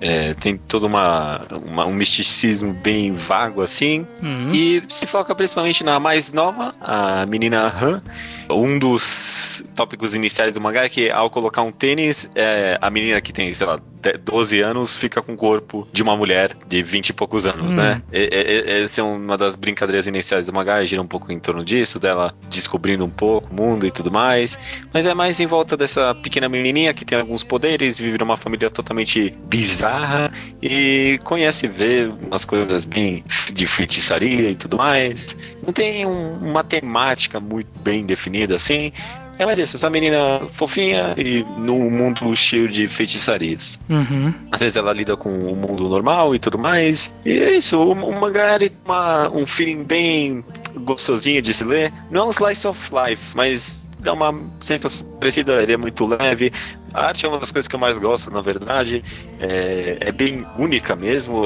É, 0.00 0.34
tem 0.34 0.56
todo 0.56 0.86
uma, 0.86 1.46
uma- 1.66 1.86
um 1.86 1.92
misticismo 1.92 2.72
bem 2.72 3.12
vago 3.14 3.62
assim. 3.62 4.06
Uhum. 4.22 4.52
E 4.52 4.82
se 4.88 5.06
foca 5.06 5.34
principalmente 5.34 5.82
na 5.84 5.98
mais 6.00 6.32
nova, 6.32 6.74
a 6.80 7.24
menina 7.26 7.66
Han. 7.68 8.02
Um 8.50 8.78
dos 8.78 9.62
tópicos 9.76 10.14
iniciais 10.14 10.54
do 10.54 10.60
mangá 10.60 10.84
é 10.84 10.88
que 10.88 11.10
ao 11.10 11.28
colocar 11.28 11.62
um 11.62 11.70
tênis, 11.72 12.28
é, 12.34 12.78
a 12.80 12.88
menina 12.90 13.20
que 13.20 13.32
tem, 13.32 13.52
sei 13.52 13.66
lá, 13.66 13.78
de- 14.00 14.16
12 14.18 14.60
anos 14.60 14.94
fica 14.94 15.20
com 15.20 15.34
o 15.34 15.36
corpo 15.36 15.86
de 15.92 16.02
uma 16.02 16.16
mulher 16.16 16.56
de 16.66 16.82
20 16.82 17.10
e 17.10 17.12
poucos 17.12 17.44
anos, 17.46 17.72
Hum. 17.74 17.76
né? 17.76 18.02
E- 18.12 18.18
e- 18.32 18.70
e- 18.80 18.84
Essa 18.84 19.00
é 19.02 19.04
uma 19.04 19.36
das 19.36 19.54
brincadeiras 19.54 20.06
iniciais 20.06 20.46
do 20.46 20.52
mangá, 20.52 20.82
gira 20.84 21.02
um 21.02 21.06
pouco 21.06 21.30
em 21.30 21.38
torno 21.38 21.62
disso, 21.64 21.98
dela 21.98 22.34
descobrindo 22.48 23.04
um 23.04 23.10
pouco 23.10 23.50
o 23.50 23.54
mundo 23.54 23.86
e 23.86 23.90
tudo 23.90 24.10
mais. 24.10 24.58
Mas 24.94 25.04
é 25.04 25.12
mais 25.14 25.38
em 25.40 25.46
volta 25.46 25.76
dessa 25.76 26.14
pequena 26.14 26.48
menininha 26.48 26.94
que 26.94 27.04
tem 27.04 27.18
alguns 27.18 27.42
poderes, 27.44 28.00
vive 28.00 28.16
numa 28.18 28.36
família 28.36 28.70
totalmente 28.70 29.27
bizarra 29.48 30.30
e 30.62 31.18
conhece 31.24 31.66
vê 31.68 32.10
umas 32.26 32.44
coisas 32.44 32.84
bem 32.84 33.24
de 33.52 33.66
feitiçaria 33.66 34.50
e 34.50 34.54
tudo 34.54 34.76
mais. 34.76 35.36
Não 35.64 35.72
tem 35.72 36.04
um- 36.06 36.38
uma 36.38 36.62
temática 36.64 37.38
muito 37.40 37.68
bem 37.80 38.04
definida 38.04 38.56
assim. 38.56 38.92
É 39.38 39.46
mais 39.46 39.56
isso, 39.56 39.76
essa 39.76 39.88
menina 39.88 40.40
fofinha 40.54 41.14
e 41.16 41.44
num 41.60 41.88
mundo 41.88 42.34
cheio 42.34 42.68
de 42.68 42.88
feitiçarias. 42.88 43.78
Uhum. 43.88 44.34
Às 44.50 44.58
vezes 44.60 44.76
ela 44.76 44.92
lida 44.92 45.16
com 45.16 45.28
o 45.30 45.54
mundo 45.54 45.88
normal 45.88 46.34
e 46.34 46.40
tudo 46.40 46.58
mais. 46.58 47.14
E 47.24 47.30
é 47.38 47.56
isso, 47.56 47.78
o, 47.78 47.92
o 47.92 48.20
mangá 48.20 48.56
ele 48.56 48.68
tem 48.70 48.78
uma- 48.84 49.30
um 49.30 49.46
feeling 49.46 49.84
bem 49.84 50.44
gostosinho 50.80 51.40
de 51.40 51.54
se 51.54 51.62
ler. 51.62 51.92
Não 52.10 52.22
é 52.22 52.24
um 52.24 52.30
slice 52.30 52.66
of 52.66 52.90
life, 52.92 53.22
mas 53.36 53.87
dá 53.98 54.12
uma 54.12 54.34
sensação 54.62 55.06
parecida, 55.18 55.62
ele 55.62 55.72
é 55.72 55.76
muito 55.76 56.06
leve. 56.06 56.52
A 56.92 57.06
arte 57.06 57.26
é 57.26 57.28
uma 57.28 57.38
das 57.38 57.50
coisas 57.50 57.68
que 57.68 57.74
eu 57.74 57.80
mais 57.80 57.98
gosto, 57.98 58.30
na 58.30 58.40
verdade. 58.40 59.04
É, 59.40 59.98
é 60.00 60.12
bem 60.12 60.46
única 60.58 60.94
mesmo. 60.96 61.42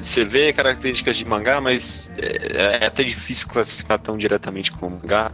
Você 0.00 0.24
vê 0.24 0.52
características 0.52 1.16
de 1.16 1.24
mangá, 1.24 1.60
mas 1.60 2.12
é, 2.18 2.78
é 2.82 2.86
até 2.86 3.02
difícil 3.02 3.48
classificar 3.48 3.98
tão 3.98 4.16
diretamente 4.16 4.70
como 4.72 4.98
mangá. 5.00 5.32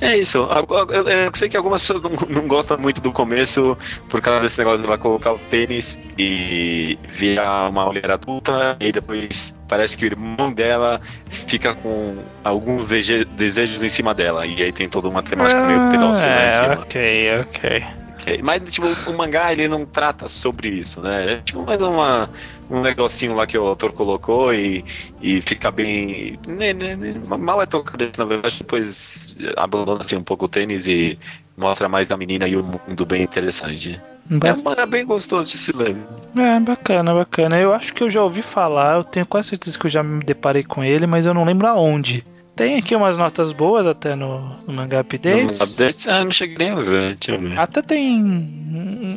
É 0.00 0.16
isso. 0.16 0.38
Eu, 0.38 1.30
sei 1.34 1.48
que 1.48 1.56
algumas 1.56 1.80
pessoas 1.80 2.02
não, 2.02 2.10
não 2.28 2.48
gostam 2.48 2.76
muito 2.78 3.00
do 3.00 3.12
começo 3.12 3.76
por 4.08 4.20
causa 4.20 4.40
desse 4.40 4.58
negócio 4.58 4.80
de 4.80 4.86
ela 4.86 4.98
colocar 4.98 5.32
o 5.32 5.38
tênis 5.50 5.98
e 6.18 6.98
virar 7.08 7.68
uma 7.68 7.86
mulher 7.86 8.10
adulta, 8.10 8.76
e 8.80 8.90
depois 8.90 9.54
parece 9.68 9.96
que 9.96 10.04
o 10.04 10.06
irmão 10.06 10.52
dela 10.52 11.00
fica 11.46 11.74
com 11.74 12.16
alguns 12.42 12.86
desejos 12.86 13.82
em 13.82 13.88
cima 13.88 14.14
dela, 14.14 14.46
e 14.46 14.62
aí 14.62 14.72
tem 14.72 14.88
toda 14.88 15.08
uma 15.08 15.22
temática 15.22 15.64
meio 15.64 15.90
pedófila 15.90 16.26
é, 16.26 16.72
ok, 16.72 17.40
ok. 17.40 18.03
Ok, 18.24 18.40
Mas, 18.42 18.62
tipo, 18.72 18.86
o 19.06 19.12
mangá 19.16 19.52
ele 19.52 19.68
não 19.68 19.84
trata 19.84 20.26
sobre 20.28 20.68
isso, 20.68 21.00
né? 21.02 21.34
É 21.34 21.40
tipo 21.42 21.62
mais 21.62 21.80
uma, 21.82 22.30
um 22.70 22.80
negocinho 22.80 23.34
lá 23.34 23.46
que 23.46 23.58
o 23.58 23.66
autor 23.66 23.92
colocou 23.92 24.54
e, 24.54 24.82
e 25.20 25.42
fica 25.42 25.70
bem. 25.70 26.38
né, 26.46 26.72
né, 26.72 26.96
né, 26.96 27.14
mal 27.38 27.60
é 27.60 27.66
tocado, 27.66 28.10
na 28.16 28.24
verdade, 28.24 28.56
depois 28.60 29.36
abandona 29.56 30.00
assim, 30.00 30.16
um 30.16 30.24
pouco 30.24 30.46
o 30.46 30.48
tênis 30.48 30.88
e 30.88 31.18
mostra 31.56 31.86
mais 31.88 32.10
a 32.10 32.16
menina 32.16 32.48
e 32.48 32.56
o 32.56 32.64
mundo 32.64 33.04
bem 33.04 33.22
interessante. 33.22 34.00
É 34.32 34.36
Ba- 34.38 34.54
um 34.54 34.62
mangá 34.62 34.86
bem 34.86 35.04
gostoso 35.04 35.50
de 35.50 35.58
se 35.58 35.72
ler. 35.76 35.94
É, 36.36 36.58
bacana, 36.60 37.14
bacana. 37.14 37.60
Eu 37.60 37.72
acho 37.74 37.92
que 37.92 38.02
eu 38.02 38.10
já 38.10 38.22
ouvi 38.22 38.40
falar, 38.42 38.96
eu 38.96 39.04
tenho 39.04 39.26
quase 39.26 39.50
certeza 39.50 39.78
que 39.78 39.86
eu 39.86 39.90
já 39.90 40.02
me 40.02 40.24
deparei 40.24 40.64
com 40.64 40.82
ele, 40.82 41.06
mas 41.06 41.26
eu 41.26 41.34
não 41.34 41.44
lembro 41.44 41.66
aonde. 41.66 42.24
Tem 42.56 42.76
aqui 42.76 42.94
umas 42.94 43.18
notas 43.18 43.50
boas 43.50 43.84
até 43.86 44.14
no, 44.14 44.38
no 44.66 44.72
Mangá 44.72 45.00
Updates. 45.00 45.58
No 45.58 45.64
update, 45.64 46.08
ah, 46.08 46.24
não 46.24 46.30
cheguei 46.30 46.56
nem 46.56 46.70
a 46.70 46.76
ver, 46.76 47.16
deixa 47.16 47.32
eu 47.32 47.40
ver. 47.40 47.58
Até 47.58 47.82
tem 47.82 48.22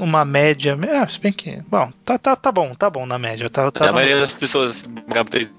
uma 0.01 0.25
média. 0.25 0.77
Ah, 0.99 1.07
se 1.07 1.19
bem 1.19 1.31
que. 1.31 1.61
Bom, 1.69 1.91
tá, 2.03 2.17
tá, 2.17 2.35
tá 2.35 2.51
bom, 2.51 2.73
tá 2.73 2.89
bom 2.89 3.05
na 3.05 3.19
média. 3.19 3.47
Tá, 3.49 3.69
tá 3.69 3.85
a 3.85 3.87
no- 3.89 3.93
maioria 3.93 4.19
das 4.21 4.33
pessoas 4.33 4.87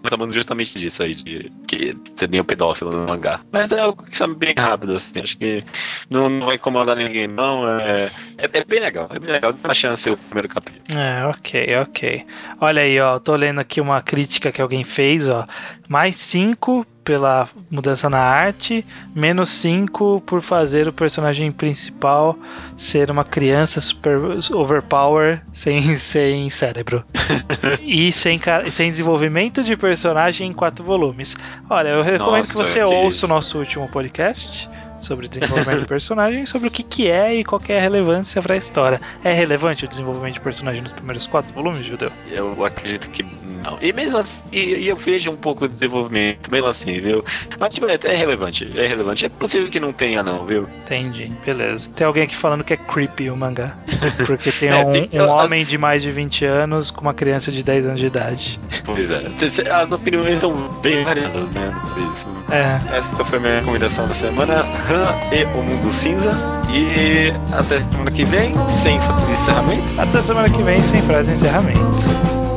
reclamando 0.03 0.33
justamente 0.35 0.79
disso 0.79 1.03
aí, 1.05 1.15
de 1.15 1.53
que 1.69 1.95
tem 2.17 2.41
o 2.41 2.45
pedófilo 2.45 2.91
no 2.91 3.07
mangá. 3.07 3.41
Mas 3.53 3.71
é 3.71 3.79
algo 3.79 4.03
que 4.05 4.17
sabe 4.19 4.35
bem 4.35 4.55
rápido, 4.57 4.97
assim. 4.97 5.21
Acho 5.21 5.39
que 5.39 5.65
não, 6.11 6.29
não 6.29 6.47
vai 6.47 6.57
incomodar 6.57 6.97
ninguém, 6.97 7.29
não. 7.29 7.69
É, 7.79 8.11
é, 8.39 8.51
é 8.53 8.65
bem 8.65 8.81
legal, 8.81 9.09
é 9.13 9.19
bem 9.21 9.31
legal. 9.31 9.53
Dá 9.53 9.59
uma 9.69 9.75
chance 9.75 10.11
o 10.11 10.17
primeiro 10.17 10.49
capítulo. 10.49 10.99
É, 10.99 11.27
ok, 11.27 11.77
ok. 11.83 12.27
Olha 12.61 12.83
aí, 12.83 13.01
ó, 13.01 13.21
tô 13.21 13.37
lendo 13.37 13.61
aqui 13.61 13.81
uma 13.81 14.03
crítica 14.03 14.51
que 14.51 14.61
alguém 14.61 14.83
fez, 14.83 15.29
ó. 15.29 15.47
Mais 15.89 16.17
5 16.17 16.85
pela 17.09 17.49
mudança 17.71 18.11
na 18.11 18.19
arte, 18.19 18.85
menos 19.15 19.49
5 19.49 20.21
por 20.27 20.43
fazer 20.43 20.87
o 20.87 20.93
personagem 20.93 21.51
principal 21.51 22.39
ser 22.77 23.11
uma 23.11 23.25
criança 23.25 23.81
super 23.81 24.19
overpower 24.53 25.41
sem, 25.55 25.81
sem 25.97 26.51
cérebro. 26.51 27.03
e 27.81 28.13
sem, 28.13 28.39
sem 28.71 28.91
desenvolvimento 28.91 29.65
de 29.65 29.75
personagem 29.75 30.51
em 30.51 30.53
quatro 30.53 30.85
volumes. 30.85 31.35
Olha, 31.71 31.89
eu 31.89 32.03
recomendo 32.03 32.47
Nossa, 32.47 32.51
que 32.51 32.59
você 32.59 32.81
que 32.81 32.85
ouça 32.85 33.17
isso. 33.17 33.25
o 33.25 33.29
nosso 33.31 33.59
último 33.59 33.89
podcast. 33.89 34.69
Sobre 34.99 35.29
desenvolvimento 35.29 35.81
de 35.81 35.87
personagem, 35.87 36.47
sobre 36.47 36.69
o 36.69 36.71
que, 36.71 36.83
que 36.83 37.09
é 37.11 37.35
e 37.35 37.45
qual 37.45 37.61
que 37.61 37.73
é 37.73 37.79
a 37.79 37.81
relevância 37.81 38.41
pra 38.43 38.57
história. 38.57 39.01
É 39.25 39.33
relevante 39.33 39.85
o 39.85 39.89
desenvolvimento 39.89 40.35
de 40.35 40.41
personagem 40.41 40.83
nos 40.83 40.93
primeiros 40.93 41.27
quatro 41.27 41.53
volumes, 41.53 41.85
Judeu? 41.85 42.11
Eu 42.31 42.65
acredito 42.65 43.11
que 43.11 43.23
não. 43.23 43.79
E 43.81 43.93
mesmo 43.93 44.19
assim, 44.19 44.41
e, 44.53 44.87
eu 44.87 44.97
vejo 44.97 45.31
um 45.31 45.37
pouco 45.37 45.67
de 45.69 45.75
desenvolvimento, 45.75 46.51
mesmo 46.51 46.69
assim, 46.69 46.99
viu? 47.01 47.25
Mas 47.59 47.75
tipo, 47.75 47.87
é, 47.87 47.99
é 48.03 48.17
relevante, 48.17 48.67
é 48.79 48.87
relevante. 48.87 49.27
É 49.27 49.29
possível 49.29 49.69
que 49.69 49.81
não 49.81 49.93
tenha, 49.93 50.23
não, 50.23 50.47
viu? 50.47 50.69
Entendi, 50.85 51.33
beleza. 51.45 51.89
Tem 51.95 52.07
alguém 52.07 52.23
aqui 52.23 52.37
falando 52.37 52.65
que 52.65 52.73
é 52.73 52.77
creepy 52.77 53.31
o 53.31 53.37
mangá. 53.37 53.77
Porque 54.27 54.53
tem 54.53 54.69
É, 54.79 54.85
um, 54.85 55.25
um 55.25 55.29
homem 55.31 55.65
de 55.65 55.79
mais 55.79 56.03
de 56.03 56.11
20 56.11 56.45
anos 56.45 56.91
com 56.91 57.01
uma 57.01 57.15
criança 57.15 57.51
de 57.51 57.63
10 57.63 57.87
anos 57.87 58.01
de 58.01 58.07
idade. 58.07 58.61
Pois 58.85 59.11
é. 59.11 59.25
As 59.73 59.91
opiniões 59.91 60.41
são 60.41 60.55
bem 60.81 61.03
variadas, 61.05 61.55
né? 61.55 61.73
É. 62.51 62.97
Essa 62.97 63.25
foi 63.25 63.39
a 63.39 63.41
minha 63.41 63.55
recomendação 63.61 64.07
da 64.07 64.15
semana, 64.15 64.65
Han 64.89 65.35
e 65.35 65.45
o 65.45 65.63
Mundo 65.63 65.93
Cinza. 65.93 66.33
E 66.71 67.33
até 67.53 67.81
semana 67.81 68.11
que 68.11 68.25
vem, 68.25 68.55
sem 68.83 69.01
fazer 69.01 69.33
encerramento. 69.33 70.01
Até 70.01 70.23
semana 70.23 70.51
que 70.51 70.63
vem, 70.63 70.81
sem 70.81 71.03
frase 71.03 71.29
de 71.29 71.35
encerramento. 71.35 72.48